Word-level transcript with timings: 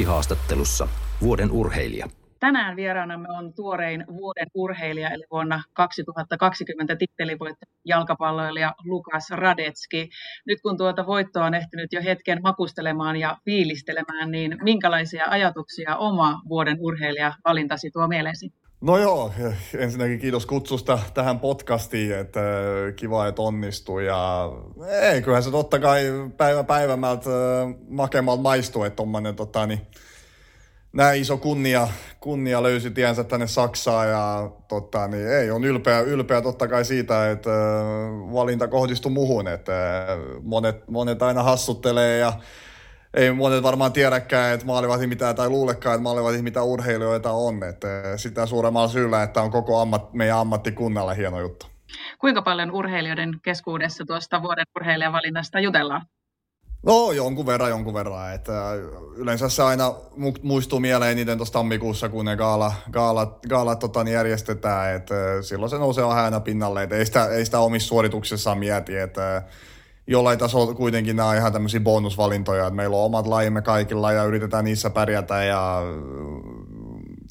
Arkkihaastattelussa 0.00 0.88
vuoden 1.22 1.50
urheilija. 1.50 2.06
Tänään 2.40 2.76
vieraanamme 2.76 3.28
on 3.38 3.54
tuorein 3.54 4.04
vuoden 4.08 4.46
urheilija, 4.54 5.10
eli 5.10 5.24
vuonna 5.30 5.62
2020 5.72 6.96
tittelivoittaja 6.96 7.72
jalkapalloilija 7.84 8.74
Lukas 8.84 9.30
Radetski. 9.30 10.08
Nyt 10.46 10.58
kun 10.62 10.76
tuota 10.76 11.06
voittoa 11.06 11.44
on 11.44 11.54
ehtinyt 11.54 11.92
jo 11.92 12.02
hetken 12.02 12.38
makustelemaan 12.42 13.16
ja 13.16 13.36
fiilistelemään, 13.44 14.30
niin 14.30 14.58
minkälaisia 14.62 15.24
ajatuksia 15.28 15.96
oma 15.96 16.40
vuoden 16.48 16.76
urheilija 16.80 17.32
valintasi 17.44 17.90
tuo 17.90 18.08
mieleesi? 18.08 18.50
No 18.80 18.98
joo, 18.98 19.32
ensinnäkin 19.78 20.18
kiitos 20.18 20.46
kutsusta 20.46 20.98
tähän 21.14 21.40
podcastiin, 21.40 22.18
että 22.18 22.40
kiva, 22.96 23.26
että 23.26 23.42
onnistui. 23.42 24.06
Ja 24.06 24.52
ei, 25.02 25.22
kyllähän 25.22 25.42
se 25.42 25.50
totta 25.50 25.78
kai 25.78 26.04
päivä 26.36 26.64
päivämältä 26.64 27.30
makemmalta 27.88 28.42
maistuu, 28.42 28.84
että 28.84 28.96
tommonen 28.96 29.36
tota, 29.36 29.66
niin, 29.66 29.80
näin 30.92 31.20
iso 31.20 31.36
kunnia, 31.36 31.88
kunnia 32.20 32.62
löysi 32.62 32.90
tiensä 32.90 33.24
tänne 33.24 33.46
Saksaan 33.46 34.08
ja 34.08 34.50
tota, 34.68 35.08
niin, 35.08 35.28
ei, 35.28 35.50
on 35.50 35.64
ylpeä, 35.64 36.00
ylpeä 36.00 36.42
totta 36.42 36.68
kai 36.68 36.84
siitä, 36.84 37.30
että 37.30 37.50
valinta 38.32 38.68
kohdistui 38.68 39.12
muhun, 39.12 39.48
että 39.48 40.06
monet, 40.42 40.88
monet 40.88 41.22
aina 41.22 41.42
hassuttelee 41.42 42.18
ja 42.18 42.32
ei 43.14 43.32
monet 43.32 43.62
varmaan 43.62 43.92
tiedäkään, 43.92 44.54
että 44.54 44.66
maalivahti 44.66 45.06
mitään 45.06 45.36
tai 45.36 45.48
luulekaan, 45.48 45.94
että 45.94 46.02
maalivahti 46.02 46.42
mitä 46.42 46.62
urheilijoita 46.62 47.32
on. 47.32 47.62
Että 47.62 48.16
sitä 48.16 48.46
suuremmalla 48.46 48.88
syyllä, 48.88 49.22
että 49.22 49.42
on 49.42 49.50
koko 49.50 49.80
ammat, 49.80 50.12
meidän 50.12 50.38
ammattikunnalla 50.38 51.14
hieno 51.14 51.40
juttu. 51.40 51.66
Kuinka 52.18 52.42
paljon 52.42 52.70
urheilijoiden 52.70 53.40
keskuudessa 53.42 54.04
tuosta 54.06 54.42
vuoden 54.42 54.64
urheilijavalinnasta 54.76 55.60
jutellaan? 55.60 56.06
No 56.86 57.12
jonkun 57.12 57.46
verran, 57.46 57.70
jonkun 57.70 57.94
verran. 57.94 58.34
Että 58.34 58.52
yleensä 59.16 59.48
se 59.48 59.62
aina 59.62 59.94
muistuu 60.42 60.80
mieleen 60.80 61.16
niiden 61.16 61.36
tuossa 61.38 61.52
tammikuussa, 61.52 62.08
kun 62.08 62.24
ne 62.24 62.36
gaala, 62.36 62.72
gaala, 62.90 63.38
gaala 63.48 63.76
tota, 63.76 64.04
niin 64.04 64.14
järjestetään. 64.14 64.94
Että 64.94 65.14
silloin 65.42 65.70
se 65.70 65.78
nousee 65.78 66.04
aina 66.04 66.40
pinnalle. 66.40 66.82
Että 66.82 66.96
ei 66.96 67.06
sitä, 67.06 67.26
ei 67.26 67.44
sitä 67.44 67.58
omissa 67.58 67.88
suorituksissaan 67.88 68.58
mieti. 68.58 68.96
Että 68.96 69.42
jollain 70.10 70.38
tasolla 70.38 70.74
kuitenkin 70.74 71.16
nämä 71.16 71.28
on 71.28 71.36
ihan 71.36 71.52
tämmöisiä 71.52 71.80
bonusvalintoja, 71.80 72.66
että 72.66 72.76
meillä 72.76 72.96
on 72.96 73.04
omat 73.04 73.26
lajimme 73.26 73.62
kaikilla 73.62 74.12
ja 74.12 74.24
yritetään 74.24 74.64
niissä 74.64 74.90
pärjätä 74.90 75.44
ja 75.44 75.82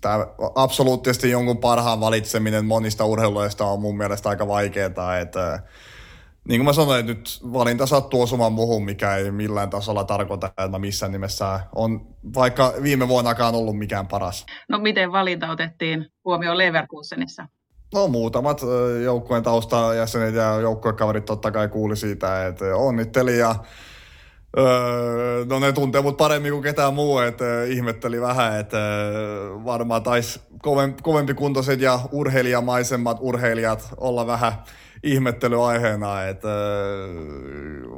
tämä 0.02 0.28
absoluuttisesti 0.56 1.30
jonkun 1.30 1.58
parhaan 1.58 2.00
valitseminen 2.00 2.66
monista 2.66 3.06
urheiluista 3.06 3.66
on 3.66 3.82
mun 3.82 3.98
mielestä 3.98 4.30
aika 4.30 4.48
vaikeaa, 4.48 5.18
että 5.18 5.60
niin 6.50 6.60
kuin 6.60 6.66
mä 6.66 6.74
sanoin, 6.74 7.00
että 7.00 7.14
nyt 7.14 7.40
valinta 7.54 7.86
sattuu 7.86 8.22
osumaan 8.22 8.54
muuhun, 8.54 8.86
mikä 8.86 9.16
ei 9.16 9.32
millään 9.32 9.70
tasolla 9.70 10.04
tarkoita, 10.04 10.48
että 10.48 10.68
mä 10.68 10.80
missään 10.80 11.12
nimessä 11.12 11.60
on 11.76 12.08
vaikka 12.36 12.74
viime 12.84 13.08
vuonnakaan 13.08 13.56
ollut 13.56 13.78
mikään 13.78 14.08
paras. 14.08 14.46
No 14.70 14.80
miten 14.80 15.12
valinta 15.12 15.52
otettiin 15.52 16.06
huomioon 16.26 16.58
Leverkusenissa? 16.58 17.48
No 17.94 18.08
muutamat 18.08 18.62
joukkueen 19.04 19.44
taustajäsenet 19.44 20.36
ja 20.36 20.60
joukkuekaverit 20.60 21.26
totta 21.26 21.52
kai 21.52 21.68
kuuli 21.68 21.96
siitä, 21.96 22.48
että 22.48 22.76
onnitteli 22.76 23.38
ja 23.40 23.56
Öö, 24.58 25.46
no 25.46 25.60
ne 25.60 25.72
tuntee 25.72 26.02
mut 26.02 26.18
paremmin 26.18 26.52
kuin 26.52 26.64
ketään 26.64 26.94
muu, 26.94 27.20
että 27.20 27.64
ihmetteli 27.64 28.22
vähän, 28.22 28.60
että 28.60 28.78
varmaan 29.66 30.04
taisi 30.04 30.40
kovempi 31.02 31.34
kuntoiset 31.34 31.82
ja 31.82 32.00
urheilijamaisemmat 32.12 33.18
urheilijat 33.20 33.90
olla 33.98 34.28
vähän 34.28 34.54
ihmettelyaiheena, 35.04 36.24
että 36.24 36.48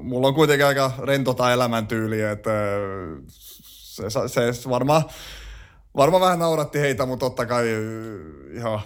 mulla 0.02 0.28
on 0.28 0.34
kuitenkin 0.34 0.66
aika 0.66 0.92
rento 1.00 1.34
tai 1.34 1.54
elämäntyyli, 1.54 2.22
että 2.22 2.52
se, 3.28 4.54
se 4.54 4.70
varmaan 4.70 5.04
varma 5.98 6.20
vähän 6.20 6.40
nauratti 6.40 6.80
heitä, 6.80 7.06
mutta 7.06 7.26
totta 7.26 7.46
kai 7.46 7.68
ihan 8.54 8.80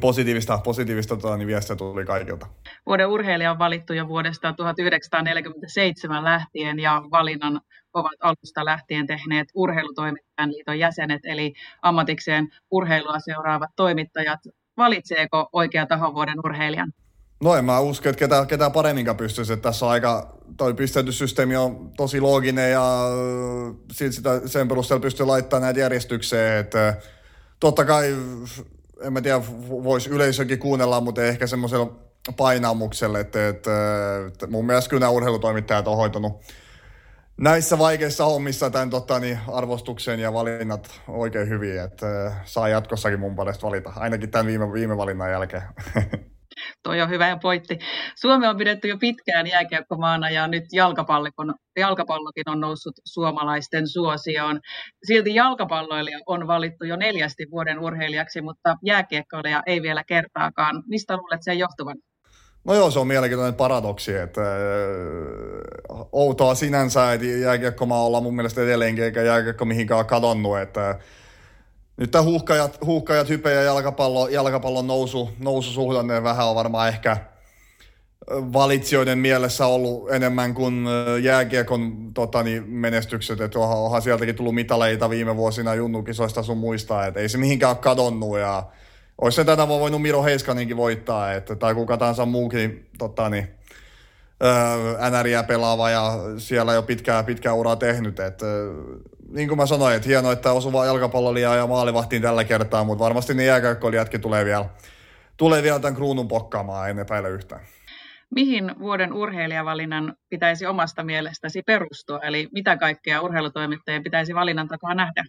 positiivista, 0.00 0.58
positiivista 0.58 1.16
tota, 1.16 1.36
niin 1.36 1.46
viestiä 1.46 1.76
tuli 1.76 2.04
kaikilta. 2.04 2.46
Vuoden 2.86 3.08
urheilija 3.08 3.50
on 3.50 3.58
valittu 3.58 3.92
jo 3.92 4.08
vuodesta 4.08 4.52
1947 4.52 6.24
lähtien 6.24 6.78
ja 6.78 7.02
valinnan 7.10 7.60
ovat 7.94 8.12
alusta 8.20 8.64
lähtien 8.64 9.06
tehneet 9.06 9.48
urheilutoimittajan 9.54 10.52
liiton 10.52 10.78
jäsenet, 10.78 11.20
eli 11.24 11.52
ammatikseen 11.82 12.48
urheilua 12.70 13.18
seuraavat 13.18 13.70
toimittajat. 13.76 14.40
Valitseeko 14.76 15.48
oikea 15.52 15.86
taho 15.86 16.14
vuoden 16.14 16.38
urheilijan? 16.44 16.92
No 17.42 17.54
en 17.54 17.64
mä 17.64 17.80
usko, 17.80 18.08
että 18.08 18.18
ketään, 18.18 18.46
ketään 18.46 18.72
paremminkaan 18.72 19.16
pystyisi. 19.16 19.52
Että 19.52 19.62
tässä 19.62 19.86
on 19.86 19.92
aika, 19.92 20.38
toi 20.56 20.74
pisteytyssysteemi 20.74 21.56
on 21.56 21.90
tosi 21.96 22.20
looginen 22.20 22.72
ja 22.72 22.84
sitä, 23.92 24.48
sen 24.48 24.68
perusteella 24.68 25.02
pystyy 25.02 25.26
laittamaan 25.26 25.62
näitä 25.62 25.80
järjestykseen. 25.80 26.58
Että 26.58 26.96
totta 27.60 27.84
kai 27.84 28.16
en 29.00 29.12
mä 29.12 29.20
tiedä, 29.20 29.42
voisi 29.68 30.10
yleisökin 30.10 30.58
kuunnella, 30.58 31.00
mutta 31.00 31.22
ehkä 31.24 31.46
semmoisella 31.46 31.96
painamuksella, 32.36 33.18
että, 33.18 33.48
että, 33.48 33.70
että 34.28 34.46
mun 34.46 34.66
mielestä 34.66 34.90
kyllä 34.90 35.00
nämä 35.00 35.10
urheilutoimittajat 35.10 35.88
on 35.88 35.96
hoitanut 35.96 36.42
näissä 37.40 37.78
vaikeissa 37.78 38.24
hommissa 38.24 38.70
tämän 38.70 38.90
tota, 38.90 39.18
niin, 39.18 39.38
arvostuksen 39.52 40.20
ja 40.20 40.32
valinnat 40.32 41.00
oikein 41.08 41.48
hyvin, 41.48 41.80
että 41.80 42.32
saa 42.44 42.68
jatkossakin 42.68 43.20
mun 43.20 43.36
puolesta 43.36 43.66
valita, 43.66 43.92
ainakin 43.96 44.30
tämän 44.30 44.46
viime, 44.46 44.72
viime 44.72 44.96
valinnan 44.96 45.30
jälkeen. 45.30 45.62
Toi 46.82 47.00
on 47.00 47.10
hyvä 47.10 47.38
pointti. 47.42 47.78
Suomi 48.16 48.46
on 48.46 48.56
pidetty 48.56 48.88
jo 48.88 48.98
pitkään 48.98 49.46
jääkiekkomaana 49.46 50.30
ja 50.30 50.46
nyt 50.48 50.64
jalkapallokin 51.76 52.50
on 52.50 52.60
noussut 52.60 52.94
suomalaisten 53.04 53.88
suosioon. 53.88 54.60
Silti 55.04 55.34
jalkapalloilija 55.34 56.18
on 56.26 56.46
valittu 56.46 56.84
jo 56.84 56.96
neljästi 56.96 57.46
vuoden 57.50 57.78
urheilijaksi, 57.78 58.40
mutta 58.42 58.76
jääkiekkoilija 58.84 59.62
ei 59.66 59.82
vielä 59.82 60.04
kertaakaan. 60.04 60.82
Mistä 60.88 61.16
luulet 61.16 61.42
sen 61.42 61.58
johtuvan? 61.58 61.96
No 62.64 62.74
joo, 62.74 62.90
se 62.90 62.98
on 62.98 63.06
mielenkiintoinen 63.06 63.54
paradoksi, 63.54 64.16
että 64.16 64.40
outoa 66.12 66.54
sinänsä, 66.54 67.12
että 67.12 67.26
jääkiekkomaa 67.26 68.04
ollaan 68.04 68.22
mun 68.22 68.36
mielestä 68.36 68.62
edelleenkin, 68.62 69.04
eikä 69.04 69.22
jääkiekko 69.22 69.64
mihinkään 69.64 70.06
kadonnut, 70.06 70.58
että 70.58 70.98
nyt 71.96 72.10
tämä 72.10 72.24
huuhkajat, 72.24 72.78
huuhkajat 72.84 73.28
hype 73.28 73.52
ja 73.52 73.62
jalkapallo, 73.62 74.28
jalkapallon 74.28 74.86
nousu, 74.86 75.30
noususuhdanne 75.38 76.22
vähän 76.22 76.46
on 76.46 76.54
varmaan 76.54 76.88
ehkä 76.88 77.16
valitsijoiden 78.30 79.18
mielessä 79.18 79.66
ollut 79.66 80.10
enemmän 80.10 80.54
kuin 80.54 80.86
jääkiekon 81.22 82.10
tota, 82.14 82.42
niin 82.42 82.70
menestykset, 82.70 83.40
että 83.40 83.58
onhan, 83.58 83.78
onhan 83.78 84.02
sieltäkin 84.02 84.34
tullut 84.34 84.54
mitaleita 84.54 85.10
viime 85.10 85.36
vuosina 85.36 85.74
junnukisoista 85.74 86.42
sun 86.42 86.58
muistaa, 86.58 87.06
että 87.06 87.20
ei 87.20 87.28
se 87.28 87.38
mihinkään 87.38 87.78
kadonnut 87.78 88.38
ja 88.38 88.62
olisi 89.20 89.36
se 89.36 89.44
tänä 89.44 89.68
voinut 89.68 90.02
Miro 90.02 90.22
Heiskaninkin 90.22 90.76
voittaa, 90.76 91.32
että, 91.32 91.56
tai 91.56 91.74
kuka 91.74 91.96
tahansa 91.96 92.26
muukin 92.26 92.86
tota, 92.98 93.28
niin, 93.28 93.48
NRiä 95.10 95.42
pelaava 95.42 95.90
ja 95.90 96.12
siellä 96.38 96.72
jo 96.72 96.82
pitkää, 96.82 97.22
pitkää 97.22 97.52
uraa 97.52 97.76
tehnyt. 97.76 98.20
Että, 98.20 98.46
niin 99.30 99.48
kuin 99.48 99.58
mä 99.58 99.66
sanoin, 99.66 99.96
että 99.96 100.08
hienoa, 100.08 100.32
että 100.32 100.52
osuva 100.52 100.86
jalkapallolia 100.86 101.54
ja 101.54 101.66
maalivahtiin 101.66 102.22
tällä 102.22 102.44
kertaa, 102.44 102.84
mutta 102.84 103.04
varmasti 103.04 103.34
ne 103.34 103.44
jääkäykkoilijatkin 103.44 104.20
tulee 104.20 104.44
vielä, 104.44 104.64
tulee 105.36 105.62
vielä 105.62 105.78
tämän 105.78 105.94
kruunun 105.94 106.28
pokkaamaan, 106.28 106.90
en 106.90 106.98
epäile 106.98 107.30
yhtään. 107.30 107.60
Mihin 108.34 108.74
vuoden 108.78 109.12
urheilijavalinnan 109.12 110.14
pitäisi 110.28 110.66
omasta 110.66 111.04
mielestäsi 111.04 111.62
perustua, 111.62 112.18
eli 112.18 112.48
mitä 112.52 112.76
kaikkea 112.76 113.20
urheilutoimittajien 113.20 114.02
pitäisi 114.02 114.34
valinnan 114.34 114.68
takaa 114.68 114.94
nähdä? 114.94 115.24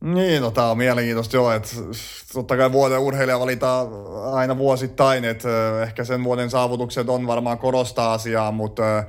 Niin, 0.00 0.42
no 0.42 0.50
tämä 0.50 0.70
on 0.70 0.78
mielenkiintoista 0.78 1.36
joo, 1.36 1.52
että 1.52 1.68
totta 2.32 2.56
kai 2.56 2.72
vuoden 2.72 2.98
urheilija 2.98 3.40
valitaan 3.40 3.86
aina 4.32 4.58
vuosittain, 4.58 5.24
että 5.24 5.82
ehkä 5.82 6.04
sen 6.04 6.24
vuoden 6.24 6.50
saavutukset 6.50 7.08
on 7.08 7.26
varmaan 7.26 7.58
korostaa 7.58 8.12
asiaa, 8.12 8.52
mutta 8.52 9.04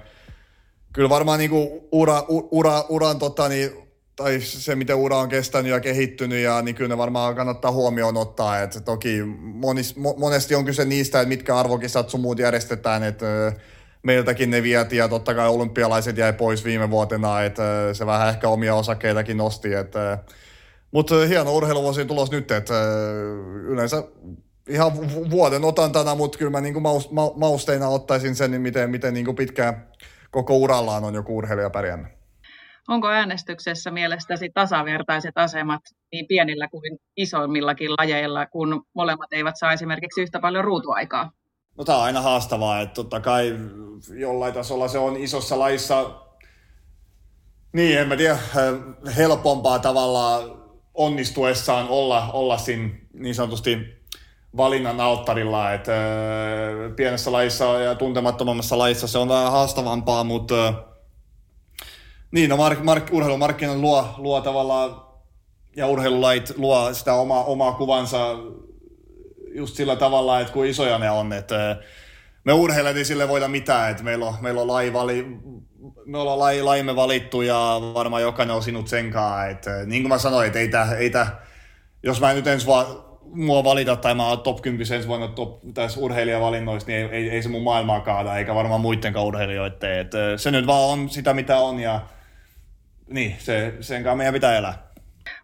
kyllä 0.93 1.09
varmaan 1.09 1.39
niinku 1.39 1.87
ura, 1.91 2.23
ura, 2.29 2.83
uran 2.89 3.19
tota, 3.19 3.49
niin, 3.49 3.86
tai 4.17 4.41
se, 4.41 4.75
miten 4.75 4.95
ura 4.95 5.17
on 5.17 5.29
kestänyt 5.29 5.71
ja 5.71 5.79
kehittynyt, 5.79 6.43
ja 6.43 6.61
niin 6.61 6.75
kyllä 6.75 6.89
ne 6.89 6.97
varmaan 6.97 7.35
kannattaa 7.35 7.71
huomioon 7.71 8.17
ottaa, 8.17 8.59
että 8.59 8.81
toki 8.81 9.23
monis, 9.37 9.95
monesti 9.95 10.55
on 10.55 10.65
kyse 10.65 10.85
niistä, 10.85 11.21
että 11.21 11.29
mitkä 11.29 11.57
arvokisat 11.57 12.09
sun 12.09 12.19
muut 12.21 12.39
järjestetään, 12.39 13.03
että 13.03 13.53
meiltäkin 14.03 14.49
ne 14.49 14.63
vietiin 14.63 14.99
ja 14.99 15.07
totta 15.07 15.33
kai 15.33 15.49
olympialaiset 15.49 16.17
jäi 16.17 16.33
pois 16.33 16.65
viime 16.65 16.89
vuotena, 16.89 17.43
että 17.43 17.93
se 17.93 18.05
vähän 18.05 18.29
ehkä 18.29 18.49
omia 18.49 18.75
osakkeitakin 18.75 19.37
nosti, 19.37 19.73
että 19.73 20.17
mutta 20.91 21.15
hieno 21.27 21.55
urheiluvuosi 21.55 22.05
tulos 22.05 22.31
nyt, 22.31 22.51
että 22.51 22.73
yleensä 23.63 24.03
ihan 24.67 24.91
vuoden 25.29 25.63
otantana, 25.65 26.15
mutta 26.15 26.37
kyllä 26.37 26.51
mä 26.51 26.61
niin 26.61 26.81
ma, 26.81 27.31
mausteina 27.35 27.87
ottaisin 27.87 28.35
sen, 28.35 28.51
niin 28.51 28.61
miten, 28.61 28.89
miten 28.89 29.13
niin 29.13 29.35
pitkään 29.35 29.87
koko 30.31 30.57
urallaan 30.57 31.03
on 31.03 31.15
joku 31.15 31.37
urheilija 31.37 31.69
pärjännyt. 31.69 32.16
Onko 32.87 33.07
äänestyksessä 33.07 33.91
mielestäsi 33.91 34.49
tasavertaiset 34.53 35.37
asemat 35.37 35.81
niin 36.11 36.27
pienillä 36.27 36.67
kuin 36.67 36.99
isoimmillakin 37.17 37.91
lajeilla, 37.91 38.45
kun 38.45 38.83
molemmat 38.93 39.33
eivät 39.33 39.55
saa 39.57 39.73
esimerkiksi 39.73 40.21
yhtä 40.21 40.39
paljon 40.39 40.63
ruutuaikaa? 40.63 41.31
No 41.77 41.83
tämä 41.83 41.97
on 41.97 42.03
aina 42.03 42.21
haastavaa, 42.21 42.81
että 42.81 42.93
totta 42.93 43.19
kai 43.19 43.55
jollain 44.19 44.53
tasolla 44.53 44.87
se 44.87 44.97
on 44.97 45.17
isossa 45.17 45.59
laissa 45.59 46.21
Niin, 47.73 47.99
en 47.99 48.07
mä 48.07 48.15
tiedä, 48.15 48.37
helpompaa 49.17 49.79
tavallaan 49.79 50.43
onnistuessaan 50.93 51.87
olla, 51.89 52.31
olla 52.31 52.57
siinä 52.57 52.89
niin 53.13 53.35
sanotusti 53.35 53.77
valinnan 54.57 55.01
alttarilla, 55.01 55.73
että 55.73 55.91
pienessä 56.95 57.31
lajissa 57.31 57.65
ja 57.65 57.95
tuntemattomammassa 57.95 58.77
lajissa 58.77 59.07
se 59.07 59.17
on 59.17 59.29
vähän 59.29 59.51
haastavampaa, 59.51 60.23
mutta 60.23 60.73
niin, 62.31 62.50
no 62.50 62.57
mark, 62.57 62.83
mark, 62.83 63.13
urheilumarkkinat 63.13 63.77
luo, 63.77 64.15
luo 64.18 64.41
tavallaan 64.41 65.01
ja 65.75 65.88
urheilulait 65.88 66.53
luo 66.57 66.94
sitä 66.94 67.13
omaa, 67.13 67.44
omaa 67.44 67.71
kuvansa 67.71 68.35
just 69.56 69.75
sillä 69.75 69.95
tavalla, 69.95 70.39
että 70.39 70.53
kuin 70.53 70.69
isoja 70.69 71.00
ne 71.00 71.12
on, 71.12 71.33
että 71.33 71.77
me 72.44 72.53
urheilijat 72.53 72.97
ei 72.97 73.06
sille 73.06 73.27
voida 73.27 73.47
mitään, 73.47 73.91
että 73.91 74.03
meillä 74.03 74.25
on, 74.25 74.33
meillä 74.41 74.62
on 74.62 74.68
laji, 74.68 74.94
vali, 74.94 75.25
me 76.06 76.18
ollaan 76.18 76.39
laji, 76.39 76.62
lajimme 76.62 76.95
valittu 76.95 77.41
ja 77.41 77.81
varmaan 77.94 78.21
jokainen 78.21 78.56
on 78.56 78.63
sinut 78.63 78.88
senkaan, 78.88 79.51
että 79.51 79.85
niin 79.85 80.03
kuin 80.03 80.09
mä 80.09 80.18
sanoin, 80.18 80.47
että 80.47 80.59
ei 80.59 80.68
tää, 80.68 80.95
ei 80.95 81.09
tää, 81.09 81.41
jos 82.03 82.21
mä 82.21 82.33
nyt 82.33 82.47
ensi 82.47 82.68
vaan 82.68 82.85
mua 83.23 83.63
valita 83.63 83.95
tai 83.95 84.15
mä 84.15 84.27
oon 84.27 84.41
top 84.41 84.62
10 84.62 84.94
ensi 84.94 85.07
vuonna 85.07 85.27
top, 85.27 85.59
tässä 85.73 86.00
urheilijavalinnoissa, 86.00 86.88
niin 86.88 87.00
ei, 87.00 87.09
ei, 87.12 87.30
ei, 87.30 87.44
se 87.44 87.50
mun 87.50 87.63
maailmaa 87.63 88.00
kaada, 88.00 88.38
eikä 88.38 88.56
varmaan 88.56 88.81
muidenkaan 88.81 89.25
urheilijoiden. 89.25 90.00
Et 90.00 90.12
se 90.38 90.51
nyt 90.51 90.68
vaan 90.68 90.89
on 90.89 91.09
sitä, 91.09 91.33
mitä 91.33 91.57
on 91.57 91.80
ja 91.80 92.01
niin, 93.09 93.36
se, 93.39 93.74
sen 93.80 94.04
kanssa 94.04 94.15
meidän 94.15 94.33
pitää 94.33 94.57
elää. 94.57 94.88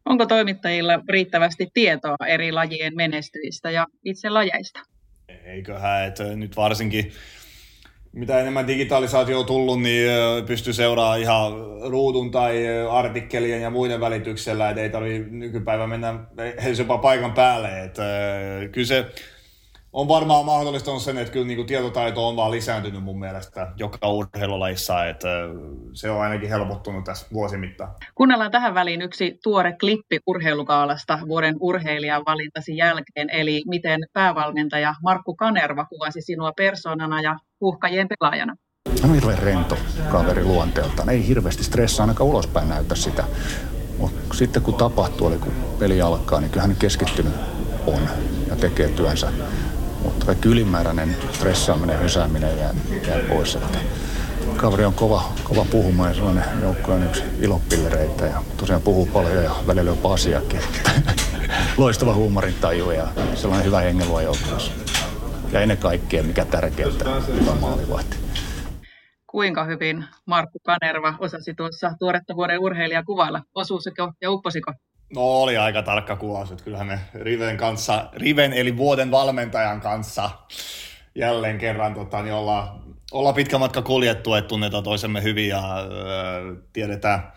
Onko 0.06 0.26
toimittajilla 0.26 1.00
riittävästi 1.10 1.68
tietoa 1.74 2.16
eri 2.28 2.52
lajien 2.52 2.96
menestyistä 2.96 3.72
ja 3.72 3.88
itse 4.04 4.30
lajeista? 4.30 4.80
Eiköhän, 5.46 6.08
että 6.08 6.24
nyt 6.24 6.56
varsinkin 6.58 7.12
mitä 8.14 8.40
enemmän 8.40 8.68
digitalisaatio 8.68 9.40
on 9.40 9.46
tullut, 9.46 9.82
niin 9.82 10.10
pystyy 10.46 10.74
seuraamaan 10.74 11.20
ihan 11.20 11.54
ruudun 11.90 12.32
tai 12.32 12.66
artikkelien 12.92 13.62
ja 13.62 13.70
muiden 13.70 14.00
välityksellä, 14.00 14.70
että 14.70 14.82
ei 14.82 14.90
tarvitse 14.90 15.30
nykypäivä 15.30 15.88
mennä 15.88 16.20
edes 16.38 16.80
jopa 16.80 16.98
paikan 16.98 17.34
päälle. 17.34 17.84
Että, 17.84 18.04
kyllä 18.72 18.88
se 18.88 19.06
on 19.94 20.08
varmaan 20.08 20.46
mahdollistanut 20.46 21.02
sen, 21.02 21.18
että 21.18 21.34
kyllä 21.34 21.48
niin 21.48 21.58
kuin 21.58 21.68
tietotaito 21.68 22.28
on 22.28 22.36
vaan 22.36 22.52
lisääntynyt 22.52 23.04
mun 23.04 23.20
mielestä 23.20 23.72
joka 23.78 24.10
urheilulajissa, 24.10 25.06
että 25.06 25.28
se 25.94 26.10
on 26.10 26.22
ainakin 26.22 26.50
helpottunut 26.50 27.04
tässä 27.04 27.28
vuosimittaan. 27.34 27.92
Kuunnellaan 28.16 28.52
tähän 28.52 28.74
väliin 28.74 29.02
yksi 29.02 29.40
tuore 29.44 29.76
klippi 29.80 30.20
urheilukaalasta 30.28 31.20
vuoden 31.28 31.56
urheilijan 31.60 32.24
valintasi 32.26 32.78
jälkeen, 32.78 33.30
eli 33.30 33.64
miten 33.68 34.00
päävalmentaja 34.14 34.96
Markku 35.04 35.36
Kanerva 35.36 35.86
kuvasi 35.86 36.22
sinua 36.22 36.52
persoonana 36.58 37.22
ja 37.22 37.36
uhkajien 37.62 38.08
pelaajana. 38.08 38.56
Hän 39.02 39.12
on 39.12 39.16
hirveän 39.16 39.40
rento 39.40 39.78
kaveri 40.12 40.44
luonteeltaan. 40.44 41.10
Ei 41.10 41.28
hirveästi 41.28 41.64
stressaa 41.64 42.04
ainakaan 42.04 42.30
ulospäin 42.30 42.70
näytä 42.70 42.96
sitä. 42.96 43.24
Mutta 43.98 44.34
sitten 44.34 44.62
kun 44.62 44.74
tapahtuu, 44.74 45.28
eli 45.28 45.38
kun 45.38 45.54
peli 45.80 46.02
alkaa, 46.02 46.40
niin 46.40 46.52
kyllä 46.52 46.68
hän 46.68 46.76
keskittynyt 46.76 47.34
on 47.88 48.10
ja 48.50 48.56
tekee 48.56 48.88
työnsä 48.88 49.32
mutta 50.24 50.36
kaikki 50.36 50.50
ylimääräinen 50.50 51.16
stressaaminen 51.32 52.00
hysääminen 52.00 52.58
jää, 52.58 52.74
jää 53.08 53.20
pois. 53.30 53.56
Että 53.56 53.78
kaveri 54.58 54.86
on 54.86 54.94
kova, 54.94 55.24
kova 55.44 55.66
puhumaan 55.72 56.10
ja 56.10 56.16
sellainen 56.16 56.44
joukko 56.62 56.94
on 56.94 57.04
yksi 57.04 57.24
ilopillereitä 57.42 58.26
ja 58.26 58.44
tosiaan 58.58 58.82
puhuu 58.82 59.06
paljon 59.06 59.44
ja 59.44 59.52
välillä 59.68 59.92
jopa 59.92 60.14
asiakin. 60.14 60.60
Loistava 61.78 62.14
huumorin 62.14 62.56
taju 62.62 62.92
ja 62.92 63.08
sellainen 63.36 63.66
hyvä 63.66 63.80
hengelua 63.80 64.22
joukkueessa. 64.22 64.72
Ja 65.52 65.62
ennen 65.62 65.78
kaikkea, 65.78 66.24
mikä 66.24 66.46
tärkeintä, 66.46 67.06
hyvä 67.40 67.56
maalivahti. 67.62 68.18
Kuinka 69.28 69.64
hyvin 69.64 70.06
Markku 70.26 70.60
Kanerva 70.64 71.16
osasi 71.20 71.54
tuossa 71.54 71.92
tuoretta 72.00 72.36
vuoden 72.36 72.60
urheilija 72.60 73.04
kuvailla? 73.04 73.42
Osuusiko 73.56 74.12
ja 74.22 74.32
upposiko? 74.32 74.74
No 75.16 75.22
oli 75.22 75.58
aika 75.58 75.82
tarkka 75.82 76.16
kuvaus, 76.16 76.52
että 76.52 76.64
kyllähän 76.64 76.88
me 76.88 77.00
Riven 77.14 77.58
kanssa, 77.58 78.10
Riven 78.14 78.54
eli 78.54 78.78
vuoden 78.78 79.12
valmentajan 79.12 79.82
kanssa 79.82 80.30
jälleen 81.16 81.58
kerran 81.58 81.94
tota, 81.94 82.22
niin 82.22 82.34
ollaan, 82.34 82.68
ollaan 83.12 83.36
pitkä 83.36 83.58
matka 83.58 83.82
kuljettu, 83.82 84.34
että 84.34 84.48
tunnetaan 84.48 84.84
toisemme 84.84 85.24
hyvin 85.24 85.48
ja 85.48 85.80
öö, 85.80 86.56
tiedetään, 86.74 87.34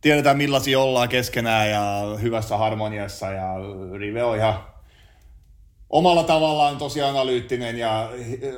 tiedetään 0.00 0.36
millaisia 0.36 0.80
ollaan 0.80 1.08
keskenään 1.08 1.70
ja 1.70 2.02
hyvässä 2.22 2.56
harmoniassa 2.56 3.32
ja 3.32 3.54
Rive 3.98 4.24
on 4.24 4.36
ihan 4.36 4.75
omalla 5.90 6.22
tavallaan 6.22 6.76
tosi 6.76 7.02
analyyttinen 7.02 7.78
ja 7.78 8.10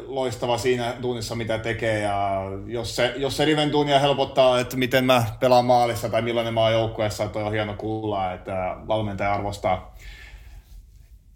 loistava 0.06 0.58
siinä 0.58 0.96
tunnissa, 1.00 1.34
mitä 1.34 1.58
tekee. 1.58 2.00
Ja 2.00 2.42
jos 2.66 2.96
se, 2.96 3.14
jos 3.16 3.36
se 3.36 3.44
Riven 3.44 3.70
tunnia 3.70 3.98
helpottaa, 3.98 4.60
että 4.60 4.76
miten 4.76 5.04
mä 5.04 5.24
pelaan 5.40 5.64
maalissa 5.64 6.08
tai 6.08 6.22
millainen 6.22 6.54
mä 6.54 6.60
oon 6.60 6.72
joukkueessa, 6.72 7.24
että 7.24 7.38
on 7.38 7.52
hieno 7.52 7.74
kuulla, 7.74 8.32
että 8.32 8.76
valmentaja 8.88 9.34
arvostaa 9.34 9.94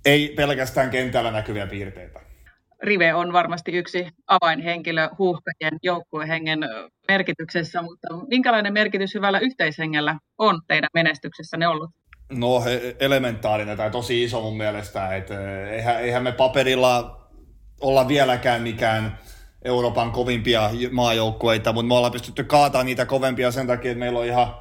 ei 0.04 0.32
pelkästään 0.36 0.90
kentällä 0.90 1.30
näkyviä 1.30 1.66
piirteitä. 1.66 2.20
Rive 2.82 3.14
on 3.14 3.32
varmasti 3.32 3.72
yksi 3.72 4.06
avainhenkilö 4.26 5.08
huuhkajien 5.18 5.78
joukkuehengen 5.82 6.60
merkityksessä, 7.08 7.82
mutta 7.82 8.08
minkälainen 8.28 8.72
merkitys 8.72 9.14
hyvällä 9.14 9.38
yhteishengellä 9.38 10.18
on 10.38 10.60
teidän 10.68 10.90
menestyksessänne 10.94 11.68
ollut? 11.68 11.90
No 12.30 12.62
elementaalinen 13.00 13.76
tai 13.76 13.90
tosi 13.90 14.22
iso 14.22 14.40
mun 14.40 14.56
mielestä, 14.56 15.16
että 15.16 15.34
eh, 15.34 15.72
eihän, 15.72 16.00
eihän 16.00 16.22
me 16.22 16.32
paperilla 16.32 17.20
olla 17.80 18.08
vieläkään 18.08 18.62
mikään 18.62 19.18
Euroopan 19.64 20.10
kovimpia 20.10 20.70
maajoukkueita, 20.90 21.72
mutta 21.72 21.88
me 21.88 21.94
ollaan 21.94 22.12
pystytty 22.12 22.44
kaataan 22.44 22.86
niitä 22.86 23.06
kovempia 23.06 23.50
sen 23.50 23.66
takia, 23.66 23.90
että 23.90 23.98
meillä 23.98 24.18
on 24.18 24.26
ihan 24.26 24.54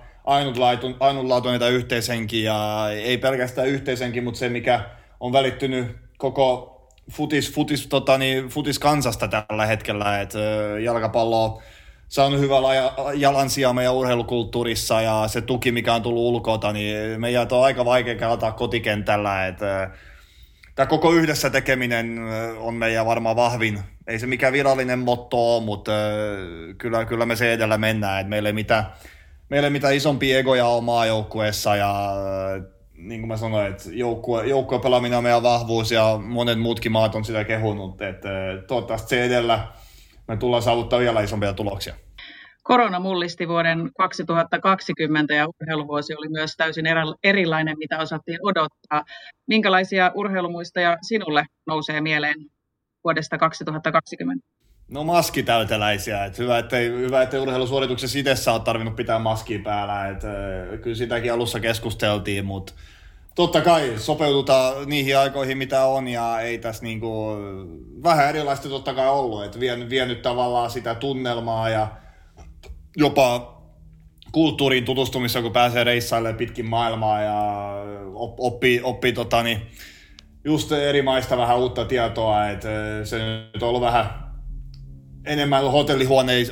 ainutlaatuinen 0.99 1.53
niitä 1.59 1.67
yhteishenki 1.67 2.43
ja 2.43 2.87
ei 2.89 3.17
pelkästään 3.17 3.67
yhteishenki, 3.67 4.21
mutta 4.21 4.37
se 4.37 4.49
mikä 4.49 4.81
on 5.19 5.33
välittynyt 5.33 5.97
koko 6.17 6.67
futis, 7.11 7.53
futis, 7.53 7.87
tota, 7.87 8.17
niin, 8.17 8.47
futis 8.47 8.79
kansasta 8.79 9.27
tällä 9.27 9.65
hetkellä, 9.65 10.21
että 10.21 10.39
eh, 10.39 10.83
jalkapallo 10.83 11.61
saanut 12.11 12.39
hyvä 12.39 12.55
jalansia 13.15 13.73
meidän 13.73 13.93
urheilukulttuurissa 13.93 15.01
ja 15.01 15.23
se 15.27 15.41
tuki, 15.41 15.71
mikä 15.71 15.93
on 15.93 16.01
tullut 16.01 16.23
ulkoa, 16.23 16.73
niin 16.73 17.21
meidän 17.21 17.47
on 17.51 17.63
aika 17.63 17.85
vaikea 17.85 18.15
kaataa 18.15 18.51
kotikentällä. 18.51 19.47
Että 19.47 19.89
tämä 20.75 20.85
koko 20.85 21.11
yhdessä 21.11 21.49
tekeminen 21.49 22.19
on 22.57 22.73
meidän 22.73 23.05
varmaan 23.05 23.35
vahvin. 23.35 23.79
Ei 24.07 24.19
se 24.19 24.27
mikään 24.27 24.53
virallinen 24.53 24.99
motto 24.99 25.55
ole, 25.55 25.63
mutta 25.63 25.91
kyllä, 26.77 27.05
kyllä 27.05 27.25
me 27.25 27.35
se 27.35 27.53
edellä 27.53 27.77
mennään. 27.77 28.19
Että 28.19 28.29
meillä 28.29 28.49
ei 28.49 28.53
mitään, 28.53 28.85
meillä 29.49 29.67
ei 29.67 29.71
mitään 29.71 29.95
isompia 29.95 30.39
egoja 30.39 30.67
ole 30.67 30.83
maajoukkueessa 30.83 31.75
ja 31.75 32.13
niin 32.95 33.21
kuin 33.21 33.27
mä 33.27 33.37
sanoin, 33.37 33.67
että 33.67 33.89
joukkue 34.45 34.79
pelaaminen 34.83 35.17
on 35.17 35.23
meidän 35.23 35.43
vahvuus 35.43 35.91
ja 35.91 36.19
monet 36.23 36.59
muutkin 36.59 36.91
maat 36.91 37.15
on 37.15 37.25
sitä 37.25 37.43
kehunut. 37.43 38.01
Että 38.01 38.29
toivottavasti 38.67 39.09
se 39.09 39.25
edellä 39.25 39.67
me 40.31 40.37
tullaan 40.37 40.63
saavuttaa 40.63 40.99
vielä 40.99 41.21
isompia 41.21 41.53
tuloksia. 41.53 41.93
Korona 42.63 42.99
mullisti 42.99 43.47
vuoden 43.47 43.89
2020 43.97 45.33
ja 45.33 45.47
urheiluvuosi 45.47 46.13
oli 46.13 46.29
myös 46.29 46.53
täysin 46.57 46.85
erilainen, 47.23 47.77
mitä 47.77 47.99
osattiin 47.99 48.39
odottaa. 48.43 49.03
Minkälaisia 49.47 50.11
urheilumuistoja 50.15 50.97
sinulle 51.01 51.45
nousee 51.67 52.01
mieleen 52.01 52.35
vuodesta 53.03 53.37
2020? 53.37 54.47
No 54.91 55.03
maskitäyteläisiä. 55.03 56.25
Et 56.25 56.37
hyvä, 56.37 56.57
ettei, 56.57 56.89
hyvä, 56.89 57.21
ettei 57.21 57.39
urheilusuorituksessa 57.39 58.19
itse 58.19 58.51
ole 58.51 58.59
tarvinnut 58.59 58.95
pitää 58.95 59.19
maskia 59.19 59.59
päällä. 59.63 60.07
Et, 60.07 60.21
kyllä 60.81 60.95
sitäkin 60.95 61.33
alussa 61.33 61.59
keskusteltiin, 61.59 62.45
mutta 62.45 62.73
totta 63.35 63.61
kai 63.61 63.93
sopeudutaan 63.97 64.89
niihin 64.89 65.17
aikoihin, 65.17 65.57
mitä 65.57 65.85
on, 65.85 66.07
ja 66.07 66.39
ei 66.39 66.57
tässä 66.57 66.83
niinku, 66.83 67.35
vähän 68.03 68.29
erilaista 68.29 68.69
totta 68.69 68.93
kai 68.93 69.09
ollut, 69.09 69.43
että 69.43 69.59
vienyt, 69.59 69.89
vienyt 69.89 70.21
tavallaan 70.21 70.71
sitä 70.71 70.95
tunnelmaa 70.95 71.69
ja 71.69 71.87
jopa 72.97 73.57
kulttuuriin 74.31 74.85
tutustumissa, 74.85 75.41
kun 75.41 75.51
pääsee 75.51 75.83
reissailemaan 75.83 76.37
pitkin 76.37 76.65
maailmaa 76.69 77.21
ja 77.21 77.73
oppii, 78.37 78.81
oppii 78.83 79.13
tota, 79.13 79.43
niin, 79.43 79.61
just 80.45 80.71
eri 80.71 81.01
maista 81.01 81.37
vähän 81.37 81.59
uutta 81.59 81.85
tietoa, 81.85 82.49
että 82.49 82.69
se 83.03 83.17
nyt 83.53 83.63
on 83.63 83.69
ollut 83.69 83.81
vähän 83.81 84.31
enemmän 85.25 85.63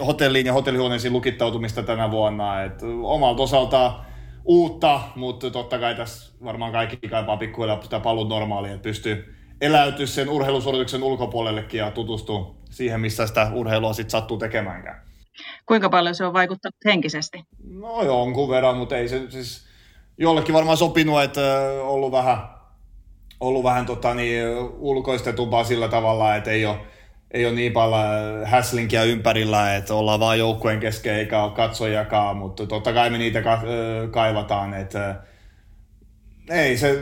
hotelliin 0.05 0.45
ja 0.45 0.53
hotellihuoneisiin 0.53 1.13
lukittautumista 1.13 1.83
tänä 1.83 2.12
vuonna, 2.12 2.63
että 2.63 2.86
omalta 3.03 3.43
osaltaan 3.43 4.09
uutta, 4.46 5.01
mutta 5.15 5.51
totta 5.51 5.79
kai 5.79 5.96
tässä 5.96 6.34
varmaan 6.43 6.72
kaikki 6.72 7.10
kaipaa 7.10 7.38
pikkuhiljaa 7.38 7.81
sitä 7.81 8.00
paluun 8.00 8.29
normaalia, 8.29 8.74
että 8.74 8.84
pystyy 8.84 9.36
eläytyä 9.62 10.05
sen 10.05 10.29
urheilusuorituksen 10.29 11.03
ulkopuolellekin 11.03 11.77
ja 11.77 11.91
tutustua 11.91 12.55
siihen, 12.69 13.01
missä 13.01 13.27
sitä 13.27 13.51
urheilua 13.53 13.93
sitten 13.93 14.12
sattuu 14.12 14.38
tekemäänkään. 14.38 15.01
Kuinka 15.65 15.89
paljon 15.89 16.15
se 16.15 16.25
on 16.25 16.34
vaikuttanut 16.34 16.75
henkisesti? 16.86 17.43
No 17.69 18.03
jonkun 18.03 18.50
verran, 18.50 18.77
mutta 18.77 18.98
ei 18.98 19.10
se 19.10 19.31
siis 19.31 19.67
jollekin 20.17 20.55
varmaan 20.55 20.77
sopinut, 20.77 21.24
että 21.24 21.41
ollut 21.81 22.12
vähän, 22.12 22.38
ollut 23.39 23.63
vähän 23.63 23.86
tota, 23.86 24.13
niin, 24.13 24.46
ulkoistetumpaa 24.77 25.63
sillä 25.63 25.88
tavalla, 25.88 26.36
että 26.36 26.51
ei 26.51 26.65
ole, 26.65 26.77
ei 27.31 27.45
ole 27.45 27.55
niin 27.55 27.71
paljon 27.71 28.45
häslinkiä 28.45 29.03
ympärillä, 29.03 29.75
että 29.75 29.93
ollaan 29.93 30.19
vaan 30.19 30.39
joukkueen 30.39 30.79
kesken 30.79 31.15
eikä 31.15 31.43
ole 31.43 31.51
katsojakaan, 31.51 32.38
mutta 32.38 32.67
totta 32.67 32.93
kai 32.93 33.09
me 33.09 33.17
niitä 33.17 33.43
kaivataan, 34.12 34.74
että 34.74 35.15
ei 36.50 36.77
se 36.77 37.01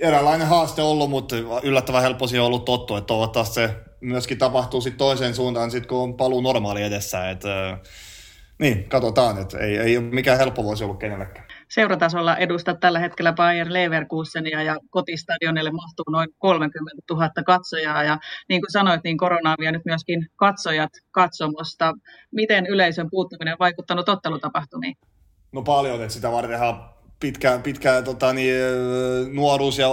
eräänlainen 0.00 0.46
haaste 0.46 0.82
ollut, 0.82 1.10
mutta 1.10 1.36
yllättävän 1.62 2.02
helppo 2.02 2.26
siihen 2.26 2.44
ollut 2.44 2.64
tottu, 2.64 2.96
että 2.96 3.06
toivottavasti 3.06 3.54
se 3.54 3.70
myöskin 4.00 4.38
tapahtuu 4.38 4.80
sitten 4.80 4.98
toiseen 4.98 5.34
suuntaan, 5.34 5.70
sit 5.70 5.86
kun 5.86 5.98
on 5.98 6.14
paluu 6.14 6.40
normaali 6.40 6.82
edessä, 6.82 7.30
että 7.30 7.78
niin, 8.58 8.88
katsotaan, 8.88 9.38
että 9.42 9.58
ei, 9.58 9.78
ei 9.78 9.96
ole 9.96 10.04
mikään 10.04 10.38
helppo 10.38 10.64
vuosi 10.64 10.84
ollut 10.84 10.98
kenellekään. 10.98 11.45
Seuratasolla 11.68 12.36
edustat 12.36 12.80
tällä 12.80 12.98
hetkellä 12.98 13.32
Bayer 13.32 13.66
Leverkusenia 13.70 14.62
ja 14.62 14.76
kotistadionille 14.90 15.70
mahtuu 15.70 16.04
noin 16.10 16.28
30 16.38 16.92
000 17.10 17.30
katsojaa. 17.46 18.04
Ja 18.04 18.18
niin 18.48 18.60
kuin 18.60 18.72
sanoit, 18.72 19.00
niin 19.04 19.18
korona 19.18 19.50
on 19.50 19.72
nyt 19.72 19.84
myöskin 19.84 20.26
katsojat 20.36 20.92
katsomosta. 21.10 21.92
Miten 22.32 22.66
yleisön 22.66 23.10
puuttuminen 23.10 23.54
on 23.54 23.58
vaikuttanut 23.58 24.08
ottelutapahtumiin? 24.08 24.96
No 25.52 25.62
paljon, 25.62 26.02
että 26.02 26.14
sitä 26.14 26.32
vartenhan 26.32 26.90
pitkä, 27.20 27.60
pitkä 27.62 28.02
tota, 28.02 28.32
niin, 28.32 28.54
nuoruus 29.32 29.78
ja 29.78 29.88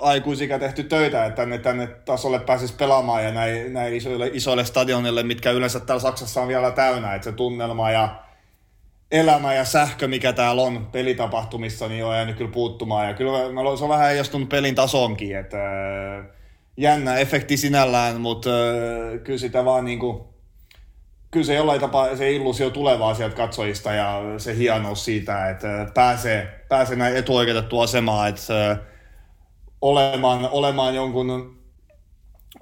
aikuisikä 0.00 0.58
tehty 0.58 0.84
töitä, 0.84 1.24
että 1.24 1.36
tänne, 1.36 1.58
tänne 1.58 1.86
tasolle 1.86 2.38
pääsisi 2.38 2.74
pelaamaan 2.74 3.24
ja 3.24 3.32
näin, 3.32 3.72
näin 3.72 3.94
isoille, 3.94 4.30
isoille 4.32 4.64
stadionille, 4.64 5.22
mitkä 5.22 5.50
yleensä 5.50 5.80
täällä 5.80 6.00
Saksassa 6.00 6.42
on 6.42 6.48
vielä 6.48 6.70
täynnä, 6.70 7.14
että 7.14 7.24
se 7.24 7.32
tunnelma 7.32 7.90
ja 7.90 8.27
elämä 9.12 9.54
ja 9.54 9.64
sähkö, 9.64 10.08
mikä 10.08 10.32
täällä 10.32 10.62
on 10.62 10.86
pelitapahtumissa, 10.86 11.88
niin 11.88 12.04
on 12.04 12.14
jäänyt 12.14 12.36
kyllä 12.36 12.50
puuttumaan. 12.50 13.08
Ja 13.08 13.14
kyllä 13.14 13.76
se 13.76 13.84
on 13.84 13.90
vähän 13.90 14.06
heijastunut 14.06 14.48
pelin 14.48 14.74
tasonkin, 14.74 15.36
että 15.36 15.56
äh, 16.18 16.26
jännä 16.76 17.16
efekti 17.16 17.56
sinällään, 17.56 18.20
mutta 18.20 18.50
äh, 18.50 19.20
kyllä 19.24 19.38
sitä 19.38 19.64
vaan 19.64 19.84
niin 19.84 19.98
kuin, 19.98 20.24
kyllä 21.30 21.46
se 21.46 21.54
jollain 21.54 21.80
tapaa 21.80 22.16
se 22.16 22.32
illusio 22.32 22.70
tulevaa 22.70 23.14
sieltä 23.14 23.36
katsojista 23.36 23.92
ja 23.92 24.22
se 24.38 24.56
hienous 24.56 25.04
siitä, 25.04 25.50
että 25.50 25.86
pääsee, 25.94 26.64
pääsee 26.68 26.96
näin 26.96 27.16
etuoikeutettu 27.16 27.80
asemaan, 27.80 28.28
että 28.28 28.70
äh, 28.70 28.78
olemaan, 29.80 30.48
olemaan 30.50 30.94
jonkun 30.94 31.58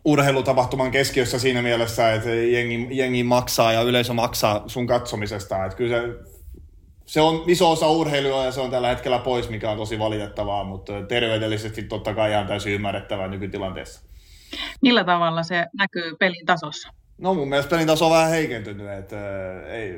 urheilutapahtuman 0.04 0.90
keskiössä 0.90 1.38
siinä 1.38 1.62
mielessä, 1.62 2.12
että 2.12 2.30
jengi, 2.30 2.88
jengi 2.90 3.22
maksaa 3.22 3.72
ja 3.72 3.82
yleisö 3.82 4.12
maksaa 4.12 4.64
sun 4.66 4.86
katsomisesta. 4.86 5.64
Että 5.64 5.76
kyllä 5.76 5.96
se, 5.96 6.35
se 7.06 7.20
on 7.20 7.44
iso 7.46 7.70
osa 7.70 7.88
urheilua 7.88 8.44
ja 8.44 8.52
se 8.52 8.60
on 8.60 8.70
tällä 8.70 8.88
hetkellä 8.88 9.18
pois, 9.18 9.48
mikä 9.48 9.70
on 9.70 9.76
tosi 9.76 9.98
valitettavaa, 9.98 10.64
mutta 10.64 10.92
terveydellisesti 11.02 11.82
totta 11.82 12.14
kai 12.14 12.30
ihan 12.30 12.46
täysin 12.46 12.72
ymmärrettävää 12.72 13.28
nykytilanteessa. 13.28 14.00
Millä 14.82 15.04
tavalla 15.04 15.42
se 15.42 15.66
näkyy 15.78 16.16
pelin 16.16 16.46
tasossa? 16.46 16.88
No 17.18 17.34
mun 17.34 17.48
mielestä 17.48 17.70
pelin 17.70 17.86
taso 17.86 18.06
on 18.06 18.12
vähän 18.12 18.30
heikentynyt, 18.30 18.90
että 18.90 19.16
ei, 19.68 19.92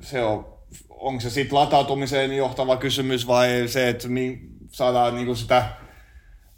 se 0.00 0.22
on, 0.22 0.58
onko 0.90 1.20
se 1.20 1.30
sitten 1.30 1.58
latautumiseen 1.58 2.36
johtava 2.36 2.76
kysymys 2.76 3.26
vai 3.26 3.48
se, 3.66 3.88
että 3.88 4.08
mi, 4.08 4.40
saadaan 4.68 5.14
niinku 5.14 5.34
sitä 5.34 5.64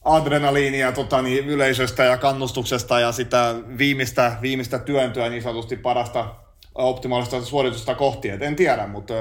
adrenaliinia 0.04 0.92
tota, 0.92 1.22
niin, 1.22 1.46
yleisöstä 1.46 2.04
ja 2.04 2.16
kannustuksesta 2.16 3.00
ja 3.00 3.12
sitä 3.12 3.54
viimeistä, 3.78 4.36
viimeistä 4.42 4.78
työntöä 4.78 5.28
niin 5.28 5.42
sanotusti 5.42 5.76
parasta 5.76 6.34
optimaalista 6.74 7.40
suoritusta 7.40 7.94
kohti. 7.94 8.28
Et 8.28 8.42
en 8.42 8.56
tiedä, 8.56 8.86
mutta 8.86 9.14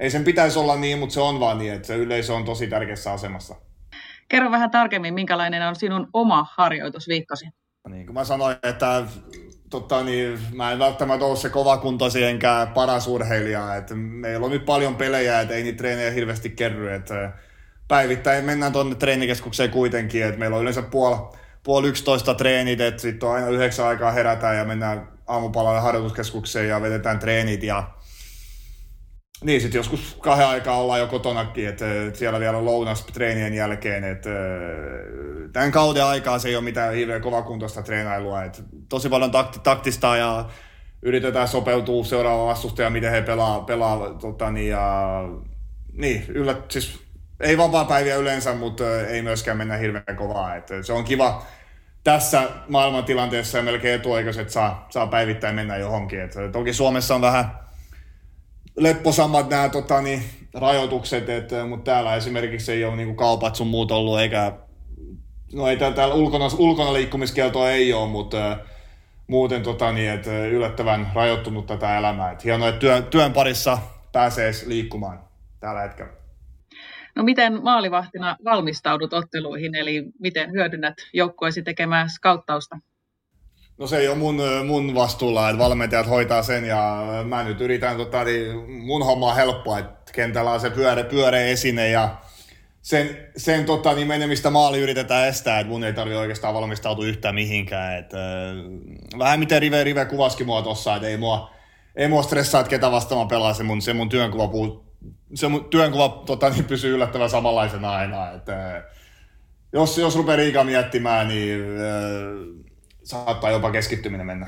ei 0.00 0.10
sen 0.10 0.24
pitäisi 0.24 0.58
olla 0.58 0.76
niin, 0.76 0.98
mutta 0.98 1.12
se 1.12 1.20
on 1.20 1.40
vaan 1.40 1.58
niin, 1.58 1.72
että 1.72 1.86
se 1.86 1.96
yleisö 1.96 2.34
on 2.34 2.44
tosi 2.44 2.66
tärkeässä 2.66 3.12
asemassa. 3.12 3.54
Kerro 4.28 4.50
vähän 4.50 4.70
tarkemmin, 4.70 5.14
minkälainen 5.14 5.68
on 5.68 5.76
sinun 5.76 6.08
oma 6.12 6.46
harjoitusviikkosi? 6.56 7.46
Niin 7.88 8.06
kuin 8.06 8.14
mä 8.14 8.24
sanoin, 8.24 8.56
että 8.62 9.02
totta, 9.70 10.02
niin, 10.02 10.38
mä 10.54 10.72
en 10.72 10.78
välttämättä 10.78 11.24
ole 11.24 11.36
se 11.36 11.48
kovakuntoisi 11.48 12.24
enkä 12.24 12.66
paras 12.74 13.06
urheilija. 13.06 13.76
Että 13.76 13.94
meillä 13.94 14.44
on 14.44 14.50
nyt 14.50 14.64
paljon 14.64 14.96
pelejä, 14.96 15.40
että 15.40 15.54
ei 15.54 15.62
niitä 15.62 15.78
treenejä 15.78 16.10
hirveästi 16.10 16.50
kerry. 16.50 16.94
Että 16.94 17.32
päivittäin 17.88 18.44
mennään 18.44 18.72
tuonne 18.72 18.94
treenikeskukseen 18.94 19.70
kuitenkin, 19.70 20.24
että 20.24 20.38
meillä 20.38 20.56
on 20.56 20.62
yleensä 20.62 20.82
puoli, 20.82 21.16
puoli 21.62 21.88
yksitoista 21.88 22.34
treenit, 22.34 22.80
että 22.80 23.02
sitten 23.02 23.28
on 23.28 23.34
aina 23.34 23.48
yhdeksän 23.48 23.86
aikaa 23.86 24.12
herätään 24.12 24.56
ja 24.56 24.64
mennään 24.64 25.08
aamupalalle 25.26 25.80
harjoituskeskukseen 25.80 26.68
ja 26.68 26.82
vedetään 26.82 27.18
treenit 27.18 27.62
ja 27.62 27.90
niin, 29.44 29.60
sitten 29.60 29.78
joskus 29.78 30.16
kahden 30.20 30.46
aikaa 30.46 30.80
ollaan 30.80 31.00
jo 31.00 31.06
kotonakin, 31.06 31.68
että 31.68 31.84
siellä 32.14 32.40
vielä 32.40 32.64
lounas 32.64 33.04
treenien 33.04 33.54
jälkeen, 33.54 34.04
että 34.04 34.30
tämän 35.52 35.70
kauden 35.70 36.04
aikaa 36.04 36.38
se 36.38 36.48
ei 36.48 36.56
ole 36.56 36.64
mitään 36.64 36.94
hirveän 36.94 37.22
kovakuntoista 37.22 37.82
treenailua, 37.82 38.44
että 38.44 38.62
tosi 38.88 39.08
paljon 39.08 39.30
takti, 39.30 39.58
taktista 39.62 40.16
ja 40.16 40.44
yritetään 41.02 41.48
sopeutua 41.48 42.04
seuraavaan 42.04 42.48
vastustajaan, 42.48 42.92
miten 42.92 43.10
he 43.10 43.22
pelaa, 43.22 43.60
pelaa 43.60 44.14
tota, 44.14 44.50
niin, 44.50 44.68
ja, 44.68 45.22
niin, 45.92 46.24
yllä, 46.28 46.56
siis 46.68 47.00
ei 47.40 47.58
vapaa-päiviä 47.58 48.16
yleensä, 48.16 48.54
mutta 48.54 49.00
ei 49.00 49.22
myöskään 49.22 49.56
mennä 49.56 49.76
hirveän 49.76 50.16
kovaa. 50.16 50.56
Että 50.56 50.82
se 50.82 50.92
on 50.92 51.04
kiva 51.04 51.42
tässä 52.04 52.48
maailmantilanteessa 52.68 53.58
ja 53.58 53.64
melkein 53.64 53.94
etuoikaiset 53.94 54.50
saa, 54.50 54.86
saa 54.90 55.06
päivittäin 55.06 55.54
mennä 55.54 55.76
johonkin. 55.76 56.20
Että 56.20 56.48
toki 56.48 56.72
Suomessa 56.72 57.14
on 57.14 57.20
vähän 57.20 57.69
lepposammat 58.76 59.50
nämä 59.50 59.68
tota, 59.68 60.02
niin, 60.02 60.22
rajoitukset, 60.54 61.28
että, 61.28 61.66
mutta 61.66 61.90
täällä 61.90 62.16
esimerkiksi 62.16 62.72
ei 62.72 62.84
ole 62.84 62.96
niin 62.96 63.16
kaupat 63.16 63.56
sun 63.56 63.66
muut 63.66 63.90
ollut, 63.90 64.20
eikä 64.20 64.52
no 65.52 65.68
ei 65.68 65.76
täällä 65.76 66.14
ulkona, 66.14 66.44
ulkona 66.58 66.92
liikkumiskieltoa 66.92 67.70
ei 67.70 67.92
ole, 67.92 68.08
mutta 68.08 68.58
muuten 69.26 69.62
tota, 69.62 69.92
niin, 69.92 70.10
että 70.10 70.46
yllättävän 70.46 71.10
rajoittunut 71.14 71.66
tätä 71.66 71.98
elämää. 71.98 72.30
Että 72.30 72.44
hienoa, 72.44 72.68
että 72.68 72.80
työn, 72.80 73.04
työn 73.04 73.32
parissa 73.32 73.78
pääsee 74.12 74.52
liikkumaan 74.66 75.20
tällä 75.60 75.80
hetkellä. 75.80 76.12
No 77.16 77.22
miten 77.22 77.62
maalivahtina 77.62 78.36
valmistaudut 78.44 79.12
otteluihin, 79.12 79.74
eli 79.74 80.04
miten 80.20 80.52
hyödynnät 80.52 80.94
joukkueesi 81.12 81.62
tekemää 81.62 82.08
skauttausta? 82.08 82.78
No 83.80 83.86
se 83.86 83.96
ei 83.96 84.08
ole 84.08 84.16
mun, 84.16 84.40
mun 84.66 84.94
vastuulla, 84.94 85.50
että 85.50 85.58
valmentajat 85.58 86.08
hoitaa 86.08 86.42
sen 86.42 86.64
ja 86.64 87.02
mä 87.24 87.42
nyt 87.42 87.60
yritän, 87.60 87.96
tota, 87.96 88.24
niin 88.24 88.70
mun 88.70 89.04
homma 89.04 89.30
on 89.30 89.36
helppoa, 89.36 89.78
että 89.78 90.12
kentällä 90.12 90.52
on 90.52 90.60
se 90.60 90.70
pyöre, 90.70 91.04
pyöreä 91.04 91.46
esine 91.46 91.88
ja 91.90 92.16
sen, 92.82 93.28
sen 93.36 93.64
tota, 93.64 93.94
niin 93.94 94.08
menemistä 94.08 94.50
maali 94.50 94.80
yritetään 94.80 95.28
estää, 95.28 95.60
että 95.60 95.70
mun 95.70 95.84
ei 95.84 95.92
tarvitse 95.92 96.18
oikeastaan 96.18 96.54
valmistautua 96.54 97.06
yhtään 97.06 97.34
mihinkään. 97.34 97.98
Et, 97.98 98.14
äh, 98.14 98.20
vähän 99.18 99.38
miten 99.38 99.62
Rive, 99.62 99.84
Rive 99.84 100.04
kuvasikin 100.04 100.46
mua 100.46 100.62
tossa, 100.62 100.96
että 100.96 101.08
ei 101.08 101.16
mua, 101.16 101.50
ei 101.96 102.08
mua 102.08 102.22
stressaa, 102.22 102.60
että 102.60 102.70
ketä 102.70 102.90
vastaan 102.90 103.20
mä 103.20 103.28
pelaan, 103.28 103.54
se 103.54 103.62
mun, 103.62 103.82
se 103.82 103.92
mun 103.92 104.08
työnkuva 104.08 104.48
puu, 104.48 104.84
se 105.34 105.48
mun 105.48 105.64
työnkuva 105.64 106.22
tota, 106.26 106.50
niin 106.50 106.64
pysyy 106.64 106.94
yllättävän 106.94 107.30
samanlaisena 107.30 107.90
aina. 107.90 108.30
Että, 108.30 108.84
jos, 109.72 109.98
jos 109.98 110.16
rupeaa 110.16 110.36
liikaa 110.36 110.64
miettimään, 110.64 111.28
niin 111.28 111.60
äh, 111.60 112.59
saattaa 113.04 113.50
jopa 113.50 113.70
keskittyminen 113.70 114.26
mennä. 114.26 114.46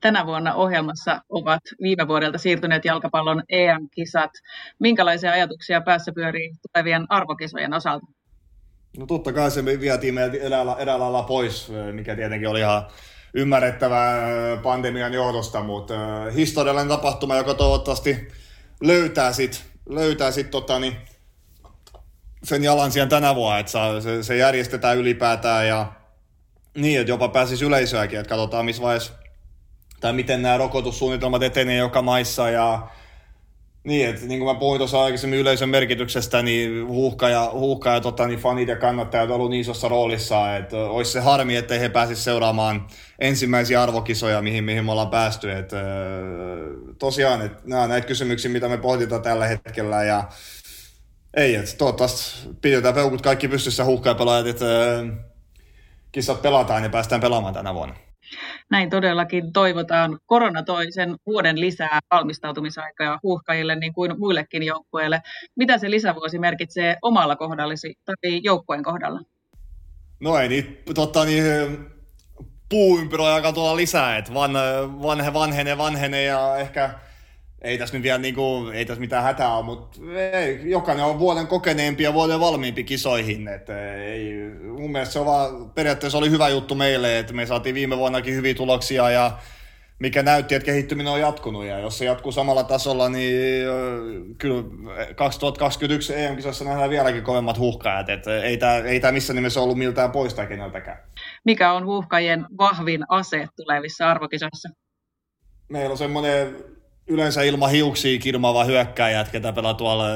Tänä 0.00 0.26
vuonna 0.26 0.54
ohjelmassa 0.54 1.20
ovat 1.28 1.62
viime 1.82 2.08
vuodelta 2.08 2.38
siirtyneet 2.38 2.84
jalkapallon 2.84 3.42
EM-kisat. 3.48 4.30
Minkälaisia 4.78 5.32
ajatuksia 5.32 5.80
päässä 5.80 6.12
pyörii 6.12 6.52
tulevien 6.62 7.06
arvokisojen 7.08 7.74
osalta? 7.74 8.06
No 8.98 9.06
totta 9.06 9.32
kai 9.32 9.50
se 9.50 9.64
vietiin 9.64 10.14
meiltä 10.14 10.36
eräällä, 10.36 10.76
eräällä 10.78 11.02
lailla 11.04 11.22
pois, 11.22 11.72
mikä 11.92 12.16
tietenkin 12.16 12.48
oli 12.48 12.60
ihan 12.60 12.86
ymmärrettävää 13.34 14.26
pandemian 14.62 15.12
johdosta, 15.12 15.62
mutta 15.62 15.94
historiallinen 16.34 16.88
tapahtuma, 16.88 17.36
joka 17.36 17.54
toivottavasti 17.54 18.28
löytää 18.80 19.32
sit, 19.32 19.64
löytää 19.88 20.30
sit 20.30 20.50
tota, 20.50 20.78
niin, 20.78 20.96
sen 22.42 22.64
jalan 22.64 22.92
siihen 22.92 23.08
tänä 23.08 23.34
vuonna, 23.34 23.58
että 23.58 24.00
se, 24.00 24.22
se 24.22 24.36
järjestetään 24.36 24.98
ylipäätään 24.98 25.68
ja 25.68 25.92
niin, 26.74 27.00
että 27.00 27.10
jopa 27.10 27.28
pääsisi 27.28 27.64
yleisöäkin, 27.64 28.18
että 28.18 28.28
katsotaan 28.28 28.64
missä 28.64 28.82
vaiheessa, 28.82 29.12
tai 30.00 30.12
miten 30.12 30.42
nämä 30.42 30.58
rokotussuunnitelmat 30.58 31.42
etenee 31.42 31.76
joka 31.76 32.02
maissa 32.02 32.50
ja 32.50 32.88
niin, 33.84 34.08
että 34.08 34.26
niin 34.26 34.40
kuin 34.40 34.54
mä 34.54 34.60
puhuin 34.60 34.78
tuossa 34.78 35.02
aikaisemmin 35.02 35.38
yleisön 35.38 35.68
merkityksestä, 35.68 36.42
niin 36.42 36.86
huuhka 36.86 37.28
ja, 37.28 37.50
huuhka 37.52 37.90
ja 37.90 38.00
tota, 38.00 38.26
niin 38.26 38.38
fanit 38.38 38.68
ja 38.68 38.76
kannattajat 38.76 39.30
ollut 39.30 39.50
niin 39.50 39.60
isossa 39.60 39.88
roolissa, 39.88 40.56
että 40.56 40.76
olisi 40.76 41.12
se 41.12 41.20
harmi, 41.20 41.56
ettei 41.56 41.80
he 41.80 41.88
pääsisi 41.88 42.22
seuraamaan 42.22 42.86
ensimmäisiä 43.18 43.82
arvokisoja, 43.82 44.42
mihin, 44.42 44.64
mihin 44.64 44.84
me 44.84 44.92
ollaan 44.92 45.10
päästy. 45.10 45.52
Että, 45.52 45.76
tosiaan, 46.98 47.42
että 47.42 47.62
nämä 47.64 47.86
näitä 47.86 48.06
kysymyksiä, 48.06 48.50
mitä 48.50 48.68
me 48.68 48.78
pohditaan 48.78 49.22
tällä 49.22 49.46
hetkellä 49.46 50.04
ja 50.04 50.28
ei, 51.36 51.54
että 51.54 51.76
toivottavasti 51.78 52.48
pidetään 52.62 52.94
peukut 52.94 53.22
kaikki 53.22 53.48
pystyssä 53.48 53.84
huuhkajapelaajat, 53.84 54.46
että 54.46 54.66
kisat 56.14 56.42
pelataan 56.42 56.82
ja 56.82 56.90
päästään 56.90 57.20
pelaamaan 57.20 57.54
tänä 57.54 57.74
vuonna. 57.74 57.94
Näin 58.70 58.90
todellakin 58.90 59.52
toivotaan. 59.52 60.18
Korona 60.26 60.62
toi 60.62 60.92
sen 60.92 61.16
vuoden 61.26 61.60
lisää 61.60 62.00
valmistautumisaikaa 62.10 63.18
huuhkajille 63.22 63.76
niin 63.76 63.92
kuin 63.92 64.18
muillekin 64.18 64.62
joukkueille. 64.62 65.20
Mitä 65.56 65.78
se 65.78 65.90
lisävuosi 65.90 66.38
merkitsee 66.38 66.96
omalla 67.02 67.36
kohdallasi 67.36 67.94
tai 68.04 68.40
joukkueen 68.42 68.82
kohdalla? 68.82 69.20
No 70.20 70.38
ei 70.38 70.48
niitä, 70.48 70.94
totta, 70.94 71.24
niin, 71.24 71.44
puuympyrä 72.68 73.34
alkaa 73.34 73.52
tulla 73.52 73.76
lisää, 73.76 74.16
että 74.16 74.34
van, 74.34 74.52
vanhe, 75.02 75.32
vanhenee, 75.32 75.78
vanhenee 75.78 76.24
ja 76.24 76.56
ehkä 76.56 76.90
ei 77.64 77.78
tässä 77.78 77.96
nyt 77.96 78.02
vielä 78.02 78.18
niinku, 78.18 78.68
ei 78.74 78.84
tässä 78.84 79.00
mitään 79.00 79.22
hätää 79.22 79.56
ole, 79.56 79.64
mutta 79.64 79.98
ei, 80.32 80.70
jokainen 80.70 81.04
on 81.04 81.18
vuoden 81.18 81.46
kokeneempi 81.46 82.02
ja 82.02 82.14
vuoden 82.14 82.40
valmiimpi 82.40 82.84
kisoihin. 82.84 83.48
Et 83.48 83.70
ei, 83.70 84.32
mun 84.78 84.92
mielestä 84.92 85.12
se 85.12 85.18
on 85.18 85.26
vaan, 85.26 85.70
periaatteessa 85.70 86.18
oli 86.18 86.30
hyvä 86.30 86.48
juttu 86.48 86.74
meille, 86.74 87.18
että 87.18 87.32
me 87.32 87.46
saatiin 87.46 87.74
viime 87.74 87.96
vuonnakin 87.96 88.34
hyviä 88.34 88.54
tuloksia 88.54 89.10
ja 89.10 89.38
mikä 89.98 90.22
näytti, 90.22 90.54
että 90.54 90.66
kehittyminen 90.66 91.12
on 91.12 91.20
jatkunut. 91.20 91.64
Ja 91.64 91.78
jos 91.78 91.98
se 91.98 92.04
jatkuu 92.04 92.32
samalla 92.32 92.64
tasolla, 92.64 93.08
niin 93.08 93.66
kyllä 94.38 94.64
2021 95.16 96.14
EM-kisossa 96.14 96.64
nähdään 96.64 96.90
vieläkin 96.90 97.22
kovemmat 97.22 97.58
huhkajat. 97.58 98.08
Että 98.08 98.42
ei 98.42 98.56
tämä 98.56 98.76
ei 98.76 99.00
tää 99.00 99.12
missään 99.12 99.34
nimessä 99.34 99.60
ollut 99.60 99.78
miltään 99.78 100.10
pois 100.10 100.34
tai 100.34 100.46
keneltäkään. 100.46 100.98
Mikä 101.44 101.72
on 101.72 101.86
huhkajien 101.86 102.46
vahvin 102.58 103.04
ase 103.08 103.46
tulevissa 103.56 104.10
arvokisoissa? 104.10 104.68
Meillä 105.68 105.90
on 105.90 105.98
semmoinen 105.98 106.56
yleensä 107.06 107.42
ilman 107.42 107.70
hiuksia 107.70 108.18
kirmaava 108.18 108.64
hyökkäjä, 108.64 109.24
ketä 109.32 109.52
pelaa 109.52 109.74
tuolla 109.74 110.06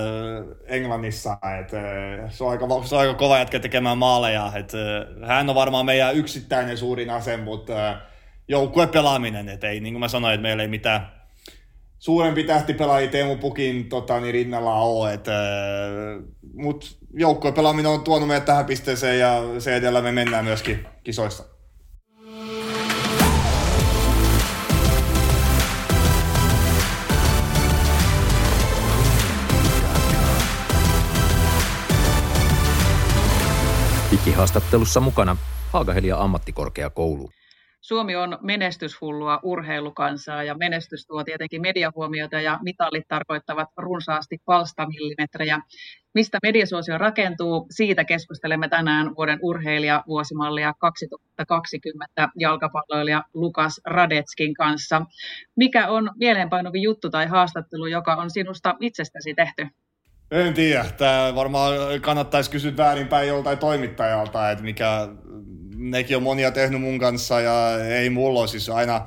Englannissa. 0.67 1.39
Et, 1.61 1.69
se, 2.31 2.45
on 2.45 2.51
aika, 2.51 2.67
se 2.85 2.95
on 2.95 3.01
aika 3.01 3.15
kova 3.15 3.39
jätkä 3.39 3.61
tekemään 3.61 3.99
maaleja. 3.99 4.53
Et, 4.55 4.73
hän 5.27 5.49
on 5.49 5.55
varmaan 5.55 5.87
meidän 5.87 6.17
yksittäinen 6.17 6.79
suurin 6.79 7.11
ase, 7.11 7.37
mutta 7.37 7.99
joukkuepelaaminen, 8.49 9.49
että 9.49 9.69
ei, 9.69 9.81
niin 9.81 9.95
kuin 9.95 10.01
mä 10.01 10.09
sanoin, 10.09 10.35
että 10.35 10.43
meillä 10.43 10.63
ei 10.63 10.69
mitään 10.69 11.19
suurempi 11.99 12.45
tähtipelaaja 12.45 13.09
Teemu 13.09 13.37
Pukin 13.37 13.89
tota, 13.89 14.21
niin 14.21 14.35
rinnalla 14.35 14.75
ole, 14.75 15.15
että, 15.15 15.33
mutta 16.55 16.87
joukkuepelaaminen 17.15 17.91
on 17.91 18.05
tuonut 18.05 18.29
meidät 18.29 18.45
tähän 18.45 18.65
pisteeseen 18.65 19.19
ja 19.19 19.43
se 19.59 19.77
edellä 19.77 20.03
me 20.03 20.13
mennään 20.13 20.45
myöskin 20.45 20.87
kisoissa. 21.05 21.58
Ikihaastattelussa 34.23 35.01
mukana 35.01 35.37
Haagahelia 35.73 36.17
ammattikorkeakoulu. 36.17 37.31
Suomi 37.81 38.17
on 38.17 38.39
menestyshullua 38.43 39.41
urheilukansaa 39.43 40.43
ja 40.43 40.55
menestys 40.55 41.07
tuo 41.07 41.25
tietenkin 41.25 41.63
mediahuomiota 41.63 42.41
ja 42.41 42.59
mitallit 42.63 43.09
tarkoittavat 43.09 43.69
runsaasti 43.77 44.39
palstamillimetrejä. 44.45 45.61
Mistä 46.15 46.39
mediasuosio 46.43 46.99
rakentuu, 46.99 47.67
siitä 47.71 48.05
keskustelemme 48.05 48.69
tänään 48.69 49.17
vuoden 49.17 49.39
urheilija 49.43 50.05
vuosimallia 50.07 50.75
2020 50.79 52.29
jalkapalloilija 52.39 53.23
Lukas 53.35 53.81
Radetskin 53.85 54.55
kanssa. 54.55 55.03
Mikä 55.57 55.89
on 55.89 56.11
mieleenpainuvin 56.17 56.83
juttu 56.83 57.11
tai 57.11 57.27
haastattelu, 57.27 57.87
joka 57.87 58.15
on 58.15 58.31
sinusta 58.31 58.75
itsestäsi 58.81 59.35
tehty? 59.35 59.67
En 60.31 60.55
tiedä. 60.55 60.85
Tämä 60.97 61.35
varmaan 61.35 61.73
kannattaisi 62.01 62.51
kysyä 62.51 62.77
väärinpäin 62.77 63.29
joltain 63.29 63.59
toimittajalta, 63.59 64.51
että 64.51 64.65
mikä 64.65 65.09
nekin 65.77 66.17
on 66.17 66.23
monia 66.23 66.51
tehnyt 66.51 66.81
mun 66.81 66.99
kanssa 66.99 67.41
ja 67.41 67.85
ei 67.85 68.11
mulla 68.11 68.47
siis 68.47 68.69
aina 68.69 69.07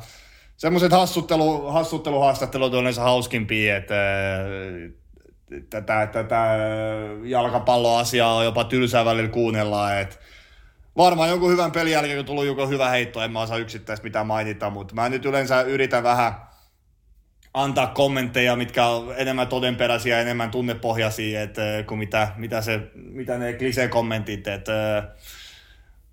semmoiset 0.57 0.91
hassuttelu, 0.91 1.71
hassutteluhaastattelut 1.71 2.73
on 2.73 2.81
yleensä 2.81 3.01
hauskimpia, 3.01 3.77
että 3.77 3.95
tätä, 5.69 6.07
tätä 6.07 6.57
jalkapalloasiaa 7.23 8.35
on 8.35 8.45
jopa 8.45 8.63
tylsää 8.63 9.05
välillä 9.05 9.29
kuunnella, 9.29 9.99
että 9.99 10.15
varmaan 10.97 11.29
jonkun 11.29 11.51
hyvän 11.51 11.71
pelin 11.71 11.91
jälkeen, 11.91 12.17
kun 12.17 12.25
tullut 12.25 12.45
joku 12.45 12.67
hyvä 12.67 12.89
heitto, 12.89 13.21
en 13.21 13.31
mä 13.31 13.41
osaa 13.41 13.57
yksittäistä 13.57 14.03
mitään 14.03 14.27
mainita, 14.27 14.69
mutta 14.69 14.96
mä 14.96 15.09
nyt 15.09 15.25
yleensä 15.25 15.61
yritän 15.61 16.03
vähän 16.03 16.33
antaa 17.53 17.87
kommentteja, 17.87 18.55
mitkä 18.55 18.85
on 18.85 19.14
enemmän 19.18 19.48
todenperäisiä, 19.48 20.20
enemmän 20.20 20.51
tunnepohjaisia, 20.51 21.42
että, 21.42 21.61
kuin 21.87 22.00
mitä, 22.00 22.27
mitä, 22.37 22.61
se, 22.61 22.79
mitä 22.96 23.37
ne 23.37 23.53
klisee-kommentit, 23.53 24.48
että 24.48 25.03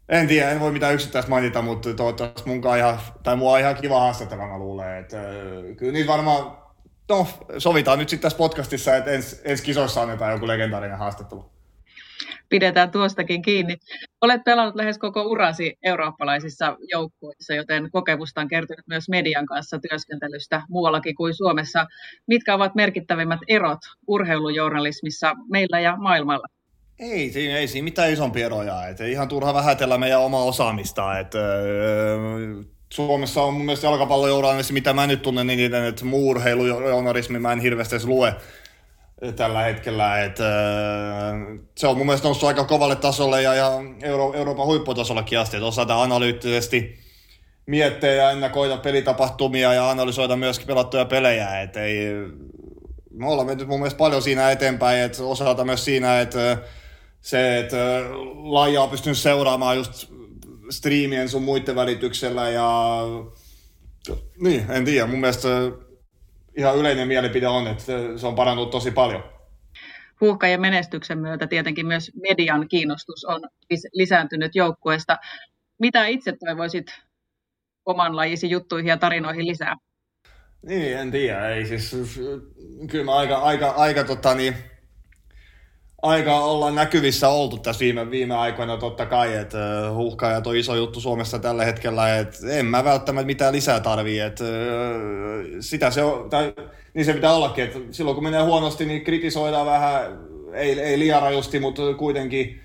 en 0.08 0.28
tiedä, 0.28 0.50
en 0.50 0.60
voi 0.60 0.72
mitään 0.72 0.94
yksittäistä 0.94 1.30
mainita, 1.30 1.62
mutta 1.62 1.94
toivottavasti 1.94 2.48
mun 2.48 2.62
ihan, 2.78 2.98
tai 3.22 3.36
mua 3.36 3.52
on 3.52 3.60
ihan 3.60 3.74
kiva 3.74 4.00
haastatella, 4.00 4.46
mä 4.46 4.58
luulen. 4.58 4.98
Että, 4.98 5.16
kyllä 5.76 5.92
niitä 5.92 6.12
varmaan, 6.12 6.56
no 7.08 7.26
sovitaan 7.58 7.98
nyt 7.98 8.08
sitten 8.08 8.22
tässä 8.22 8.38
podcastissa, 8.38 8.96
että 8.96 9.10
ens, 9.44 9.62
kisoissa 9.62 10.02
annetaan 10.02 10.32
joku 10.32 10.46
legendaarinen 10.46 10.98
haastattelu. 10.98 11.57
Pidetään 12.48 12.90
tuostakin 12.90 13.42
kiinni. 13.42 13.76
Olet 14.20 14.44
pelannut 14.44 14.76
lähes 14.76 14.98
koko 14.98 15.22
urasi 15.22 15.76
eurooppalaisissa 15.82 16.76
joukkueissa, 16.92 17.54
joten 17.54 17.90
kokemusta 17.92 18.40
on 18.40 18.48
kertynyt 18.48 18.86
myös 18.86 19.08
median 19.08 19.46
kanssa 19.46 19.78
työskentelystä 19.88 20.62
muuallakin 20.68 21.14
kuin 21.14 21.34
Suomessa. 21.34 21.86
Mitkä 22.26 22.54
ovat 22.54 22.74
merkittävimmät 22.74 23.40
erot 23.48 23.78
urheilujournalismissa 24.06 25.34
meillä 25.50 25.80
ja 25.80 25.96
maailmalla? 25.96 26.46
Ei 26.98 27.30
siinä, 27.30 27.58
ei 27.58 27.68
siinä 27.68 27.84
mitään 27.84 28.12
isompia 28.12 28.46
eroja. 28.46 28.86
Et 28.86 29.00
ihan 29.00 29.28
turha 29.28 29.54
vähätellä 29.54 29.98
meidän 29.98 30.20
omaa 30.20 30.44
osaamista. 30.44 31.18
Et, 31.18 31.34
öö, 31.34 32.62
Suomessa 32.92 33.42
on 33.42 33.54
mun 33.54 33.64
mielestä 33.64 33.86
jalkapallojournalismi, 33.86 34.74
mitä 34.74 34.92
mä 34.92 35.06
nyt 35.06 35.22
tunnen 35.22 35.46
niin 35.46 35.60
eniten, 35.60 35.84
että 35.84 36.04
muu 36.04 36.28
urheilujournalismi 36.28 37.38
mä 37.38 37.52
en 37.52 37.60
hirveästi 37.60 37.94
edes 37.94 38.06
lue 38.06 38.34
tällä 39.36 39.62
hetkellä. 39.62 40.24
Et, 40.24 40.40
öö, 40.40 40.46
se 41.76 41.86
on 41.86 41.96
mun 41.96 42.06
mielestä 42.06 42.28
noussut 42.28 42.48
aika 42.48 42.64
kovalle 42.64 42.96
tasolle 42.96 43.42
ja, 43.42 43.54
ja 43.54 43.72
Euro, 44.02 44.32
Euroopan 44.32 44.66
huipputasollakin 44.66 45.38
asti, 45.38 45.56
että 45.56 45.66
osataan 45.66 46.02
analyyttisesti 46.02 46.98
miettiä 47.66 48.12
ja 48.12 48.30
ennakoida 48.30 48.76
pelitapahtumia 48.76 49.74
ja 49.74 49.90
analysoida 49.90 50.36
myöskin 50.36 50.66
pelattuja 50.66 51.04
pelejä. 51.04 51.60
Et 51.60 51.76
ei, 51.76 52.08
me 53.10 53.28
ollaan 53.28 53.46
menty 53.46 53.64
mun 53.64 53.78
mielestä 53.78 53.98
paljon 53.98 54.22
siinä 54.22 54.50
eteenpäin, 54.50 55.00
että 55.00 55.22
osalta 55.22 55.64
myös 55.64 55.84
siinä, 55.84 56.20
että 56.20 56.58
se, 57.20 57.58
että 57.58 57.76
lajia 58.34 58.82
on 58.82 58.90
pystynyt 58.90 59.18
seuraamaan 59.18 59.76
just 59.76 60.04
striimien 60.70 61.28
sun 61.28 61.42
muiden 61.42 61.76
välityksellä 61.76 62.50
ja 62.50 63.00
niin, 64.40 64.66
en 64.70 64.84
tiedä, 64.84 65.06
mun 65.06 65.20
mielestä 65.20 65.48
ihan 66.58 66.76
yleinen 66.76 67.08
mielipide 67.08 67.48
on, 67.48 67.66
että 67.66 67.84
se 68.16 68.26
on 68.26 68.34
parannut 68.34 68.70
tosi 68.70 68.90
paljon. 68.90 69.24
Huuhkajien 70.20 70.60
menestyksen 70.60 71.18
myötä 71.18 71.46
tietenkin 71.46 71.86
myös 71.86 72.10
median 72.28 72.68
kiinnostus 72.68 73.24
on 73.24 73.40
lisääntynyt 73.92 74.54
joukkueesta. 74.54 75.16
Mitä 75.78 76.06
itse 76.06 76.32
toivoisit 76.46 76.86
oman 77.86 78.16
lajisi 78.16 78.50
juttuihin 78.50 78.88
ja 78.88 78.96
tarinoihin 78.96 79.46
lisää? 79.46 79.76
Niin, 80.66 80.98
en 80.98 81.10
tiedä. 81.10 81.48
Ei 81.48 81.66
siis, 81.66 82.20
kyllä 82.90 83.04
mä 83.04 83.16
aika, 83.16 83.36
aika, 83.36 83.70
aika, 83.70 84.04
tota, 84.04 84.34
niin, 84.34 84.54
aika 86.02 86.40
olla 86.40 86.70
näkyvissä 86.70 87.28
oltu 87.28 87.58
tässä 87.58 87.80
viime, 87.80 88.10
viime 88.10 88.34
aikoina 88.34 88.76
totta 88.76 89.06
kai, 89.06 89.34
että 89.34 89.58
huuhkajat 89.92 90.46
on 90.46 90.56
iso 90.56 90.74
juttu 90.74 91.00
Suomessa 91.00 91.38
tällä 91.38 91.64
hetkellä, 91.64 92.18
että 92.18 92.38
en 92.50 92.66
mä 92.66 92.84
välttämättä 92.84 93.26
mitään 93.26 93.54
lisää 93.54 93.80
tarvii, 93.80 94.20
että 94.20 94.44
sitä 95.60 95.90
se 95.90 96.02
on, 96.02 96.30
tai, 96.30 96.52
niin 96.94 97.04
se 97.04 97.12
pitää 97.12 97.34
ollakin, 97.34 97.64
että 97.64 97.78
silloin 97.90 98.14
kun 98.14 98.24
menee 98.24 98.42
huonosti, 98.42 98.86
niin 98.86 99.04
kritisoidaan 99.04 99.66
vähän, 99.66 100.18
ei, 100.52 100.80
ei 100.80 100.98
liian 100.98 101.22
rajusti, 101.22 101.60
mutta 101.60 101.94
kuitenkin 101.94 102.60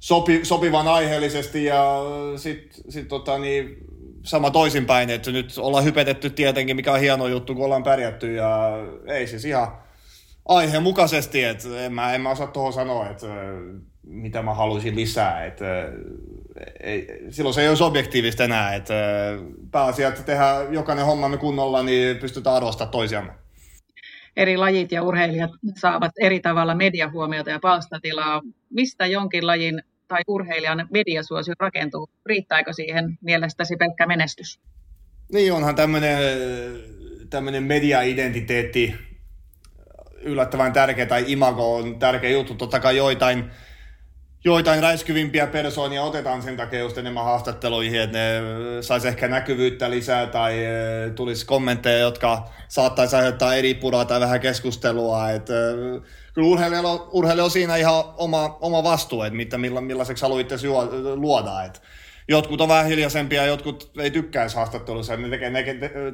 sopi, 0.00 0.40
sopivan 0.42 0.88
aiheellisesti 0.88 1.64
ja 1.64 2.00
sitten 2.36 2.92
sit, 2.92 3.08
tota, 3.08 3.38
niin, 3.38 3.76
sama 4.22 4.50
toisinpäin, 4.50 5.10
että 5.10 5.30
nyt 5.30 5.52
ollaan 5.58 5.84
hypetetty 5.84 6.30
tietenkin, 6.30 6.76
mikä 6.76 6.92
on 6.92 7.00
hieno 7.00 7.26
juttu, 7.26 7.54
kun 7.54 7.64
ollaan 7.64 7.82
pärjätty 7.82 8.34
ja 8.34 8.70
ei 9.06 9.26
siis 9.26 9.44
ihan 9.44 9.85
aiheen 10.48 10.82
mukaisesti, 10.82 11.44
että 11.44 11.84
en 11.84 11.92
mä, 11.92 12.14
en 12.14 12.20
mä 12.20 12.30
osaa 12.30 12.46
tuohon 12.46 12.72
sanoa, 12.72 13.10
että 13.10 13.26
mitä 14.02 14.42
mä 14.42 14.54
haluaisin 14.54 14.96
lisää, 14.96 15.44
että 15.44 15.64
ei, 16.80 17.06
silloin 17.30 17.54
se 17.54 17.62
ei 17.62 17.68
ole 17.68 17.76
objektiivista 17.80 18.44
enää, 18.44 18.74
että 18.74 18.94
pääasia, 19.70 20.08
että 20.08 20.22
tehdään 20.22 20.74
jokainen 20.74 21.06
hommamme 21.06 21.36
kunnolla, 21.36 21.82
niin 21.82 22.16
pystytään 22.16 22.56
arvostamaan 22.56 22.92
toisiamme. 22.92 23.32
Eri 24.36 24.56
lajit 24.56 24.92
ja 24.92 25.02
urheilijat 25.02 25.50
saavat 25.78 26.12
eri 26.20 26.40
tavalla 26.40 26.74
mediahuomiota 26.74 27.50
ja 27.50 27.58
palstatilaa. 27.60 28.42
Mistä 28.70 29.06
jonkin 29.06 29.46
lajin 29.46 29.82
tai 30.08 30.22
urheilijan 30.28 30.88
mediasuosio 30.92 31.54
rakentuu? 31.60 32.08
Riittääkö 32.26 32.72
siihen 32.72 33.18
mielestäsi 33.20 33.76
pelkkä 33.76 34.06
menestys? 34.06 34.60
Niin, 35.32 35.52
onhan 35.52 35.74
tämmöinen, 35.74 36.18
tämmöinen 37.30 37.62
media-identiteetti 37.62 38.94
yllättävän 40.20 40.72
tärkeä, 40.72 41.06
tai 41.06 41.24
imago 41.26 41.76
on 41.76 41.98
tärkeä 41.98 42.30
juttu. 42.30 42.54
Totta 42.54 42.80
kai 42.80 42.96
joitain, 42.96 43.50
joitain 44.44 44.82
räiskyvimpiä 44.82 45.46
persoonia 45.46 46.02
otetaan 46.02 46.42
sen 46.42 46.56
takia 46.56 46.78
just 46.78 46.98
enemmän 46.98 47.24
haastatteluihin, 47.24 48.00
että 48.00 48.18
ne 48.18 48.40
saisi 48.80 49.08
ehkä 49.08 49.28
näkyvyyttä 49.28 49.90
lisää 49.90 50.26
tai 50.26 50.64
eh, 50.64 51.10
tulisi 51.14 51.46
kommentteja, 51.46 51.98
jotka 51.98 52.48
saattaisi 52.68 53.16
aiheuttaa 53.16 53.54
eri 53.54 53.74
puraa 53.74 54.04
tai 54.04 54.20
vähän 54.20 54.40
keskustelua. 54.40 55.30
Että 55.30 55.54
eh, 55.70 56.02
kyllä 56.34 56.48
urheilija 56.48 56.80
on, 56.80 57.40
on 57.42 57.50
siinä 57.50 57.76
ihan 57.76 58.04
oma, 58.16 58.58
oma 58.60 58.84
vastuu, 58.84 59.22
että 59.22 59.36
mitä, 59.36 59.58
milla, 59.58 59.80
millaiseksi 59.80 60.22
haluaa 60.22 60.40
itse 60.40 60.56
luoda. 61.14 61.62
Että 61.62 61.80
jotkut 62.28 62.60
on 62.60 62.68
vähän 62.68 62.86
hiljaisempia 62.86 63.42
ja 63.42 63.48
jotkut 63.48 63.90
ei 63.98 64.10
tykkäisi 64.10 64.56
haastattelussa. 64.56 65.16
Ne 65.16 65.28
tekee, 65.28 65.50
ne 65.50 65.64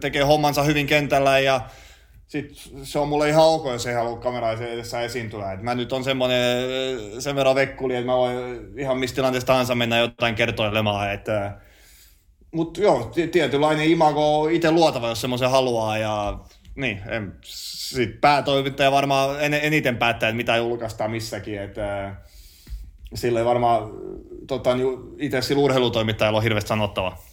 tekee 0.01 0.23
hommansa 0.23 0.63
hyvin 0.63 0.87
kentällä 0.87 1.39
ja 1.39 1.61
sit 2.33 2.71
se 2.83 2.99
on 2.99 3.09
mulle 3.09 3.29
ihan 3.29 3.45
ok, 3.45 3.67
jos 3.67 3.87
ei 3.87 3.95
halua 3.95 4.19
kameraa 4.19 4.53
edessä 4.53 5.01
esiintyä. 5.01 5.53
Et 5.53 5.63
mä 5.63 5.75
nyt 5.75 5.93
on 5.93 6.05
semmoinen 6.05 6.41
sen 7.19 7.37
verran 7.37 7.55
vekkuli, 7.55 7.95
että 7.95 8.07
mä 8.07 8.17
voin 8.17 8.37
ihan 8.79 8.99
mistä 8.99 9.15
tilanteesta 9.15 9.47
tahansa 9.47 9.75
mennä 9.75 9.99
jotain 9.99 10.35
kertoilemaan. 10.35 11.13
Että, 11.13 11.57
mutta 12.53 12.81
joo, 12.81 13.13
tietynlainen 13.33 13.87
imago 13.87 14.41
on 14.41 14.51
itse 14.51 14.71
luotava, 14.71 15.09
jos 15.09 15.21
semmoisen 15.21 15.51
haluaa. 15.51 15.99
Ja 15.99 16.39
niin, 16.75 17.01
en, 17.09 17.33
sit 17.45 18.21
päätoimittaja 18.21 18.93
varmaan 18.93 19.41
en, 19.41 19.55
eniten 19.55 19.97
päättää, 19.97 20.29
että 20.29 20.37
mitä 20.37 20.57
julkaistaan 20.57 21.11
missäkin. 21.11 21.63
Että, 21.63 22.15
sille 23.15 23.45
varmaan 23.45 23.91
tota, 24.47 24.75
niin 24.75 24.89
itse 25.19 25.43
sillä 25.43 25.63
urheilutoimittajalla 25.63 26.39
on 26.39 26.43
hirveästi 26.43 26.69
sanottavaa. 26.69 27.25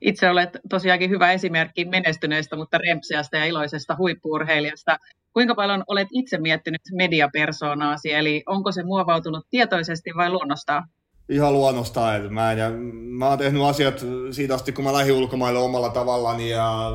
Itse 0.00 0.30
olet 0.30 0.50
tosiaankin 0.68 1.10
hyvä 1.10 1.32
esimerkki 1.32 1.84
menestyneestä, 1.84 2.56
mutta 2.56 2.78
rempseästä 2.78 3.36
ja 3.36 3.44
iloisesta 3.44 3.96
huippuurheilijasta. 3.98 4.98
Kuinka 5.32 5.54
paljon 5.54 5.84
olet 5.86 6.08
itse 6.12 6.38
miettinyt 6.38 6.80
mediapersoonaasi, 6.92 8.12
eli 8.12 8.42
onko 8.46 8.72
se 8.72 8.82
muovautunut 8.82 9.46
tietoisesti 9.50 10.10
vai 10.16 10.30
luonnostaan? 10.30 10.88
Ihan 11.28 11.52
luonnostaan. 11.52 12.34
Mä, 12.34 12.52
ja, 12.52 12.70
mä 12.92 13.28
oon 13.28 13.38
tehnyt 13.38 13.62
asiat 13.62 14.04
siitä 14.30 14.54
asti, 14.54 14.72
kun 14.72 14.84
mä 14.84 14.92
lähdin 14.92 15.14
ulkomaille 15.14 15.58
omalla 15.58 15.88
tavallani 15.88 16.50
ja 16.50 16.90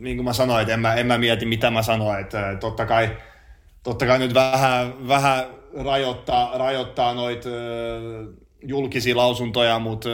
niin 0.00 0.16
kuin 0.16 0.24
mä 0.24 0.32
sanoin, 0.32 0.62
että 0.62 0.74
en 0.74 0.80
mä, 0.80 0.94
en 0.94 1.06
mä 1.06 1.18
mieti, 1.18 1.46
mitä 1.46 1.70
mä 1.70 1.82
sanoin. 1.82 2.20
Että 2.20 2.56
totta 2.60 2.86
kai, 2.86 3.16
totta 3.82 4.06
kai 4.06 4.18
nyt 4.18 4.34
vähän, 4.34 5.08
vähän 5.08 5.44
rajoittaa, 5.84 6.58
rajoittaa 6.58 7.14
noita 7.14 7.48
julkisia 8.66 9.16
lausuntoja, 9.16 9.78
mutta 9.78 10.08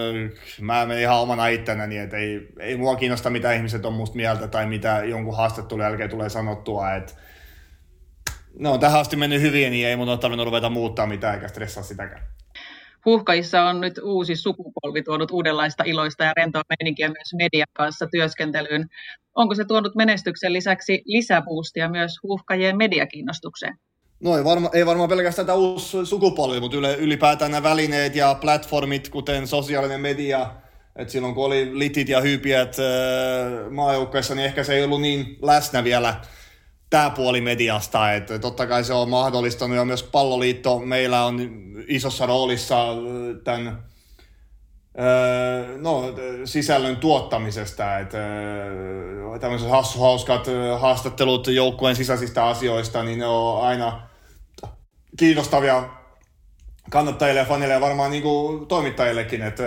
mä 0.60 0.86
menen 0.86 1.02
ihan 1.02 1.20
omana 1.20 1.46
ittenäni, 1.46 1.98
että 1.98 2.16
ei, 2.16 2.48
ei 2.58 2.76
mua 2.76 2.96
kiinnosta, 2.96 3.30
mitä 3.30 3.52
ihmiset 3.52 3.84
on 3.84 3.92
musta 3.92 4.16
mieltä 4.16 4.48
tai 4.48 4.66
mitä 4.66 5.04
jonkun 5.04 5.36
haastattelun 5.36 5.84
jälkeen 5.84 6.10
tulee 6.10 6.28
sanottua. 6.28 6.94
Että 6.94 7.12
no, 8.58 8.78
tähän 8.78 9.00
asti 9.00 9.16
mennyt 9.16 9.40
hyvin, 9.40 9.70
niin 9.70 9.86
ei 9.86 9.96
mun 9.96 10.08
ole 10.08 10.18
tarvinnut 10.18 10.46
ruveta 10.46 10.70
muuttaa 10.70 11.06
mitään 11.06 11.34
eikä 11.34 11.48
stressaa 11.48 11.82
sitäkään. 11.82 12.22
Huhkajissa 13.04 13.62
on 13.62 13.80
nyt 13.80 13.98
uusi 14.02 14.36
sukupolvi 14.36 15.02
tuonut 15.02 15.30
uudenlaista 15.30 15.84
iloista 15.86 16.24
ja 16.24 16.32
rentoa 16.36 16.62
meininkiä 16.68 17.08
myös 17.08 17.34
median 17.38 17.66
kanssa 17.72 18.06
työskentelyyn. 18.12 18.86
Onko 19.34 19.54
se 19.54 19.64
tuonut 19.64 19.94
menestyksen 19.94 20.52
lisäksi 20.52 21.02
lisäboostia 21.04 21.88
myös 21.88 22.18
huhkajien 22.22 22.76
mediakiinnostukseen? 22.76 23.76
No 24.20 24.36
ei, 24.36 24.44
varma, 24.44 24.70
ei 24.72 24.86
varmaan 24.86 25.08
pelkästään 25.08 25.46
tämä 25.46 25.56
uusi 25.56 26.06
sukupolvi, 26.06 26.60
mutta 26.60 26.76
ylipäätään 26.98 27.50
nämä 27.50 27.70
välineet 27.70 28.16
ja 28.16 28.34
platformit, 28.34 29.08
kuten 29.08 29.46
sosiaalinen 29.46 30.00
media, 30.00 30.50
että 30.96 31.12
silloin 31.12 31.34
kun 31.34 31.44
oli 31.44 31.78
litit 31.78 32.08
ja 32.08 32.20
hyypiät 32.20 32.76
äh, 32.78 33.70
maajoukkoissa, 33.70 34.34
niin 34.34 34.46
ehkä 34.46 34.64
se 34.64 34.74
ei 34.74 34.84
ollut 34.84 35.00
niin 35.00 35.38
läsnä 35.42 35.84
vielä 35.84 36.14
tämä 36.90 37.10
puoli 37.10 37.40
mediasta, 37.40 38.12
että 38.12 38.38
totta 38.38 38.66
kai 38.66 38.84
se 38.84 38.92
on 38.92 39.10
mahdollistanut 39.10 39.76
ja 39.76 39.84
myös 39.84 40.02
palloliitto 40.02 40.78
meillä 40.78 41.24
on 41.24 41.40
isossa 41.88 42.26
roolissa 42.26 42.86
tämän 43.44 43.90
no, 45.76 46.04
sisällön 46.44 46.96
tuottamisesta, 46.96 47.98
että 47.98 48.18
tämmöiset 49.40 49.70
hassu, 49.70 50.00
hauskat 50.00 50.46
haastattelut 50.78 51.46
joukkueen 51.46 51.96
sisäisistä 51.96 52.46
asioista, 52.46 53.02
niin 53.02 53.18
ne 53.18 53.26
on 53.26 53.62
aina 53.62 54.09
kiinnostavia 55.18 55.84
kannattajille 56.90 57.40
ja 57.40 57.46
faneille 57.46 57.74
ja 57.74 57.80
varmaan 57.80 58.10
niin 58.10 58.22
kuin 58.22 58.66
toimittajillekin. 58.66 59.42
että 59.42 59.62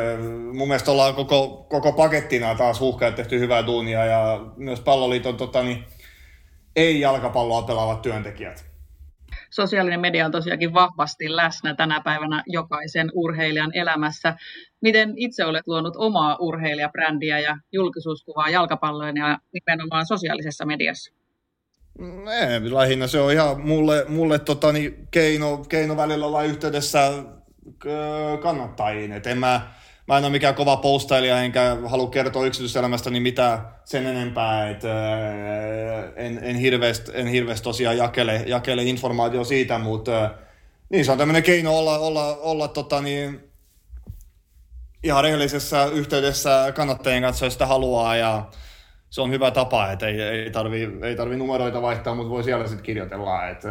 mun 0.54 0.68
mielestä 0.68 0.92
ollaan 0.92 1.16
koko, 1.16 1.66
koko 1.70 1.94
pakettina 1.94 2.56
taas 2.56 2.80
huhkajat 2.80 3.16
tehty 3.16 3.40
hyvää 3.40 3.66
duunia 3.66 4.06
ja 4.06 4.46
myös 4.58 4.80
palloliiton 4.80 5.38
tota, 5.38 5.64
niin, 5.64 5.86
ei-jalkapalloa 6.76 7.62
pelaavat 7.62 8.02
työntekijät. 8.02 8.66
Sosiaalinen 9.50 10.00
media 10.00 10.26
on 10.26 10.32
tosiaankin 10.32 10.74
vahvasti 10.74 11.36
läsnä 11.36 11.76
tänä 11.76 12.02
päivänä 12.02 12.44
jokaisen 12.48 13.12
urheilijan 13.14 13.72
elämässä. 13.74 14.38
Miten 14.82 15.14
itse 15.16 15.46
olet 15.46 15.68
luonut 15.68 15.94
omaa 15.98 16.38
urheilijabrändiä 16.40 17.40
ja 17.40 17.58
julkisuuskuvaa 17.72 18.50
jalkapallojen 18.50 19.18
ja 19.18 19.40
nimenomaan 19.54 20.06
sosiaalisessa 20.06 20.66
mediassa? 20.66 21.23
Ei, 22.00 22.74
lähinnä 22.74 23.08
se 23.08 23.20
on 23.20 23.32
ihan 23.32 23.62
mulle, 23.62 24.06
mulle 24.08 24.40
tota, 24.40 24.72
niin 24.72 25.08
keino, 25.12 25.58
keino 25.58 25.98
välillä 25.98 26.26
olla 26.26 26.44
yhteydessä 26.44 27.12
kannattajiin. 28.42 29.12
Et 29.12 29.28
en 29.28 29.38
mä, 29.38 29.72
mä 30.08 30.18
en 30.18 30.24
ole 30.24 30.32
mikään 30.32 30.56
kova 30.56 30.78
postailija, 30.78 31.42
enkä 31.42 31.78
halua 31.86 32.10
kertoa 32.10 32.46
yksityiselämästäni 32.46 33.20
mitä 33.20 33.60
sen 33.86 34.06
enempää. 34.06 34.70
Et, 34.70 34.82
en, 36.16 36.40
en, 36.44 36.56
hirveästi, 36.56 37.12
en 37.14 37.28
hirveästi 37.28 37.64
tosiaan 37.64 37.98
jakele, 37.98 38.44
jakele 38.48 38.84
informaatio 38.84 39.44
siitä, 39.44 39.80
mutta 39.80 40.32
niin 40.90 41.06
se 41.06 41.12
on 41.12 41.18
tämmöinen 41.18 41.44
keino 41.44 41.78
olla, 41.78 42.00
olla, 42.00 42.36
olla 42.36 42.68
tota, 42.68 43.02
niin, 43.02 43.50
ihan 45.04 45.24
rehellisessä 45.24 45.86
yhteydessä 45.86 46.72
kannattajien 46.76 47.24
kanssa, 47.24 47.46
jos 47.46 47.54
sitä 47.54 47.66
haluaa. 47.66 48.16
Ja, 48.16 48.50
se 49.14 49.22
on 49.22 49.32
hyvä 49.32 49.52
tapa, 49.52 49.92
että 49.92 50.08
ei, 50.08 50.22
ei 50.22 50.52
tarvi, 50.52 50.90
ei 51.04 51.16
tarvi 51.16 51.38
numeroita 51.38 51.82
vaihtaa, 51.82 52.16
mutta 52.16 52.30
voi 52.30 52.44
siellä 52.44 52.68
sitten 52.68 52.86
kirjoitella. 52.86 53.48
Että 53.48 53.70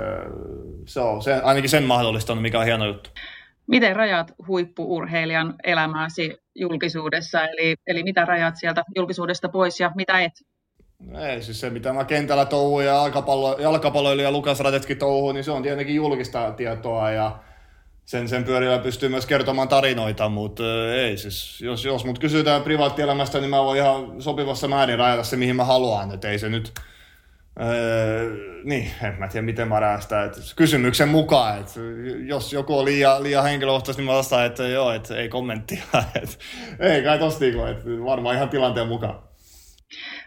se 0.86 1.00
on 1.00 1.22
se, 1.22 1.34
ainakin 1.34 1.70
sen 1.70 1.82
mahdollistanut, 1.82 2.42
mikä 2.42 2.58
on 2.58 2.64
hieno 2.64 2.86
juttu. 2.86 3.10
Miten 3.66 3.96
rajat 3.96 4.32
huippuurheilijan 4.46 5.54
elämääsi 5.64 6.36
julkisuudessa, 6.54 7.44
eli, 7.44 7.76
eli 7.86 8.02
mitä 8.02 8.24
rajat 8.24 8.56
sieltä 8.56 8.82
julkisuudesta 8.96 9.48
pois 9.48 9.80
ja 9.80 9.90
mitä 9.94 10.20
et? 10.20 10.32
Ei, 11.18 11.42
siis 11.42 11.60
se 11.60 11.70
mitä 11.70 11.92
mä 11.92 12.04
kentällä 12.04 12.44
touhuin 12.44 12.86
ja 12.86 12.92
jalkapallo, 12.92 13.58
jalkapalloilija 13.58 14.30
Lukas 14.30 14.60
Radetski 14.60 14.94
touhuin, 14.94 15.34
niin 15.34 15.44
se 15.44 15.50
on 15.50 15.62
tietenkin 15.62 15.96
julkista 15.96 16.52
tietoa 16.52 17.10
ja 17.10 17.38
sen, 18.04 18.28
sen 18.28 18.44
pyörillä 18.44 18.78
pystyy 18.78 19.08
myös 19.08 19.26
kertomaan 19.26 19.68
tarinoita, 19.68 20.28
mutta 20.28 20.62
ei 20.94 21.16
siis, 21.16 21.60
jos, 21.60 21.84
jos 21.84 22.04
mut 22.04 22.18
kysytään 22.18 22.62
privaattielämästä, 22.62 23.40
niin 23.40 23.50
mä 23.50 23.64
voin 23.64 23.78
ihan 23.78 24.22
sopivassa 24.22 24.68
määrin 24.68 24.98
rajata 24.98 25.24
se, 25.24 25.36
mihin 25.36 25.56
mä 25.56 25.64
haluan, 25.64 26.14
että 26.14 26.30
ei 26.30 26.38
se 26.38 26.48
nyt, 26.48 26.72
Öö, 27.60 28.36
niin, 28.64 28.90
en 29.02 29.14
mä 29.18 29.28
tiedä 29.28 29.44
miten 29.44 29.68
mä 29.68 29.80
räästän. 29.80 30.26
Et 30.26 30.36
kysymyksen 30.56 31.08
mukaan, 31.08 31.60
että 31.60 31.80
jos 32.26 32.52
joku 32.52 32.78
on 32.78 32.84
liian, 32.84 33.22
liian 33.22 33.44
henkilökohtaisesti, 33.44 34.02
niin 34.02 34.10
mä 34.10 34.16
vastaan, 34.16 34.46
että 34.46 34.62
joo, 34.62 34.92
että 34.92 35.16
ei 35.16 35.28
kommenttia. 35.28 35.82
Et, 36.22 36.38
ei 36.78 37.02
kai 37.02 37.18
tosta 37.18 37.40
niinku, 37.40 37.64
että 37.64 37.84
varmaan 38.04 38.36
ihan 38.36 38.48
tilanteen 38.48 38.88
mukaan. 38.88 39.22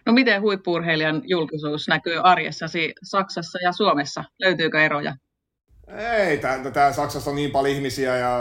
No 0.06 0.14
miten 0.14 0.42
huippuurheilijan 0.42 1.22
julkisuus 1.26 1.88
näkyy 1.88 2.20
arjessasi 2.24 2.94
Saksassa 3.04 3.60
ja 3.64 3.72
Suomessa? 3.72 4.24
Löytyykö 4.40 4.86
eroja? 4.86 5.16
Ei, 5.88 6.38
tää 6.74 6.94
Saksassa 6.94 7.30
on 7.30 7.36
niin 7.36 7.52
paljon 7.52 7.76
ihmisiä 7.76 8.18
ja 8.18 8.40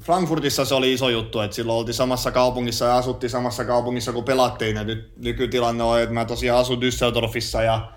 Frankfurtissa 0.00 0.64
se 0.64 0.74
oli 0.74 0.92
iso 0.92 1.08
juttu, 1.08 1.40
että 1.40 1.54
silloin 1.54 1.78
oltiin 1.78 1.94
samassa 1.94 2.30
kaupungissa 2.30 2.84
ja 2.84 2.96
asuttiin 2.96 3.30
samassa 3.30 3.64
kaupungissa 3.64 4.12
kun 4.12 4.24
pelattiin. 4.24 4.76
Ja 4.76 4.84
nyt 4.84 5.12
nykytilanne 5.16 5.84
on, 5.84 6.00
että 6.00 6.14
mä 6.14 6.24
tosiaan 6.24 6.60
asun 6.60 6.78
Düsseldorfissa 6.78 7.62
ja 7.62 7.92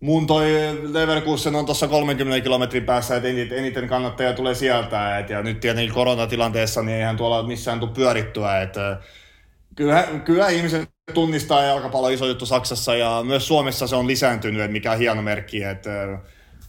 mun 0.00 0.26
toi 0.26 0.50
Leverkusen 0.82 1.54
on 1.54 1.66
tuossa 1.66 1.88
30 1.88 2.40
kilometrin 2.42 2.84
päässä, 2.84 3.16
että 3.16 3.28
eniten 3.56 3.88
kannattaja 3.88 4.32
tulee 4.32 4.54
sieltä. 4.54 5.18
Et, 5.18 5.30
ja 5.30 5.42
nyt 5.42 5.60
tietenkin 5.60 5.94
koronatilanteessa 5.94 6.82
niin 6.82 6.98
eihän 6.98 7.16
tuolla 7.16 7.42
missään 7.42 7.80
tule 7.80 7.90
pyörittyä. 7.90 8.62
Et, 8.62 8.74
kyllä, 9.76 10.08
kyllä 10.24 10.48
ihmiset 10.48 10.90
tunnistaa 11.14 11.62
jalkapallo 11.62 12.08
iso 12.08 12.26
juttu 12.26 12.46
Saksassa 12.46 12.94
ja 12.94 13.22
myös 13.26 13.48
Suomessa 13.48 13.86
se 13.86 13.96
on 13.96 14.06
lisääntynyt, 14.06 14.72
mikä 14.72 14.92
on 14.92 14.98
hieno 14.98 15.22
merkki. 15.22 15.62
Että 15.62 16.18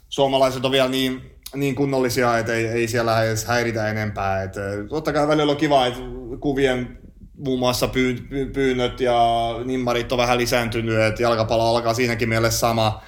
suomalaiset 0.10 0.66
on 0.66 0.72
vielä 0.72 0.90
niin, 0.90 1.22
niin 1.56 1.76
kunnollisia, 1.76 2.38
että 2.38 2.54
ei, 2.54 2.66
ei 2.66 2.88
siellä 2.88 3.24
edes 3.24 3.46
häiritä 3.46 3.88
enempää. 3.88 4.44
Et, 4.44 4.54
totta 4.90 5.14
kai 5.14 5.28
välillä 5.28 5.52
on 5.52 5.58
kiva, 5.58 5.86
että 5.86 6.00
kuvien 6.40 7.00
muun 7.38 7.60
muassa 7.60 7.88
pyy- 7.88 8.50
pyynnöt 8.54 9.00
ja 9.00 9.20
nimmarit 9.66 10.12
on 10.12 10.18
vähän 10.18 10.38
lisääntynyt, 10.38 11.00
että 11.00 11.24
jalkapallo 11.24 11.76
alkaa 11.76 11.94
siinäkin 11.94 12.30
mielessä 12.30 12.60
sama, 12.60 13.02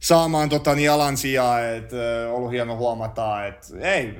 saamaan 0.00 0.48
tota, 0.48 0.74
niin 0.74 0.86
jalansijaa, 0.86 1.68
että 1.68 1.96
ollut 2.30 2.50
hieno 2.50 2.76
huomata, 2.76 3.46
että 3.46 3.66
ei, 3.80 4.14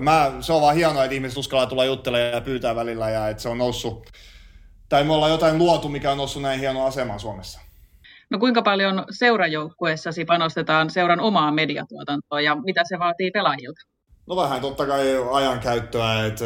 mä, 0.00 0.32
se 0.40 0.52
on 0.52 0.60
vaan 0.60 0.76
hienoa, 0.76 1.04
että 1.04 1.14
ihmiset 1.14 1.38
uskaltaa 1.38 1.66
tulla 1.66 1.84
juttelemaan 1.84 2.32
ja 2.32 2.40
pyytää 2.40 2.76
välillä 2.76 3.10
ja 3.10 3.28
että 3.28 3.42
se 3.42 3.48
on 3.48 3.58
noussut, 3.58 4.06
tai 4.88 5.04
me 5.04 5.12
ollaan 5.12 5.32
jotain 5.32 5.58
luotu, 5.58 5.88
mikä 5.88 6.10
on 6.10 6.18
noussut 6.18 6.42
näin 6.42 6.60
hieno 6.60 6.84
asemaan 6.84 7.20
Suomessa. 7.20 7.60
No 8.30 8.38
kuinka 8.38 8.62
paljon 8.62 9.04
seurajoukkueessasi 9.10 10.24
panostetaan 10.24 10.90
seuran 10.90 11.20
omaan 11.20 11.54
mediatuotantoon 11.54 12.44
ja 12.44 12.56
mitä 12.64 12.82
se 12.84 12.98
vaatii 12.98 13.30
pelaajilta? 13.30 13.80
No 14.26 14.36
vähän 14.36 14.60
totta 14.60 14.86
kai 14.86 15.06
ajankäyttöä, 15.32 16.26
että 16.26 16.44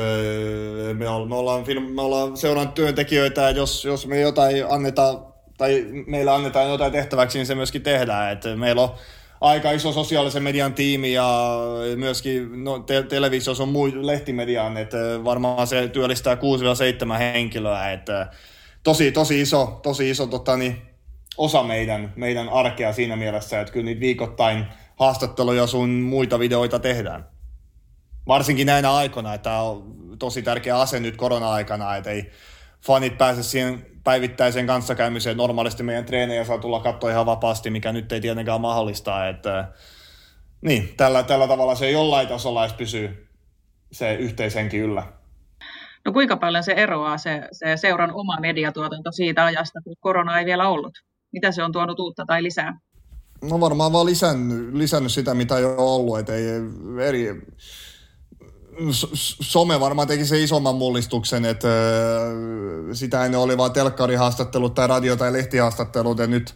me, 0.94 1.08
ollaan, 1.08 1.64
me 1.94 2.02
ollaan 2.02 2.36
seuran 2.36 2.72
työntekijöitä 2.72 3.50
jos, 3.50 3.84
jos 3.84 4.06
me 4.06 4.20
jotain 4.20 4.64
annetaan 4.70 5.34
tai 5.58 5.86
meillä 6.06 6.34
annetaan 6.34 6.70
jotain 6.70 6.92
tehtäväksi, 6.92 7.38
niin 7.38 7.46
se 7.46 7.54
myöskin 7.54 7.82
tehdään. 7.82 8.32
Että 8.32 8.56
meillä 8.56 8.82
on 8.82 8.94
aika 9.40 9.70
iso 9.70 9.92
sosiaalisen 9.92 10.42
median 10.42 10.74
tiimi 10.74 11.12
ja 11.12 11.58
myöskin 11.96 12.64
no, 12.64 12.78
te- 12.78 13.02
televisiossa 13.02 13.62
on 13.62 13.68
muu 13.68 13.88
lehtimedian, 13.94 14.76
että 14.76 14.98
varmaan 15.24 15.66
se 15.66 15.88
työllistää 15.88 16.34
6-7 17.14 17.18
henkilöä, 17.18 17.92
että 17.92 18.30
tosi, 18.82 19.12
tosi 19.12 19.40
iso, 19.40 19.80
tosi 19.82 20.10
iso 20.10 20.26
tota, 20.26 20.56
niin, 20.56 20.93
osa 21.38 21.62
meidän, 21.62 22.12
meidän 22.16 22.48
arkea 22.48 22.92
siinä 22.92 23.16
mielessä, 23.16 23.60
että 23.60 23.72
kyllä 23.72 23.84
niitä 23.84 24.00
viikoittain 24.00 24.66
haastatteluja 24.96 25.66
sun 25.66 25.90
muita 25.90 26.38
videoita 26.38 26.78
tehdään. 26.78 27.28
Varsinkin 28.28 28.66
näinä 28.66 28.94
aikoina, 28.94 29.34
että 29.34 29.50
tämä 29.50 29.62
on 29.62 29.94
tosi 30.18 30.42
tärkeä 30.42 30.80
ase 30.80 31.00
nyt 31.00 31.16
korona-aikana, 31.16 31.96
että 31.96 32.10
ei 32.10 32.30
fanit 32.86 33.18
pääse 33.18 33.42
siihen 33.42 33.86
päivittäiseen 34.04 34.66
kanssakäymiseen. 34.66 35.36
Normaalisti 35.36 35.82
meidän 35.82 36.04
treenejä 36.04 36.44
saa 36.44 36.58
tulla 36.58 36.80
katsoa 36.80 37.10
ihan 37.10 37.26
vapaasti, 37.26 37.70
mikä 37.70 37.92
nyt 37.92 38.12
ei 38.12 38.20
tietenkään 38.20 38.60
mahdollista. 38.60 39.28
Että, 39.28 39.72
niin, 40.60 40.94
tällä, 40.96 41.22
tällä 41.22 41.48
tavalla 41.48 41.74
se 41.74 41.90
jollain 41.90 42.28
tasolla 42.28 42.64
edes 42.64 42.76
pysyy 42.76 43.28
se 43.92 44.14
yhteishenki 44.14 44.78
yllä. 44.78 45.02
No 46.04 46.12
kuinka 46.12 46.36
paljon 46.36 46.64
se 46.64 46.72
eroaa 46.72 47.18
se, 47.18 47.48
se 47.52 47.76
seuran 47.76 48.12
oma 48.12 48.40
mediatuotanto 48.40 49.12
siitä 49.12 49.44
ajasta, 49.44 49.80
kun 49.84 49.96
korona 50.00 50.38
ei 50.38 50.44
vielä 50.44 50.68
ollut? 50.68 50.98
Mitä 51.34 51.52
se 51.52 51.62
on 51.62 51.72
tuonut 51.72 52.00
uutta 52.00 52.24
tai 52.26 52.42
lisää? 52.42 52.78
No 53.42 53.60
varmaan 53.60 53.92
vaan 53.92 54.06
lisännyt, 54.06 54.74
lisännyt 54.74 55.12
sitä, 55.12 55.34
mitä 55.34 55.58
jo 55.58 55.74
ollut. 55.78 56.18
Et 56.18 56.28
ei, 56.28 56.44
eri, 57.02 57.42
some 59.42 59.80
varmaan 59.80 60.08
teki 60.08 60.24
se 60.24 60.42
isomman 60.42 60.74
mullistuksen, 60.74 61.44
että 61.44 61.68
sitä 62.92 63.24
ennen 63.24 63.40
oli 63.40 63.58
vain 63.58 63.72
telkkarihaastattelut 63.72 64.74
tai 64.74 64.86
radio- 64.86 65.16
tai 65.16 65.32
lehtihaastattelut, 65.32 66.18
ja 66.18 66.26
nyt, 66.26 66.54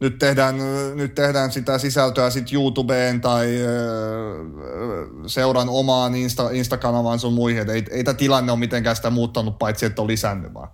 nyt, 0.00 0.18
tehdään, 0.18 0.56
nyt 0.94 1.14
tehdään 1.14 1.52
sitä 1.52 1.78
sisältöä 1.78 2.30
sitten 2.30 2.54
YouTubeen 2.54 3.20
tai 3.20 3.46
seuran 5.26 5.68
omaan 5.68 6.14
Insta, 6.14 6.50
Insta-kanavaan 6.50 7.18
sun 7.18 7.32
muihin. 7.32 7.70
Ei, 7.70 7.84
ei 7.90 8.04
tämä 8.04 8.14
tilanne 8.14 8.52
ole 8.52 8.58
mitenkään 8.58 8.96
sitä 8.96 9.10
muuttanut, 9.10 9.58
paitsi 9.58 9.86
että 9.86 10.02
on 10.02 10.08
lisännyt 10.08 10.54
vaan 10.54 10.68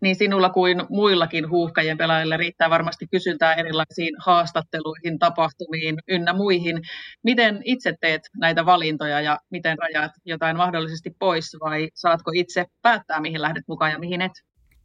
niin 0.00 0.16
sinulla 0.16 0.50
kuin 0.50 0.82
muillakin 0.88 1.50
huuhkajien 1.50 1.98
pelaajilla 1.98 2.36
riittää 2.36 2.70
varmasti 2.70 3.06
kysyntää 3.10 3.54
erilaisiin 3.54 4.14
haastatteluihin, 4.18 5.18
tapahtumiin 5.18 5.96
ynnä 6.08 6.32
muihin. 6.32 6.82
Miten 7.22 7.60
itse 7.64 7.94
teet 8.00 8.22
näitä 8.36 8.66
valintoja 8.66 9.20
ja 9.20 9.38
miten 9.50 9.78
rajaat 9.78 10.12
jotain 10.24 10.56
mahdollisesti 10.56 11.10
pois 11.18 11.56
vai 11.60 11.88
saatko 11.94 12.30
itse 12.34 12.64
päättää, 12.82 13.20
mihin 13.20 13.42
lähdet 13.42 13.64
mukaan 13.68 13.92
ja 13.92 13.98
mihin 13.98 14.22
et? 14.22 14.32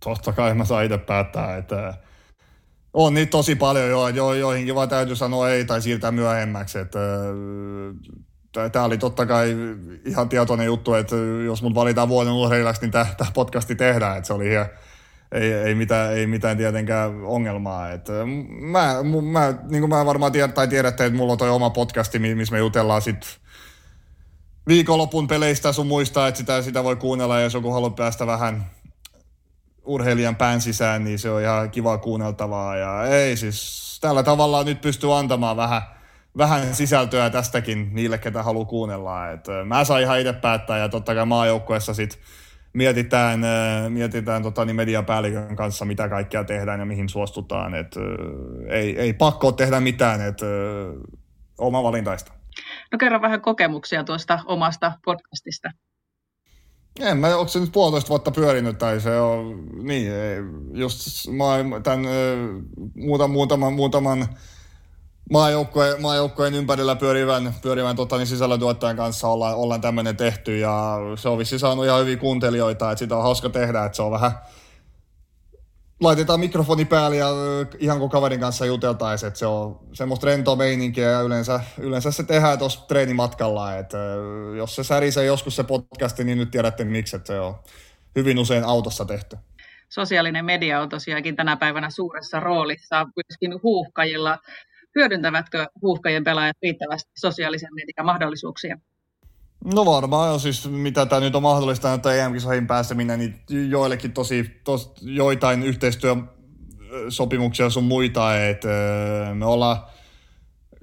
Totta 0.04 0.34
kai 0.34 0.54
mä 0.54 0.66
saan 0.66 0.86
itse 0.86 0.98
päättää, 0.98 1.58
että 1.58 1.94
on 2.94 3.14
niitä 3.14 3.30
tosi 3.30 3.56
paljon, 3.56 3.90
jo, 3.90 4.08
jo, 4.08 4.34
joihinkin 4.34 4.76
vaan 4.76 4.90
täytyy 4.90 5.16
sanoa 5.16 5.50
ei 5.50 5.66
tai 5.66 5.82
siirtää 5.82 6.12
myöhemmäksi. 6.12 6.80
Että, 6.80 7.00
tämä 8.72 8.86
oli 8.86 8.98
totta 8.98 9.26
kai 9.26 9.56
ihan 10.06 10.30
tietoinen 10.30 10.66
juttu, 10.66 10.94
että 10.94 11.16
jos 11.46 11.64
mut 11.64 11.76
valitaan 11.76 12.10
vuoden 12.10 12.34
urheilijaksi, 12.34 12.82
niin 12.82 12.92
tämä 12.92 13.06
podcasti 13.34 13.76
tehdään. 13.76 14.18
Että 14.18 14.28
se 14.28 14.34
oli 14.34 14.52
ihan, 14.52 14.66
ei, 15.34 15.54
ei, 15.54 15.76
mitään, 15.76 16.14
ei 16.14 16.28
mitään 16.28 16.58
tietenkään 16.58 17.24
ongelmaa. 17.24 17.92
Et 17.92 18.08
mä, 18.60 18.96
mä, 19.32 19.54
niin 19.70 19.82
kuin 19.82 19.90
mä 19.90 20.06
varmaan 20.06 20.32
tiedät, 20.32 20.54
tai 20.54 20.68
tiedätte, 20.68 21.06
että 21.06 21.18
mulla 21.18 21.32
on 21.32 21.38
toi 21.38 21.50
oma 21.50 21.70
podcasti, 21.70 22.20
missä 22.20 22.52
me 22.52 22.60
jutellaan 22.60 23.02
sit 23.02 23.40
viikonlopun 24.68 25.28
peleistä 25.28 25.72
sun 25.72 25.88
muistaa, 25.88 26.28
että 26.28 26.38
sitä, 26.38 26.62
sitä 26.62 26.84
voi 26.84 26.96
kuunnella, 26.96 27.38
ja 27.38 27.44
jos 27.44 27.54
joku 27.54 27.72
haluaa 27.72 27.90
päästä 27.90 28.28
vähän 28.28 28.66
urheilijan 29.86 30.36
pään 30.36 30.62
sisään, 30.62 31.04
niin 31.04 31.20
se 31.20 31.30
on 31.30 31.42
ihan 31.42 31.72
kiva 31.72 31.98
kuunneltavaa. 31.98 32.76
Ja 32.78 33.06
ei 33.06 33.38
siis, 33.38 33.98
tällä 34.02 34.24
tavalla 34.24 34.64
nyt 34.64 34.82
pystyy 34.82 35.18
antamaan 35.18 35.58
vähän, 35.58 35.82
vähän 36.38 36.76
sisältöä 36.76 37.30
tästäkin 37.30 37.90
niille, 37.92 38.18
ketä 38.18 38.44
haluaa 38.44 38.66
kuunnella. 38.66 39.30
Et 39.30 39.46
mä 39.66 39.84
saan 39.84 40.02
ihan 40.02 40.20
itse 40.20 40.34
päättää, 40.34 40.78
ja 40.78 40.90
totta 40.90 41.16
kai 41.16 41.26
maajoukkueessa 41.26 41.94
sitten 41.94 42.20
mietitään, 42.74 43.44
äh, 43.44 43.90
mietitään 43.90 44.44
tota, 44.44 44.66
niin 44.66 44.76
mediapäällikön 44.76 45.56
kanssa, 45.56 45.86
mitä 45.86 46.10
kaikkea 46.10 46.44
tehdään 46.44 46.80
ja 46.80 46.86
mihin 46.86 47.10
suostutaan. 47.10 47.76
Et, 47.76 47.98
äh, 47.98 48.76
ei, 48.78 49.00
ei 49.00 49.14
pakko 49.14 49.52
tehdä 49.52 49.80
mitään, 49.80 50.22
et, 50.22 50.42
äh, 50.42 50.50
oma 51.58 51.84
valintaista. 51.84 52.34
No 52.92 52.98
kerro 52.98 53.22
vähän 53.22 53.42
kokemuksia 53.42 54.04
tuosta 54.04 54.40
omasta 54.46 54.92
podcastista. 55.06 55.70
En 57.00 57.18
mä, 57.18 57.38
onko 57.38 57.48
se 57.48 57.60
nyt 57.60 57.72
puolitoista 57.72 58.10
vuotta 58.10 58.32
pyörinyt 58.32 58.78
tai 58.78 59.00
se 59.00 59.20
on, 59.20 59.66
niin, 59.84 60.12
just 60.74 61.28
mä 61.28 61.82
tämän 61.84 62.06
muutaman, 62.96 63.32
muutaman, 63.32 63.74
muutaman 63.74 64.28
maajoukkojen, 65.30 66.02
maajoukkojen 66.02 66.54
ympärillä 66.54 66.96
pyörivän, 66.96 67.54
pyörivän 67.62 67.96
tota, 67.96 68.18
niin 68.18 68.28
sisällöntuottajan 68.28 68.96
kanssa 68.96 69.28
ollaan, 69.28 69.56
ollaan 69.56 69.82
tämmöinen 69.82 70.18
tehty 70.18 70.58
ja 70.58 70.98
se 71.16 71.30
on 71.30 71.38
vissi 71.38 71.60
saanut 71.60 71.86
ihan 71.86 72.02
hyvin 72.02 72.20
kuuntelijoita, 72.20 72.92
että 72.92 73.00
sitä 73.00 73.18
on 73.18 73.24
hauska 73.24 73.50
tehdä, 73.50 73.86
että 73.86 73.96
se 73.96 74.02
on 74.02 74.12
vähän 74.12 74.32
laitetaan 76.00 76.40
mikrofoni 76.40 76.86
päälle 76.86 77.18
ja 77.18 77.28
ihan 77.80 78.00
kuin 78.00 78.12
kaverin 78.12 78.40
kanssa 78.40 78.66
juteltaisiin, 78.66 79.28
että 79.28 79.40
se 79.40 79.46
on 79.46 79.80
semmoista 79.94 80.28
rentoa 80.28 80.56
meininkiä 80.56 81.10
ja 81.10 81.22
yleensä, 81.22 81.60
yleensä 81.78 82.12
se 82.12 82.24
tehdään 82.24 82.60
tuossa 82.60 82.88
treenimatkalla, 82.88 83.76
että 83.78 83.98
jos 84.58 84.76
se 84.76 84.84
särisee 84.84 85.26
joskus 85.26 85.56
se 85.56 85.64
podcasti, 85.64 86.24
niin 86.24 86.38
nyt 86.38 86.52
tiedätte 86.52 86.84
miksi, 86.84 87.16
että 87.16 87.28
se 87.28 87.40
on 87.40 87.56
hyvin 88.16 88.40
usein 88.40 88.64
autossa 88.64 89.06
tehty. 89.06 89.38
Sosiaalinen 89.90 90.46
media 90.46 90.82
on 90.82 90.90
tosiaankin 90.90 91.36
tänä 91.36 91.58
päivänä 91.58 91.90
suuressa 91.90 92.40
roolissa 92.40 93.08
myöskin 93.16 93.64
huuhkajilla 93.64 94.40
hyödyntävätkö 94.96 95.68
huuhkajien 95.82 96.24
pelaajat 96.24 96.58
riittävästi 96.62 97.12
sosiaalisen 97.18 97.70
median 97.74 98.06
mahdollisuuksia? 98.06 98.78
No 99.74 99.86
varmaan 99.86 100.34
on 100.34 100.40
siis, 100.40 100.70
mitä 100.70 101.06
tämä 101.06 101.20
nyt 101.20 101.36
on 101.36 101.42
mahdollista, 101.42 101.94
että 101.94 102.14
EM-kisoihin 102.14 102.68
pääseminen, 102.68 103.20
niin 103.20 103.36
joillekin 103.70 104.14
tosi, 104.14 104.62
tos, 104.64 104.94
joitain 105.02 105.64
yhteistyösopimuksia 105.64 107.70
sun 107.70 107.84
muita, 107.84 108.46
että 108.46 108.70
me 109.34 109.46
ollaan 109.46 109.78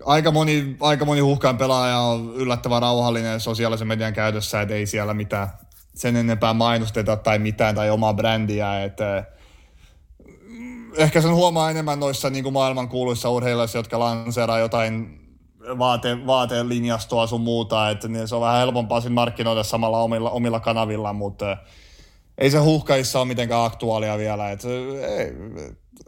aika 0.07 0.31
moni, 0.31 0.77
aika 0.81 1.05
moni 1.05 1.21
huhkaan 1.21 1.59
pelaaja 1.59 1.99
on 1.99 2.33
yllättävän 2.35 2.83
rauhallinen 2.83 3.41
sosiaalisen 3.41 3.89
median 3.89 4.13
käytössä, 4.13 4.61
että 4.61 4.75
ei 4.75 4.87
siellä 4.87 5.15
mitään 5.15 5.49
sen 5.95 6.17
enempää 6.17 6.55
mainosteta 6.55 7.17
tai 7.17 7.39
mitään 7.39 7.75
tai 7.75 7.91
omaa 7.91 8.15
brändiä, 8.15 8.85
että 8.85 9.25
ehkä 10.97 11.21
sen 11.21 11.35
huomaa 11.35 11.71
enemmän 11.71 12.01
noissa 12.01 12.31
niin 12.31 12.45
kuin 12.45 12.53
maailmankuuluissa 12.53 13.31
urheilijoissa, 13.31 13.79
jotka 13.79 13.99
lanseeraa 13.99 14.59
jotain 14.59 15.21
vaate, 15.79 16.27
vaateen 16.27 16.69
linjastoa 16.69 17.27
sun 17.27 17.41
muuta, 17.41 17.91
että 17.91 18.09
niin 18.09 18.29
se 18.29 18.35
on 18.35 18.41
vähän 18.41 18.59
helpompaa 18.61 19.01
siinä 19.01 19.15
markkinoida 19.15 19.63
samalla 19.63 20.03
omilla, 20.03 20.31
omilla 20.31 20.61
kanavilla, 20.61 21.13
mutta 21.13 21.57
ei 22.39 22.51
se 22.51 22.59
huhkaissa 22.59 23.19
ole 23.19 23.29
mitenkään 23.29 23.65
aktuaalia 23.65 24.19
vielä, 24.19 24.51
että 24.51 24.69
ei, 25.19 25.33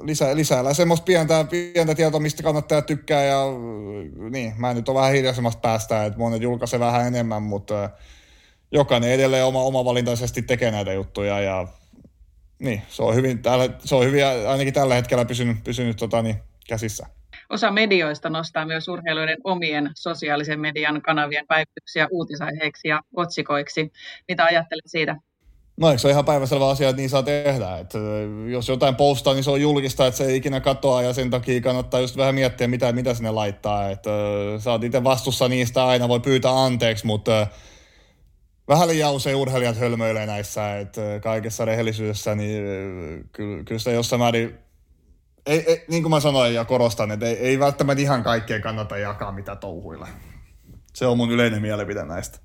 lisää, 0.03 0.37
lisää 0.37 0.75
semmoista 0.75 1.05
pientä, 1.05 1.45
pientä 1.51 1.95
tietoa, 1.95 2.21
mistä 2.21 2.43
kannattaa 2.43 2.83
tykkää 2.83 3.25
ja 3.25 3.45
niin, 4.31 4.55
mä 4.57 4.75
nyt 4.75 4.89
on 4.89 4.95
vähän 4.95 5.13
hiljaisemmasta 5.13 5.61
päästä, 5.61 6.05
että 6.05 6.19
monet 6.19 6.43
julkaisee 6.43 6.81
vähän 6.81 7.07
enemmän, 7.07 7.43
mutta 7.43 7.91
jokainen 8.73 9.11
edelleen 9.11 9.45
oma, 9.45 9.63
oma 9.63 9.85
valintaisesti 9.85 10.43
tekee 10.43 10.71
näitä 10.71 10.93
juttuja 10.93 11.41
ja 11.41 11.69
niin, 12.63 12.83
se 12.89 13.03
on 13.03 13.15
hyvin, 13.15 13.43
se 13.85 13.95
on 13.95 14.05
hyvin 14.05 14.25
ainakin 14.27 14.75
tällä 14.75 14.95
hetkellä 14.95 15.25
pysynyt, 15.25 15.65
pysynyt 15.65 15.97
tota, 15.97 16.23
niin, 16.23 16.37
käsissä. 16.69 17.07
Osa 17.51 17.71
medioista 17.71 18.31
nostaa 18.31 18.67
myös 18.67 18.89
urheilijoiden 18.89 19.39
omien 19.45 19.91
sosiaalisen 19.95 20.61
median 20.61 21.03
kanavien 21.03 21.47
päivityksiä 21.47 22.09
uutisaiheiksi 22.11 22.89
ja 22.89 23.01
otsikoiksi. 23.17 23.93
Mitä 24.29 24.45
ajattelet 24.45 24.85
siitä? 24.87 25.17
No 25.77 25.89
eikö 25.89 25.99
se 25.99 26.07
ole 26.07 26.13
ihan 26.13 26.25
päiväselvä 26.25 26.69
asia, 26.69 26.89
että 26.89 27.01
niin 27.01 27.11
saa 27.11 27.23
tehdä. 27.23 27.79
Että 27.79 27.99
jos 28.51 28.69
jotain 28.69 28.97
postaa, 28.97 29.35
niin 29.35 29.45
se 29.45 29.51
on 29.51 29.61
julkista, 29.61 30.07
että 30.07 30.19
se 30.19 30.25
ei 30.25 30.37
ikinä 30.37 30.61
katoa 30.61 31.03
ja 31.03 31.13
sen 31.13 31.31
takia 31.31 31.61
kannattaa 31.61 32.01
just 32.01 32.17
vähän 32.17 32.35
miettiä, 32.35 32.69
mitä, 32.69 32.93
mitä 32.93 33.15
sinne 33.15 33.31
laittaa. 33.31 33.91
Että 33.91 34.11
sä 34.59 34.71
oot 34.71 34.85
itse 34.85 35.05
vastuussa 35.05 35.49
niistä 35.49 35.87
aina, 35.87 36.09
voi 36.09 36.21
pyytää 36.21 36.65
anteeksi, 36.65 37.07
mutta 37.07 37.47
vähän 38.69 38.89
liian 38.89 39.13
usein 39.13 39.37
urheilijat 39.37 39.77
hölmöilee 39.77 40.27
näissä, 40.27 40.79
että 40.79 41.01
kaikessa 41.23 41.65
rehellisyydessä, 41.65 42.35
niin 42.35 42.65
kyllä, 43.33 43.65
kyllä 43.65 43.79
sitä 43.79 43.91
jossain 43.91 44.21
määrin, 44.21 44.59
ei, 45.47 45.65
ei, 45.67 45.85
niin 45.89 46.03
kuin 46.03 46.11
mä 46.11 46.21
sanoin 46.21 46.55
ja 46.55 46.65
korostan, 46.65 47.11
että 47.11 47.27
ei, 47.27 47.37
ei 47.37 47.59
välttämättä 47.59 48.03
ihan 48.03 48.23
kaikkea 48.23 48.61
kannata 48.61 48.97
jakaa 48.97 49.33
mitä 49.33 49.57
touhuilla. 49.57 50.09
Se 50.95 51.07
on 51.07 51.17
mun 51.17 51.31
yleinen 51.31 51.63
mielipide 51.63 52.05
näistä. 52.05 52.39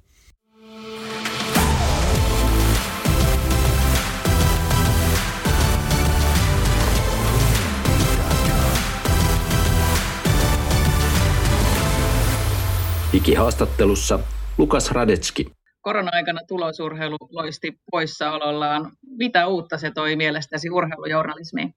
Digihaastattelussa 13.13 14.19
Lukas 14.57 14.91
Radetski 14.91 15.56
korona-aikana 15.87 16.41
tulosurheilu 16.47 17.17
loisti 17.29 17.79
poissaolollaan. 17.91 18.91
Mitä 19.17 19.47
uutta 19.47 19.77
se 19.77 19.91
toi 19.91 20.15
mielestäsi 20.15 20.69
urheilujournalismiin? 20.69 21.75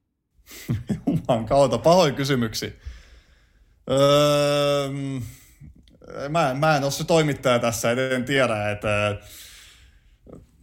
Jumalan 1.07 1.47
kautta, 1.47 1.79
pahoin 1.79 2.15
kysymyksiä. 2.15 2.71
Öö, 3.91 4.89
mä, 6.29 6.55
mä 6.55 6.77
en 6.77 6.83
ole 6.83 6.91
se 6.91 7.05
toimittaja 7.05 7.59
tässä, 7.59 7.91
en 7.91 8.25
tiedä, 8.25 8.71
että 8.71 9.17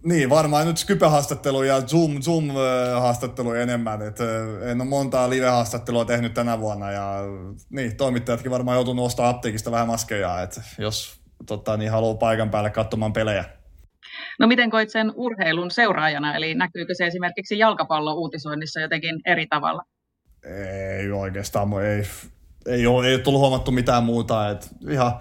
niin, 0.05 0.29
varmaan 0.29 0.67
nyt 0.67 0.77
Skype-haastattelu 0.77 1.63
ja 1.63 1.81
Zoom, 1.81 2.21
Zoom-haastattelu 2.21 3.51
enemmän. 3.51 4.01
Et 4.01 4.17
en 4.61 4.81
ole 4.81 4.89
montaa 4.89 5.29
live-haastattelua 5.29 6.05
tehnyt 6.05 6.33
tänä 6.33 6.59
vuonna 6.59 6.91
ja 6.91 7.19
niin, 7.69 7.97
toimittajatkin 7.97 8.51
varmaan 8.51 8.75
joutunut 8.75 9.05
ostamaan 9.05 9.35
apteekista 9.35 9.71
vähän 9.71 9.87
maskeja, 9.87 10.41
et 10.41 10.61
jos 10.77 11.16
tota, 11.45 11.77
niin 11.77 11.91
haluaa 11.91 12.15
paikan 12.15 12.49
päälle 12.49 12.69
katsomaan 12.69 13.13
pelejä. 13.13 13.45
No 14.39 14.47
miten 14.47 14.69
koit 14.69 14.89
sen 14.89 15.11
urheilun 15.15 15.71
seuraajana, 15.71 16.35
eli 16.35 16.55
näkyykö 16.55 16.93
se 16.93 17.05
esimerkiksi 17.05 17.59
jalkapallo-uutisoinnissa 17.59 18.81
jotenkin 18.81 19.19
eri 19.25 19.47
tavalla? 19.47 19.83
Ei 20.99 21.11
oikeastaan, 21.11 21.69
ei, 21.73 22.03
ei, 22.65 22.87
ole, 22.87 23.07
ei 23.07 23.13
ole 23.13 23.21
tullut 23.23 23.41
huomattu 23.41 23.71
mitään 23.71 24.03
muuta. 24.03 24.49
Et 24.49 24.69
ihan 24.89 25.19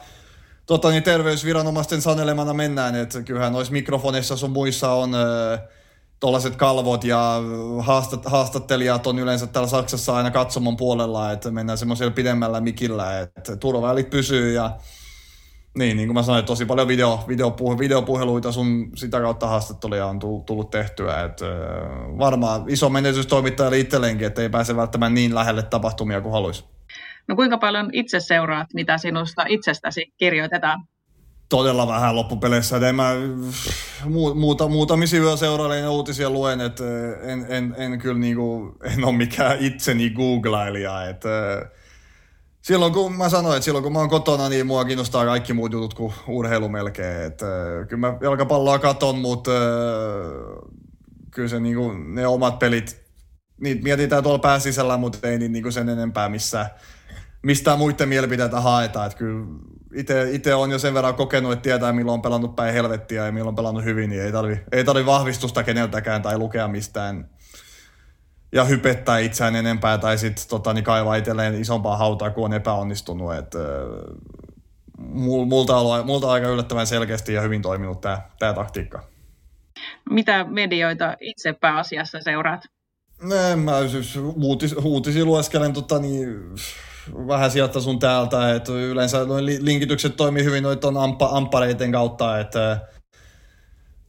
tota, 0.66 0.90
niin 0.90 1.02
terveysviranomaisten 1.02 2.02
sanelemana 2.02 2.54
mennään, 2.54 2.94
että 2.94 3.22
kyllähän 3.22 3.52
noissa 3.52 3.72
mikrofoneissa 3.72 4.36
sun 4.36 4.50
muissa 4.50 4.92
on 4.92 5.14
äh, 5.14 5.60
tuollaiset 6.20 6.56
kalvot 6.56 7.04
ja 7.04 7.42
haastat, 7.78 8.24
haastattelijat 8.24 9.06
on 9.06 9.18
yleensä 9.18 9.46
täällä 9.46 9.68
Saksassa 9.68 10.16
aina 10.16 10.30
katsomon 10.30 10.76
puolella, 10.76 11.32
että 11.32 11.50
mennään 11.50 11.78
semmoisella 11.78 12.12
pidemmällä 12.12 12.60
mikillä, 12.60 13.20
että 13.20 13.56
turvavälit 13.56 14.10
pysyy 14.10 14.52
ja 14.52 14.76
niin, 15.78 15.96
niin 15.96 16.08
kuin 16.08 16.14
mä 16.14 16.22
sanoin, 16.22 16.44
tosi 16.44 16.66
paljon 16.66 16.88
video, 16.88 17.24
videopuhe, 17.28 17.78
videopuheluita 17.78 18.52
sun 18.52 18.90
sitä 18.94 19.20
kautta 19.20 19.46
haastatteluja 19.46 20.06
on 20.06 20.18
tullut 20.46 20.70
tehtyä. 20.70 21.24
Et, 21.24 21.40
varmaan 22.18 22.64
iso 22.68 22.88
menetys 22.88 23.26
toimittajalle 23.26 23.78
itselleenkin, 23.78 24.26
että 24.26 24.42
ei 24.42 24.48
pääse 24.48 24.76
välttämättä 24.76 25.14
niin 25.14 25.34
lähelle 25.34 25.62
tapahtumia 25.62 26.20
kuin 26.20 26.32
haluaisi. 26.32 26.64
No 27.28 27.36
kuinka 27.36 27.58
paljon 27.58 27.90
itse 27.92 28.20
seuraat, 28.20 28.66
mitä 28.74 28.98
sinusta 28.98 29.44
itsestäsi 29.48 30.12
kirjoitetaan? 30.16 30.84
Todella 31.48 31.88
vähän 31.88 32.16
loppupeleissä. 32.16 32.88
En 32.88 32.94
mä 32.94 33.12
muuta, 34.34 34.68
muutamisia 34.68 35.20
yö 35.20 35.36
seurailen 35.36 35.80
ja 35.80 35.90
uutisia 35.90 36.30
luen, 36.30 36.60
että 36.60 36.84
en, 37.22 37.46
en, 37.48 37.74
en 37.78 37.98
kyllä 37.98 38.18
niinku, 38.18 38.76
en 38.82 39.04
ole 39.04 39.16
mikään 39.16 39.56
itseni 39.60 40.10
googlailija. 40.10 41.08
Että, 41.08 41.28
silloin 42.66 42.92
kun 42.92 43.16
mä 43.16 43.28
sanoin, 43.28 43.56
että 43.56 43.64
silloin 43.64 43.82
kun 43.82 43.92
mä 43.92 43.98
oon 43.98 44.08
kotona, 44.08 44.48
niin 44.48 44.66
mua 44.66 44.84
kiinnostaa 44.84 45.24
kaikki 45.24 45.52
muut 45.52 45.72
jutut 45.72 45.94
kuin 45.94 46.14
urheilu 46.28 46.68
melkein. 46.68 47.22
Että, 47.22 47.46
kyllä 47.88 48.00
mä 48.00 48.18
jalkapalloa 48.20 48.78
katon, 48.78 49.18
mutta 49.18 49.50
kyllä 51.30 51.48
se 51.48 51.60
niinku, 51.60 51.92
ne 51.92 52.26
omat 52.26 52.58
pelit, 52.58 53.00
niitä 53.60 53.82
mietitään 53.82 54.22
tuolla 54.22 54.38
pääsisällä, 54.38 54.96
mutta 54.96 55.28
ei 55.28 55.38
niin, 55.38 55.52
niinku 55.52 55.70
sen 55.70 55.88
enempää 55.88 56.28
missään 56.28 56.66
mistään 57.42 57.78
muiden 57.78 58.08
mielipiteitä 58.08 58.60
haetaan. 58.60 59.10
Kyllä 59.18 59.46
itse 60.30 60.54
on 60.54 60.70
jo 60.70 60.78
sen 60.78 60.94
verran 60.94 61.14
kokenut, 61.14 61.52
että 61.52 61.62
tietää 61.62 61.92
milloin 61.92 62.14
on 62.14 62.22
pelannut 62.22 62.56
päin 62.56 62.74
helvettiä 62.74 63.26
ja 63.26 63.32
milloin 63.32 63.48
on 63.48 63.56
pelannut 63.56 63.84
hyvin, 63.84 64.10
niin 64.10 64.22
ei 64.22 64.32
tarvi, 64.32 64.60
ei 64.72 64.84
tarvi 64.84 65.06
vahvistusta 65.06 65.62
keneltäkään 65.62 66.22
tai 66.22 66.38
lukea 66.38 66.68
mistään 66.68 67.30
ja 68.52 68.64
hypettää 68.64 69.18
itseään 69.18 69.56
enempää 69.56 69.98
tai 69.98 70.18
sitten 70.18 70.48
tota, 70.48 70.72
niin 70.72 70.84
kaivaa 70.84 71.16
itselleen 71.16 71.60
isompaa 71.60 71.96
hautaa, 71.96 72.30
kun 72.30 72.44
on 72.44 72.52
epäonnistunut. 72.52 73.34
Et, 73.34 73.54
multa, 74.98 75.76
on, 75.76 76.06
multa 76.06 76.26
on 76.26 76.32
aika 76.32 76.48
yllättävän 76.48 76.86
selkeästi 76.86 77.32
ja 77.32 77.40
hyvin 77.40 77.62
toiminut 77.62 78.00
tämä 78.00 78.52
taktiikka. 78.54 79.02
Mitä 80.10 80.44
medioita 80.44 81.16
itse 81.20 81.52
pääasiassa 81.52 82.18
seuraat? 82.20 82.60
En 83.52 83.58
mä 83.58 83.88
siis 83.88 84.16
uutis, 84.36 84.72
uutisia 84.72 85.24
lueskelen 85.24 85.72
tota, 85.72 85.98
niin, 85.98 86.28
vähän 87.28 87.50
sieltä 87.50 87.80
sun 87.80 87.98
täältä, 87.98 88.54
että 88.54 88.72
yleensä 88.72 89.24
noin 89.24 89.46
linkitykset 89.46 90.16
toimii 90.16 90.44
hyvin 90.44 90.62
noiden 90.62 90.96
ampa, 90.96 91.28
ampareiden 91.32 91.92
kautta, 91.92 92.40
että 92.40 92.80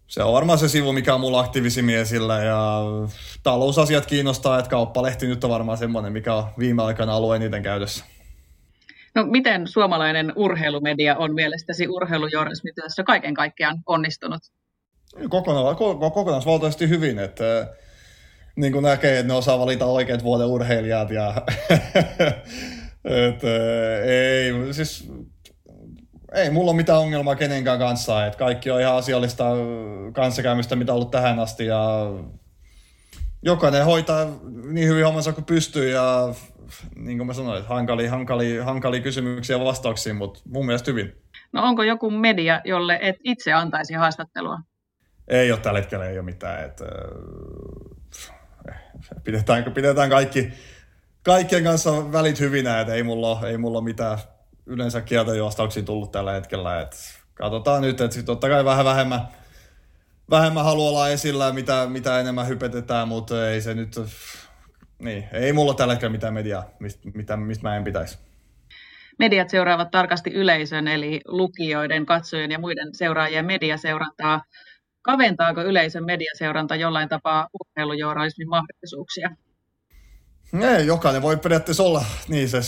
se 0.07 0.23
on 0.23 0.33
varmaan 0.33 0.59
se 0.59 0.69
sivu, 0.69 0.93
mikä 0.93 1.13
on 1.13 1.19
mulla 1.19 1.39
aktiivisimmin 1.39 1.97
esillä 1.97 2.43
ja 2.43 2.81
talousasiat 3.43 4.05
kiinnostaa, 4.05 4.59
että 4.59 4.69
kauppalehti 4.69 5.27
nyt 5.27 5.43
on 5.43 5.49
varmaan 5.49 5.77
semmoinen, 5.77 6.13
mikä 6.13 6.33
on 6.33 6.45
viime 6.59 6.83
aikana 6.83 7.15
ollut 7.15 7.35
eniten 7.35 7.63
käytössä. 7.63 8.05
No 9.15 9.25
miten 9.25 9.67
suomalainen 9.67 10.33
urheilumedia 10.35 11.15
on 11.15 11.33
mielestäsi 11.33 11.87
urheilujournalismityössä 11.87 13.03
kaiken 13.03 13.33
kaikkiaan 13.33 13.77
onnistunut? 13.85 14.41
Kokona- 15.29 15.75
kokonaisvaltaisesti 15.99 16.89
hyvin, 16.89 17.19
että 17.19 17.73
niin 18.55 18.73
kuin 18.73 18.83
näkee, 18.83 19.19
että 19.19 19.33
ne 19.33 19.37
osaa 19.37 19.59
valita 19.59 19.85
oikeat 19.85 20.23
vuoden 20.23 20.47
urheilijat 20.47 21.11
ja 21.11 21.33
Et, 23.07 23.41
ei, 24.05 24.73
siis 24.73 25.11
ei 26.33 26.49
mulla 26.49 26.71
ole 26.71 26.77
mitään 26.77 26.99
ongelmaa 26.99 27.35
kenenkään 27.35 27.79
kanssa, 27.79 28.25
että 28.25 28.39
kaikki 28.39 28.71
on 28.71 28.81
ihan 28.81 28.95
asiallista 28.95 29.45
kanssakäymistä, 30.13 30.75
mitä 30.75 30.91
on 30.91 30.95
ollut 30.95 31.11
tähän 31.11 31.39
asti 31.39 31.65
ja 31.65 32.11
jokainen 33.41 33.85
hoitaa 33.85 34.25
niin 34.63 34.87
hyvin 34.87 35.05
hommansa 35.05 35.33
kuin 35.33 35.45
pystyy 35.45 35.89
ja 35.89 36.33
niin 36.95 37.17
kuin 37.17 37.27
mä 37.27 37.33
sanoin, 37.33 37.57
että 37.57 37.73
hankali, 37.73 38.07
hankali, 38.07 38.57
hankali 38.57 39.01
kysymyksiä 39.01 39.57
ja 39.57 39.65
vastauksia, 39.65 40.13
mutta 40.13 40.39
mun 40.45 40.65
mielestä 40.65 40.91
hyvin. 40.91 41.21
No 41.53 41.63
onko 41.63 41.83
joku 41.83 42.09
media, 42.11 42.61
jolle 42.65 42.99
et 43.01 43.15
itse 43.23 43.53
antaisi 43.53 43.93
haastattelua? 43.93 44.59
Ei 45.27 45.51
ole 45.51 45.59
tällä 45.59 45.79
hetkellä, 45.79 46.05
ei 46.05 46.17
ole 46.17 46.25
mitään. 46.25 46.65
Että, 46.65 46.85
pidetään, 49.23 49.63
pidetään 49.63 50.09
kaikki, 50.09 50.53
kaikkien 51.23 51.63
kanssa 51.63 52.11
välit 52.11 52.39
hyvinä, 52.39 52.79
että 52.79 52.93
ei 52.93 53.03
mulla, 53.03 53.47
ei 53.47 53.57
mulla 53.57 53.81
mitään 53.81 54.17
yleensä 54.67 55.01
kieltojuostauksia 55.01 55.83
tullut 55.83 56.11
tällä 56.11 56.31
hetkellä. 56.31 56.81
Et 56.81 56.95
katsotaan 57.33 57.81
nyt, 57.81 58.01
että 58.01 58.23
totta 58.23 58.49
kai 58.49 58.65
vähän 58.65 58.85
vähemmän, 58.85 59.21
vähemmän 60.29 60.65
haluaa 60.65 60.89
olla 60.89 61.09
esillä, 61.09 61.51
mitä, 61.51 61.87
mitä 61.89 62.19
enemmän 62.19 62.47
hypetetään, 62.47 63.07
mutta 63.07 63.49
ei 63.49 63.61
se 63.61 63.73
nyt, 63.73 63.95
niin, 64.99 65.27
ei 65.31 65.53
mulla 65.53 65.73
tällä 65.73 65.93
hetkellä 65.93 66.11
mitään 66.11 66.33
mediaa, 66.33 66.63
mistä, 66.79 67.09
mitä, 67.13 67.37
mistä 67.37 67.67
mä 67.67 67.75
en 67.75 67.83
pitäisi. 67.83 68.17
Mediat 69.19 69.49
seuraavat 69.49 69.91
tarkasti 69.91 70.29
yleisön, 70.29 70.87
eli 70.87 71.21
lukijoiden, 71.25 72.05
katsojien 72.05 72.51
ja 72.51 72.59
muiden 72.59 72.95
seuraajien 72.95 73.45
mediaseurantaa. 73.45 74.43
Kaventaako 75.01 75.61
yleisön 75.61 76.05
mediaseuranta 76.05 76.75
jollain 76.75 77.09
tapaa 77.09 77.47
urheilujournalismin 77.53 78.49
mahdollisuuksia? 78.49 79.29
Ei, 80.53 80.87
jokainen 80.87 81.21
voi 81.21 81.37
periaatteessa 81.37 81.83
olla, 81.83 82.05
niin 82.27 82.49
se, 82.49 82.59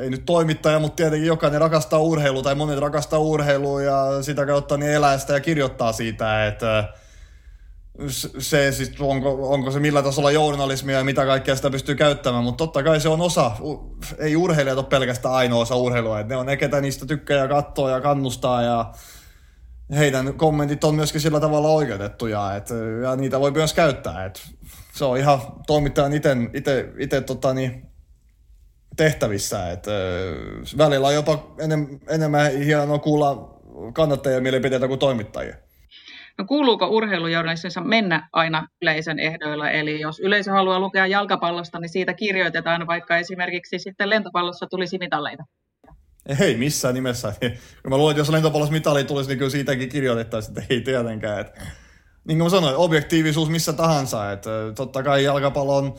ei 0.00 0.10
nyt 0.10 0.26
toimittaja, 0.26 0.78
mutta 0.78 0.96
tietenkin 0.96 1.26
jokainen 1.26 1.60
rakastaa 1.60 1.98
urheilua 1.98 2.42
tai 2.42 2.54
monet 2.54 2.78
rakastaa 2.78 3.18
urheilua 3.18 3.82
ja 3.82 4.22
sitä 4.22 4.46
kautta 4.46 4.76
niin 4.76 4.92
elää 4.92 5.18
sitä 5.18 5.32
ja 5.32 5.40
kirjoittaa 5.40 5.92
siitä, 5.92 6.46
että 6.46 6.88
se 8.38 8.72
siis, 8.72 8.92
onko, 9.00 9.52
onko 9.52 9.70
se 9.70 9.80
millä 9.80 10.02
tasolla 10.02 10.30
journalismia 10.30 10.98
ja 10.98 11.04
mitä 11.04 11.26
kaikkea 11.26 11.56
sitä 11.56 11.70
pystyy 11.70 11.94
käyttämään, 11.94 12.44
mutta 12.44 12.64
totta 12.64 12.82
kai 12.82 13.00
se 13.00 13.08
on 13.08 13.20
osa, 13.20 13.50
ei 14.18 14.36
urheilijat 14.36 14.78
ole 14.78 14.86
pelkästään 14.86 15.34
ainoa 15.34 15.60
osa 15.60 15.76
urheilua, 15.76 16.20
että 16.20 16.34
ne 16.34 16.36
on 16.36 16.46
ne, 16.46 16.56
ketä 16.56 16.80
niistä 16.80 17.06
tykkää 17.06 17.38
ja 17.38 17.48
katsoo 17.48 17.88
ja 17.88 18.00
kannustaa 18.00 18.62
ja 18.62 18.92
heidän 19.90 20.34
kommentit 20.34 20.84
on 20.84 20.94
myöskin 20.94 21.20
sillä 21.20 21.40
tavalla 21.40 21.68
oikeutettuja, 21.68 22.56
että, 22.56 22.74
ja 23.02 23.16
niitä 23.16 23.40
voi 23.40 23.50
myös 23.50 23.74
käyttää, 23.74 24.24
että 24.24 24.40
se 25.00 25.04
on 25.04 25.18
ihan 25.18 25.40
toimittajan 25.66 26.12
itse 26.98 27.20
tota, 27.26 27.54
niin, 27.54 27.86
tehtävissä. 28.96 29.70
Et, 29.70 29.86
välillä 30.78 31.06
on 31.06 31.14
jopa 31.14 31.54
enem, 31.58 32.00
enemmän 32.08 32.52
hienoa 32.52 32.98
kuulla 32.98 33.60
kannattajien 33.92 34.42
mielipiteitä 34.42 34.88
kuin 34.88 34.98
toimittajia. 34.98 35.56
No 36.38 36.44
kuuluuko 36.44 36.86
urheilujournalistissa 36.86 37.80
mennä 37.80 38.28
aina 38.32 38.68
yleisön 38.82 39.18
ehdoilla? 39.18 39.70
Eli 39.70 40.00
jos 40.00 40.20
yleisö 40.20 40.52
haluaa 40.52 40.80
lukea 40.80 41.06
jalkapallosta, 41.06 41.78
niin 41.78 41.88
siitä 41.88 42.14
kirjoitetaan, 42.14 42.86
vaikka 42.86 43.16
esimerkiksi 43.16 43.78
sitten 43.78 44.10
lentopallossa 44.10 44.66
tulisi 44.66 44.98
mitalleita. 44.98 45.44
Ei 46.40 46.56
missään 46.56 46.94
nimessä. 46.94 47.32
Kun 47.82 47.90
mä 47.90 47.96
luulen, 47.96 48.12
että 48.12 48.20
jos 48.20 48.30
lentopallossa 48.30 48.72
mitali 48.72 49.04
tulisi, 49.04 49.28
niin 49.28 49.38
kyllä 49.38 49.50
siitäkin 49.50 49.88
kirjoitettaisiin, 49.88 50.58
että 50.58 50.74
ei 50.74 50.80
tietenkään. 50.80 51.40
Että 51.40 51.60
niin 52.24 52.38
kuin 52.38 52.50
sanoin, 52.50 52.76
objektiivisuus 52.76 53.48
missä 53.48 53.72
tahansa. 53.72 54.32
Että 54.32 54.50
totta 54.74 55.02
kai 55.02 55.24
jalkapallo 55.24 55.76
on 55.76 55.94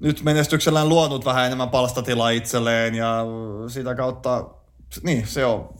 nyt 0.00 0.22
menestyksellään 0.22 0.88
luonut 0.88 1.24
vähän 1.24 1.46
enemmän 1.46 1.70
palstatilaa 1.70 2.30
itselleen 2.30 2.94
ja 2.94 3.24
sitä 3.68 3.94
kautta, 3.94 4.44
niin 5.02 5.26
se 5.26 5.44
on 5.44 5.74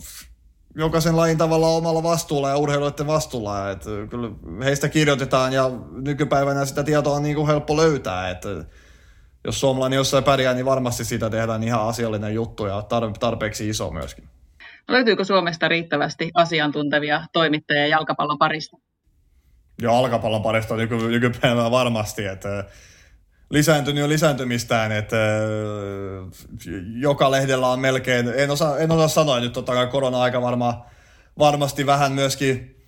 jokaisen 0.74 1.16
lajin 1.16 1.38
tavalla 1.38 1.68
omalla 1.68 2.02
vastuulla 2.02 2.48
ja 2.48 2.56
urheiluiden 2.56 3.06
vastuulla. 3.06 3.70
Että 3.70 3.90
kyllä 4.10 4.30
heistä 4.64 4.88
kirjoitetaan 4.88 5.52
ja 5.52 5.70
nykypäivänä 5.90 6.64
sitä 6.64 6.84
tietoa 6.84 7.16
on 7.16 7.22
niin 7.22 7.36
kuin 7.36 7.46
helppo 7.46 7.76
löytää. 7.76 8.30
Että 8.30 8.48
jos 9.44 9.60
suomalainen 9.60 9.96
jossain 9.96 10.24
pärjää, 10.24 10.54
niin 10.54 10.66
varmasti 10.66 11.04
siitä 11.04 11.30
tehdään 11.30 11.62
ihan 11.62 11.88
asiallinen 11.88 12.34
juttu 12.34 12.66
ja 12.66 12.82
tarpeeksi 13.20 13.68
iso 13.68 13.90
myöskin. 13.90 14.28
Löytyykö 14.88 15.24
Suomesta 15.24 15.68
riittävästi 15.68 16.30
asiantuntevia 16.34 17.22
toimittajia 17.32 17.86
jalkapallon 17.86 18.38
parista? 18.38 18.76
Joo, 19.80 19.94
jalkapallon 19.94 20.42
parista 20.42 20.76
nyky, 20.76 20.96
nykypäivänä 20.96 21.70
varmasti. 21.70 22.26
Että 22.26 22.64
lisääntynyt 23.50 24.00
jo 24.00 24.08
lisääntymistään, 24.08 24.92
että 24.92 25.16
joka 26.96 27.30
lehdellä 27.30 27.68
on 27.68 27.80
melkein, 27.80 28.32
en 28.36 28.50
osaa, 28.50 28.78
en 28.78 28.92
osaa 28.92 29.08
sanoa 29.08 29.40
nyt 29.40 29.52
totta 29.52 29.72
kai 29.72 29.86
korona-aika 29.86 30.42
varmaan, 30.42 30.74
varmasti 31.38 31.86
vähän 31.86 32.12
myöskin 32.12 32.80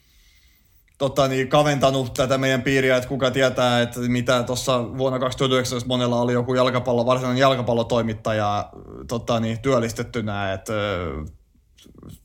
tota, 0.98 1.28
niin, 1.28 1.48
kaventanut 1.48 2.14
tätä 2.14 2.38
meidän 2.38 2.62
piiriä, 2.62 2.96
että 2.96 3.08
kuka 3.08 3.30
tietää, 3.30 3.80
että 3.80 4.00
mitä 4.00 4.42
tuossa 4.42 4.98
vuonna 4.98 5.18
2019 5.18 5.88
monella 5.88 6.20
oli 6.20 6.32
joku 6.32 6.54
jalkapallo, 6.54 7.06
varsinainen 7.06 7.40
jalkapallotoimittaja 7.40 8.70
tota, 9.08 9.40
niin, 9.40 9.58
työllistettynä, 9.58 10.52
että 10.52 10.72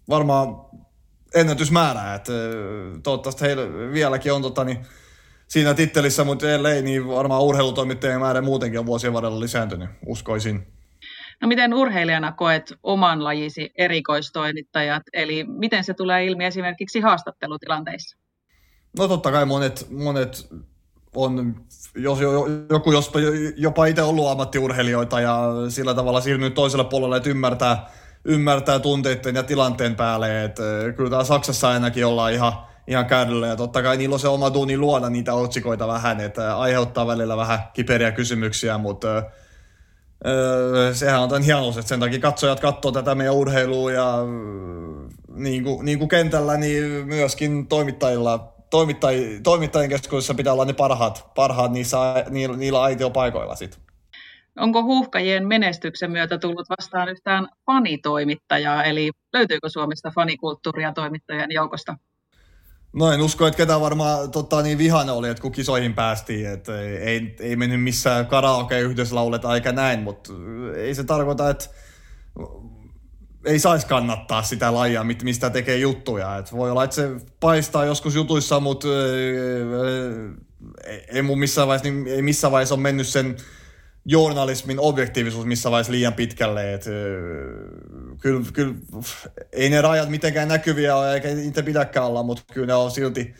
varmaan 0.09 0.66
ennätysmäärä, 1.36 2.14
että 2.14 2.34
toivottavasti 3.04 3.46
heillä 3.46 3.64
vieläkin 3.94 4.34
on 4.34 4.42
tota, 4.42 4.64
niin, 4.64 4.86
siinä 5.48 5.74
tittelissä, 5.74 6.24
mutta 6.24 6.52
ellei, 6.52 6.82
niin 6.82 7.08
varmaan 7.08 7.44
urheilutoimittajien 7.44 8.20
määrä 8.20 8.42
muutenkin 8.42 8.80
on 8.80 8.86
vuosien 8.86 9.14
varrella 9.14 9.40
lisääntynyt, 9.40 9.90
uskoisin. 10.06 10.68
No 11.42 11.48
miten 11.48 11.74
urheilijana 11.74 12.32
koet 12.32 12.74
oman 12.84 13.24
lajisi 13.24 13.72
erikoistoimittajat, 13.78 15.04
eli 15.14 15.44
miten 15.44 15.84
se 15.84 15.94
tulee 15.94 16.26
ilmi 16.26 16.46
esimerkiksi 16.46 17.00
haastattelutilanteissa? 17.00 18.18
No 18.98 19.08
totta 19.08 19.32
kai 19.32 19.46
monet, 19.46 19.88
monet 19.90 20.50
on, 21.16 21.56
jos 21.96 22.20
joku 22.70 22.92
jospa, 22.92 23.20
jopa 23.58 23.86
itse 23.86 24.02
ollut 24.02 24.28
ammattiurheilijoita 24.28 25.22
ja 25.22 25.40
sillä 25.70 25.94
tavalla 25.94 26.22
siirtynyt 26.22 26.54
toiselle 26.54 26.86
puolelle, 26.86 27.18
että 27.18 27.30
ymmärtää, 27.30 27.90
ymmärtää 28.28 28.80
tunteiden 28.80 29.36
ja 29.36 29.44
tilanteen 29.44 29.96
päälle. 29.96 30.44
Että 30.44 30.64
kyllä 30.96 31.10
täällä 31.10 31.26
Saksassa 31.26 31.70
ainakin 31.70 32.06
ollaan 32.06 32.34
ihan, 32.34 32.54
ihan 32.88 33.06
kärryllä 33.06 33.48
ja 33.48 33.56
totta 33.56 33.84
kai 33.84 33.98
niillä 33.98 34.14
on 34.14 34.20
se 34.20 34.28
oma 34.28 34.54
duuni 34.54 34.78
luoda 34.78 35.10
niitä 35.10 35.34
otsikoita 35.34 35.88
vähän, 35.88 36.20
että 36.20 36.58
aiheuttaa 36.58 37.08
välillä 37.08 37.38
vähän 37.38 37.60
kiperiä 37.74 38.12
kysymyksiä, 38.12 38.78
mutta 38.78 39.24
Öö, 40.28 40.94
sehän 40.94 41.22
on 41.22 41.30
tämän 41.30 41.44
hienous, 41.44 41.78
että 41.78 41.90
sen 41.90 42.00
takia 42.00 42.20
katsojat 42.20 42.60
katsoo 42.60 42.92
tätä 42.92 43.16
meidän 43.16 43.34
urheilua 43.34 43.92
ja 43.92 44.18
niin 45.30 45.64
kuin, 45.64 45.86
niin 45.86 46.00
kuin 46.00 46.10
kentällä, 46.10 46.58
niin 46.58 47.08
myöskin 47.08 47.68
toimittajilla 47.68 48.54
toimittaj, 48.70 49.40
toimittajien 49.44 49.90
keskuudessa 49.90 50.34
pitää 50.34 50.54
olla 50.54 50.66
ne 50.66 50.74
parhaat, 50.74 51.26
parhaat 51.36 51.72
niissä, 51.72 51.98
niillä, 52.30 52.58
niillä 52.58 52.82
aitiopaikoilla 52.82 53.56
sitten. 53.56 53.87
Onko 54.60 54.84
huuhkajien 54.84 55.47
menestyksen 55.47 56.12
myötä 56.12 56.38
tullut 56.38 56.70
vastaan 56.70 57.10
yhtään 57.10 57.47
fanitoimittajaa, 57.66 58.84
eli 58.84 59.12
löytyykö 59.34 59.70
Suomesta 59.70 60.12
fanikulttuuria 60.16 60.93
toimittajien 60.93 61.51
joukosta? 61.51 61.97
No 62.93 63.12
en 63.12 63.22
usko, 63.22 63.47
että 63.47 63.58
ketään 63.58 63.82
varmaan 63.82 64.32
tota, 64.32 64.62
niin 64.62 64.78
vihana 64.78 65.14
oli, 65.14 65.30
että 65.30 65.41
kun 65.41 65.51
kisoihin 65.51 65.93
päästiin, 65.93 66.49
että 66.49 66.82
ei, 66.82 67.36
ei 67.39 67.55
mennyt 67.55 67.84
missään 67.84 68.26
karaoke 68.26 68.80
yhdessä 68.80 69.16
lauleta 69.16 69.55
eikä 69.55 69.72
näin, 69.72 69.99
mutta 69.99 70.34
ei 70.76 70.95
se 70.95 71.03
tarkoita, 71.03 71.49
että 71.49 71.66
ei 73.45 73.60
saisi 73.60 73.88
kannattaa 73.88 74.43
sitä 74.43 74.74
lajia, 74.74 75.03
mistä 75.03 75.49
tekee 75.49 75.78
juttuja. 75.78 76.38
Et 76.38 76.51
voi 76.51 76.72
olla, 76.72 76.84
että 76.84 76.95
se 76.95 77.10
paistaa 77.39 77.86
joskus 77.86 78.16
jutuissa, 78.16 78.60
mutta 78.60 78.88
ei, 81.14 81.22
mun 81.22 81.39
missään 81.39 81.68
vaiheessa, 81.68 81.89
niin 81.89 82.08
ei 82.08 82.22
missään 82.22 82.51
vaiheessa 82.51 82.76
ole 82.76 82.82
mennyt 82.82 83.08
sen 83.08 83.38
journalismin 84.10 84.80
objektiivisuus 84.80 85.45
missä 85.45 85.72
vaiheessa 85.72 85.93
liian 85.93 86.14
pitkälle. 86.14 86.74
Et, 86.74 86.86
kyllä, 88.22 88.45
kyllä, 88.53 88.74
ei 89.51 89.70
ne 89.70 89.82
rajat 89.82 90.10
mitenkään 90.10 90.47
näkyviä 90.47 90.95
ole, 90.95 91.14
eikä 91.14 91.28
niitä 91.28 91.64
pidäkään 91.64 92.05
olla, 92.05 92.24
mutta 92.24 92.43
kyllä 92.53 92.68
ne 92.68 92.74
on 92.74 92.91
silti 92.91 93.36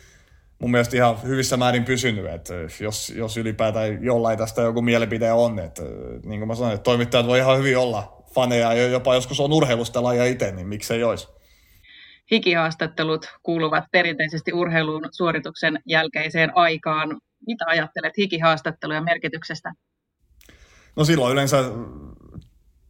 mun 0.59 0.72
mielestä 0.72 0.95
ihan 0.95 1.24
hyvissä 1.24 1.57
määrin 1.57 1.86
pysynyt, 1.86 2.26
että 2.26 2.53
jos, 2.80 3.09
jos 3.09 3.38
ylipäätään 3.38 4.03
jollain 4.03 4.38
tästä 4.38 4.61
joku 4.61 4.82
mielipide 4.82 5.32
on, 5.32 5.59
että 5.59 5.84
niin 6.26 6.39
kuin 6.39 6.47
mä 6.47 6.55
sanoin, 6.55 6.76
että 6.76 6.84
toimittajat 6.84 7.28
voi 7.28 7.39
ihan 7.39 7.57
hyvin 7.57 7.78
olla 7.78 8.24
faneja 8.36 8.74
ja 8.74 8.88
jopa 8.88 9.15
joskus 9.15 9.39
on 9.39 9.53
urheilusta 9.53 10.03
lajia 10.03 10.26
itse, 10.26 10.51
niin 10.51 10.68
miksei 10.68 11.03
olisi. 11.03 11.28
Hikihaastattelut 12.32 13.26
kuuluvat 13.43 13.84
perinteisesti 13.91 14.53
urheilun 14.53 15.09
suorituksen 15.11 15.80
jälkeiseen 15.86 16.51
aikaan. 16.55 17.18
Mitä 17.47 17.65
ajattelet 17.68 18.18
hikihaastattelujen 18.18 19.03
merkityksestä? 19.03 19.74
No 20.98 21.06
silloin 21.06 21.34
yleensä 21.34 21.58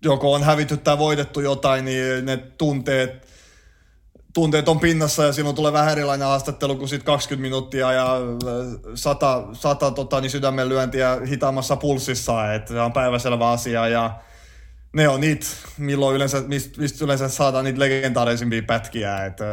joko 0.03 0.34
on 0.34 0.43
hävitty 0.43 0.78
tai 0.78 0.97
voitettu 0.97 1.39
jotain, 1.39 1.86
niin 1.86 2.26
ne 2.26 2.38
tunteet, 2.38 3.28
tunteet 4.34 4.70
on 4.70 4.80
pinnassa 4.80 5.24
ja 5.24 5.34
silloin 5.34 5.55
tulee 5.55 5.74
vähän 5.74 5.91
erilainen 5.91 6.28
haastattelu 6.28 6.76
kuin 6.76 6.89
sit 6.89 7.03
20 7.03 7.41
minuuttia 7.41 7.91
ja 7.91 8.18
100, 8.95 9.47
100 9.53 9.91
tota, 9.91 10.22
niin 10.22 10.32
sydämenlyöntiä 10.32 11.18
hitaammassa 11.28 11.76
pulssissa, 11.76 12.53
että 12.53 12.74
se 12.74 12.82
on 12.82 12.93
päiväselvä 12.93 13.49
asia 13.49 13.88
ja 13.88 14.20
ne 14.93 15.10
on 15.10 15.22
niitä, 15.22 15.45
milloin 15.78 16.16
yleensä, 16.16 16.41
mistä, 16.41 16.82
mistä 16.82 17.05
yleensä 17.05 17.30
saadaan 17.30 17.66
niitä 17.66 17.80
legendaarisimpia 17.80 18.64
pätkiä. 18.68 19.26
Et, 19.26 19.41
äh, 19.41 19.47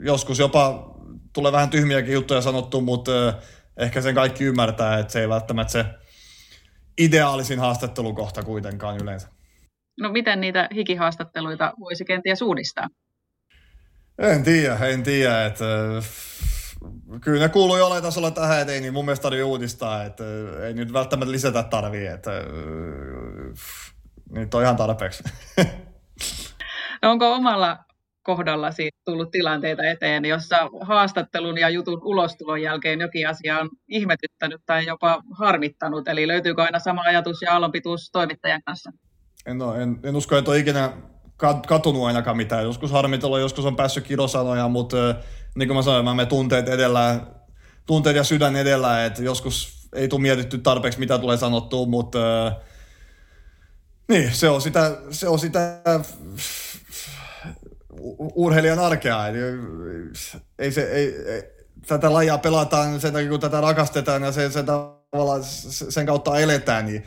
joskus 0.00 0.38
jopa 0.38 0.90
tulee 1.32 1.52
vähän 1.52 1.70
tyhmiäkin 1.70 2.14
juttuja 2.14 2.40
sanottu, 2.42 2.80
mutta 2.80 3.28
äh, 3.28 3.34
ehkä 3.76 4.00
sen 4.00 4.14
kaikki 4.14 4.44
ymmärtää, 4.44 4.98
että 4.98 5.12
se 5.12 5.20
ei 5.20 5.28
välttämättä 5.28 5.72
se 5.72 5.84
ideaalisin 6.98 7.58
haastattelukohta 7.58 8.42
kuitenkaan 8.42 8.96
yleensä. 8.96 9.28
No 10.00 10.12
miten 10.12 10.40
niitä 10.40 10.68
hikihaastatteluita 10.74 11.72
voisi 11.80 12.04
kenties 12.04 12.42
uudistaa? 12.42 12.88
En 14.18 14.42
tiedä, 14.42 14.76
en 14.76 15.02
tiedä. 15.02 15.46
Että, 15.46 15.64
kyllä 17.20 17.42
ne 17.42 17.48
kuuluu 17.48 17.76
jollain 17.76 18.02
tasolla 18.02 18.30
tähän, 18.30 18.60
että 18.60 18.72
ei 18.72 18.80
niin 18.80 18.92
mun 18.92 19.04
mielestä 19.04 19.22
tarvitse 19.22 19.44
uudistaa. 19.44 20.04
Että, 20.04 20.24
ei 20.66 20.74
nyt 20.74 20.92
välttämättä 20.92 21.32
lisätä 21.32 21.62
tarvii. 21.62 22.06
Että, 22.06 22.30
Niitä 24.32 24.56
on 24.56 24.62
ihan 24.62 24.76
tarpeeksi. 24.76 25.24
No 27.02 27.10
onko 27.10 27.34
omalla 27.34 27.78
kohdallasi 28.22 28.90
tullut 29.04 29.30
tilanteita 29.30 29.82
eteen, 29.82 30.24
jossa 30.24 30.56
haastattelun 30.80 31.58
ja 31.58 31.68
jutun 31.68 32.00
ulostulon 32.04 32.62
jälkeen 32.62 33.00
jokin 33.00 33.28
asia 33.28 33.58
on 33.58 33.70
ihmetyttänyt 33.88 34.60
tai 34.66 34.86
jopa 34.86 35.22
harmittanut? 35.38 36.08
Eli 36.08 36.28
löytyykö 36.28 36.62
aina 36.62 36.78
sama 36.78 37.02
ajatus 37.02 37.42
ja 37.42 37.52
aallonpituus 37.52 38.10
toimittajan 38.12 38.62
kanssa? 38.64 38.90
En, 39.46 39.58
no, 39.58 39.74
en, 39.74 40.00
en 40.02 40.16
usko, 40.16 40.36
että 40.36 40.50
ole 40.50 40.58
ikinä 40.58 40.92
katunut 41.66 42.04
ainakaan 42.04 42.36
mitään. 42.36 42.64
Joskus 42.64 42.90
harmitella, 42.90 43.38
joskus 43.38 43.64
on 43.64 43.76
päässyt 43.76 44.06
kirosanoja, 44.06 44.68
mutta 44.68 44.96
niin 45.54 45.68
kuin 45.68 45.76
mä 45.76 45.82
sanoin, 45.82 46.04
mä 46.04 46.14
menen 46.14 46.28
tunteet 46.28 46.68
edellä, 46.68 47.20
tunteet 47.86 48.16
ja 48.16 48.24
sydän 48.24 48.56
edellä, 48.56 49.04
että 49.04 49.22
joskus 49.22 49.88
ei 49.94 50.08
tule 50.08 50.22
mietitty 50.22 50.58
tarpeeksi, 50.58 50.98
mitä 50.98 51.18
tulee 51.18 51.36
sanottua, 51.36 51.86
mutta 51.86 52.18
niin, 54.08 54.34
se 54.34 54.48
on 54.48 54.60
sitä, 54.60 54.96
se 55.10 55.28
on 55.28 55.38
sitä 55.38 55.80
urheilijan 58.34 58.78
arkea. 58.78 59.18
Ei 60.58 60.72
se, 60.72 60.82
ei, 60.82 61.14
ei, 61.26 61.42
tätä 61.86 62.12
lajia 62.12 62.38
pelataan 62.38 63.00
sen 63.00 63.12
takia, 63.12 63.28
kun 63.30 63.40
tätä 63.40 63.60
rakastetaan 63.60 64.22
ja 64.22 64.32
se, 64.32 64.50
se 64.50 64.62
tavallaan 64.62 65.40
sen 65.44 66.06
kautta 66.06 66.38
eletään, 66.38 66.86
niin 66.86 67.04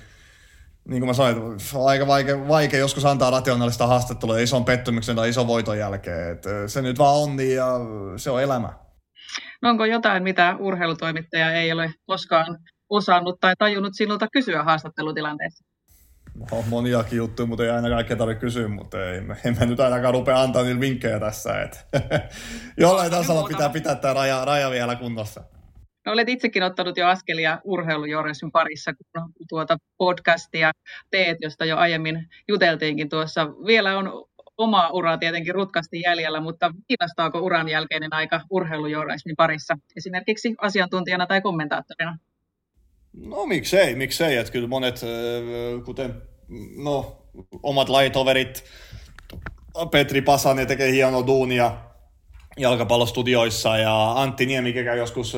niin 0.87 0.99
kuin 1.01 1.07
mä 1.07 1.13
sanoin, 1.13 1.57
on 1.73 1.89
aika 1.89 2.07
vaikea, 2.07 2.47
vaikea 2.47 2.79
joskus 2.79 3.05
antaa 3.05 3.31
rationaalista 3.31 3.87
haastattelua 3.87 4.39
ison 4.39 4.65
pettymyksen 4.65 5.15
tai 5.15 5.29
ison 5.29 5.47
voiton 5.47 5.77
jälkeen. 5.77 6.31
Et 6.31 6.43
se 6.67 6.81
nyt 6.81 6.97
vaan 6.97 7.15
on 7.15 7.35
niin 7.35 7.55
ja 7.55 7.71
se 8.17 8.29
on 8.29 8.41
elämä. 8.41 8.73
No 9.61 9.69
onko 9.69 9.85
jotain, 9.85 10.23
mitä 10.23 10.55
urheilutoimittaja 10.59 11.51
ei 11.51 11.71
ole 11.71 11.93
koskaan 12.05 12.57
osannut 12.89 13.39
tai 13.39 13.53
tajunnut 13.59 13.93
sinulta 13.95 14.27
kysyä 14.33 14.63
haastattelutilanteessa? 14.63 15.64
On 16.51 16.63
moniakin 16.69 17.17
juttuja, 17.17 17.45
mutta 17.45 17.63
ei 17.63 17.69
aina 17.69 17.89
kaikkea 17.89 18.17
tarvitse 18.17 18.39
kysyä, 18.39 18.67
mutta 18.67 19.05
ei, 19.05 19.17
en 19.17 19.57
mä 19.59 19.65
nyt 19.65 19.79
ainakaan 19.79 20.13
rupea 20.13 20.41
antaa 20.41 20.63
niillä 20.63 20.79
vinkkejä 20.79 21.19
tässä. 21.19 21.61
Että 21.61 21.79
jollain 22.77 23.11
tasolla 23.11 23.47
pitää 23.47 23.69
pitää 23.69 23.95
tämä 23.95 24.13
raja, 24.13 24.45
raja 24.45 24.71
vielä 24.71 24.95
kunnossa. 24.95 25.43
No, 26.05 26.11
olet 26.11 26.29
itsekin 26.29 26.63
ottanut 26.63 26.97
jo 26.97 27.07
askelia 27.07 27.59
urheilujournalismin 27.63 28.51
parissa, 28.51 28.93
kun 28.93 29.33
tuota 29.49 29.77
podcastia 29.97 30.71
teet, 31.11 31.37
josta 31.41 31.65
jo 31.65 31.77
aiemmin 31.77 32.29
juteltiinkin 32.47 33.09
tuossa. 33.09 33.47
Vielä 33.47 33.97
on 33.97 34.25
oma 34.57 34.89
ura 34.89 35.17
tietenkin 35.17 35.55
rutkasti 35.55 36.01
jäljellä, 36.01 36.39
mutta 36.39 36.71
kiinnostaako 36.87 37.39
uran 37.39 37.69
jälkeinen 37.69 38.13
aika 38.13 38.41
urheilujournalismin 38.49 39.35
parissa, 39.35 39.77
esimerkiksi 39.97 40.55
asiantuntijana 40.57 41.27
tai 41.27 41.41
kommentaattorina? 41.41 42.17
No 43.17 43.45
miksei, 43.45 43.95
miksei. 43.95 44.37
Että 44.37 44.51
kyllä 44.51 44.67
monet, 44.67 45.01
kuten 45.85 46.21
no, 46.83 47.21
omat 47.63 47.89
lajitoverit, 47.89 48.63
Petri 49.91 50.21
Pasanen 50.21 50.67
tekee 50.67 50.91
hienoa 50.91 51.27
duunia 51.27 51.77
jalkapallostudioissa 52.57 53.77
ja 53.77 54.11
Antti 54.11 54.45
Niemi 54.45 54.73
käy 54.73 54.97
joskus 54.97 55.37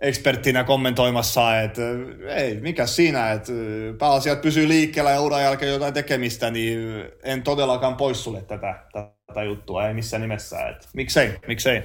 eksperttinä 0.00 0.64
kommentoimassa, 0.64 1.60
että 1.60 1.82
ei, 2.28 2.60
mikä 2.60 2.86
siinä, 2.86 3.32
että 3.32 3.52
pääasiat 3.98 4.40
pysyy 4.40 4.68
liikkeellä 4.68 5.10
ja 5.10 5.20
uran 5.20 5.42
jälkeen 5.42 5.72
jotain 5.72 5.94
tekemistä, 5.94 6.50
niin 6.50 6.78
en 7.22 7.42
todellakaan 7.42 7.96
poissulle 7.96 8.42
tätä, 8.42 8.84
tätä 9.26 9.42
juttua, 9.42 9.88
ei 9.88 9.94
missään 9.94 10.20
nimessä. 10.20 10.68
Että 10.68 10.88
miksei, 10.94 11.32
miksei. 11.46 11.82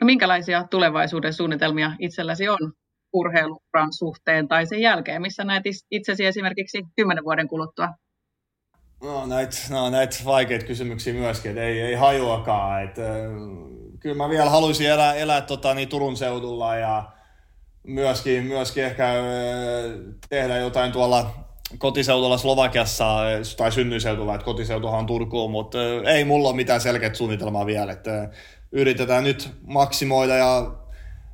No 0.00 0.04
minkälaisia 0.04 0.64
tulevaisuuden 0.70 1.32
suunnitelmia 1.32 1.92
itselläsi 1.98 2.48
on? 2.48 2.72
Urheiluran 3.12 3.92
suhteen 3.92 4.48
tai 4.48 4.66
sen 4.66 4.80
jälkeen? 4.80 5.22
Missä 5.22 5.44
näet 5.44 5.62
itsesi 5.90 6.24
esimerkiksi 6.24 6.82
kymmenen 6.96 7.24
vuoden 7.24 7.48
kuluttua? 7.48 7.88
No 9.02 9.26
näitä, 9.26 9.56
no, 9.70 9.90
näitä 9.90 10.16
vaikeita 10.24 10.66
kysymyksiä 10.66 11.14
myöskin, 11.14 11.50
että 11.50 11.62
ei, 11.62 11.80
ei 11.80 11.94
hajuakaan. 11.94 12.84
Että, 12.84 13.02
kyllä 14.00 14.16
mä 14.16 14.28
vielä 14.28 14.50
haluaisin 14.50 14.90
elää, 14.90 15.14
elää 15.14 15.40
tota, 15.40 15.74
niin 15.74 15.88
Turun 15.88 16.16
seudulla 16.16 16.76
ja 16.76 17.12
myöskin, 17.82 18.44
myöskin 18.44 18.84
ehkä 18.84 19.14
tehdä 20.28 20.56
jotain 20.56 20.92
tuolla 20.92 21.30
kotiseudulla 21.78 22.38
Slovakiassa 22.38 23.16
tai 23.56 23.72
synnyseudulla, 23.72 24.34
että 24.34 24.44
kotiseutuhan 24.44 24.98
on 24.98 25.06
Turkuun, 25.06 25.50
mutta 25.50 25.78
ei 26.06 26.24
mulla 26.24 26.48
ole 26.48 26.56
mitään 26.56 26.80
selkeät 26.80 27.14
suunnitelmaa 27.14 27.66
vielä, 27.66 27.92
että 27.92 28.30
yritetään 28.72 29.24
nyt 29.24 29.50
maksimoida 29.66 30.36
ja 30.36 30.79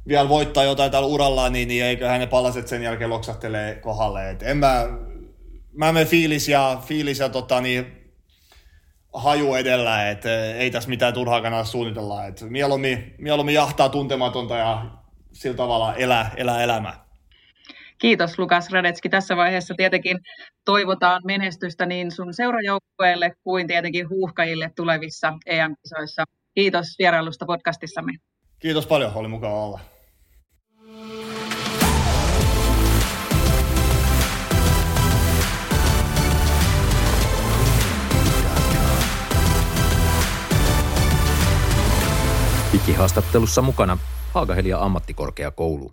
vielä 0.09 0.28
voittaa 0.28 0.64
jotain 0.64 0.90
tällä 0.90 1.09
uralla, 1.09 1.48
niin, 1.48 1.68
niin 1.68 1.84
eiköhän 1.84 2.20
ne 2.20 2.26
palaset 2.26 2.68
sen 2.68 2.82
jälkeen 2.82 3.11
loksahtelee 3.11 3.74
kohdalle. 3.74 4.30
Et 4.30 4.42
en 4.42 4.57
mä, 4.57 4.86
mä 5.72 5.92
menen 5.92 6.09
fiilis 6.09 6.48
ja, 6.48 6.82
fiilis 6.86 7.18
ja 7.18 7.28
tota, 7.28 7.61
niin, 7.61 7.86
haju 9.14 9.54
edellä, 9.54 10.11
että 10.11 10.54
ei 10.54 10.70
tässä 10.70 10.88
mitään 10.90 11.14
turhaa 11.14 11.40
kannata 11.40 11.64
suunnitella. 11.64 12.26
Et 12.26 12.40
mieluummin, 12.48 13.14
mieluummin 13.18 13.54
jahtaa 13.54 13.88
tuntematonta 13.88 14.57
ja 14.57 14.86
sillä 15.32 15.57
tavalla 15.57 15.94
elää, 15.94 16.30
elää 16.36 16.62
elämää. 16.62 17.07
Kiitos 17.98 18.38
Lukas 18.38 18.70
Radetski. 18.70 19.09
Tässä 19.09 19.36
vaiheessa 19.36 19.74
tietenkin 19.76 20.18
toivotaan 20.64 21.22
menestystä 21.24 21.86
niin 21.86 22.11
sun 22.11 22.34
seurajoukkueelle 22.34 23.32
kuin 23.44 23.66
tietenkin 23.66 24.09
huuhkajille 24.09 24.70
tulevissa 24.76 25.32
EM-kisoissa. 25.46 26.24
Kiitos 26.54 26.86
vierailusta 26.98 27.46
podcastissamme. 27.46 28.12
Kiitos 28.59 28.86
paljon, 28.86 29.12
oli 29.14 29.28
mukava 29.28 29.64
olla. 29.64 29.80
Digihaastattelussa 42.87 43.62
mukana 43.62 43.99
Haagahelia 44.34 44.78
ammattikorkeakoulu. 44.78 45.84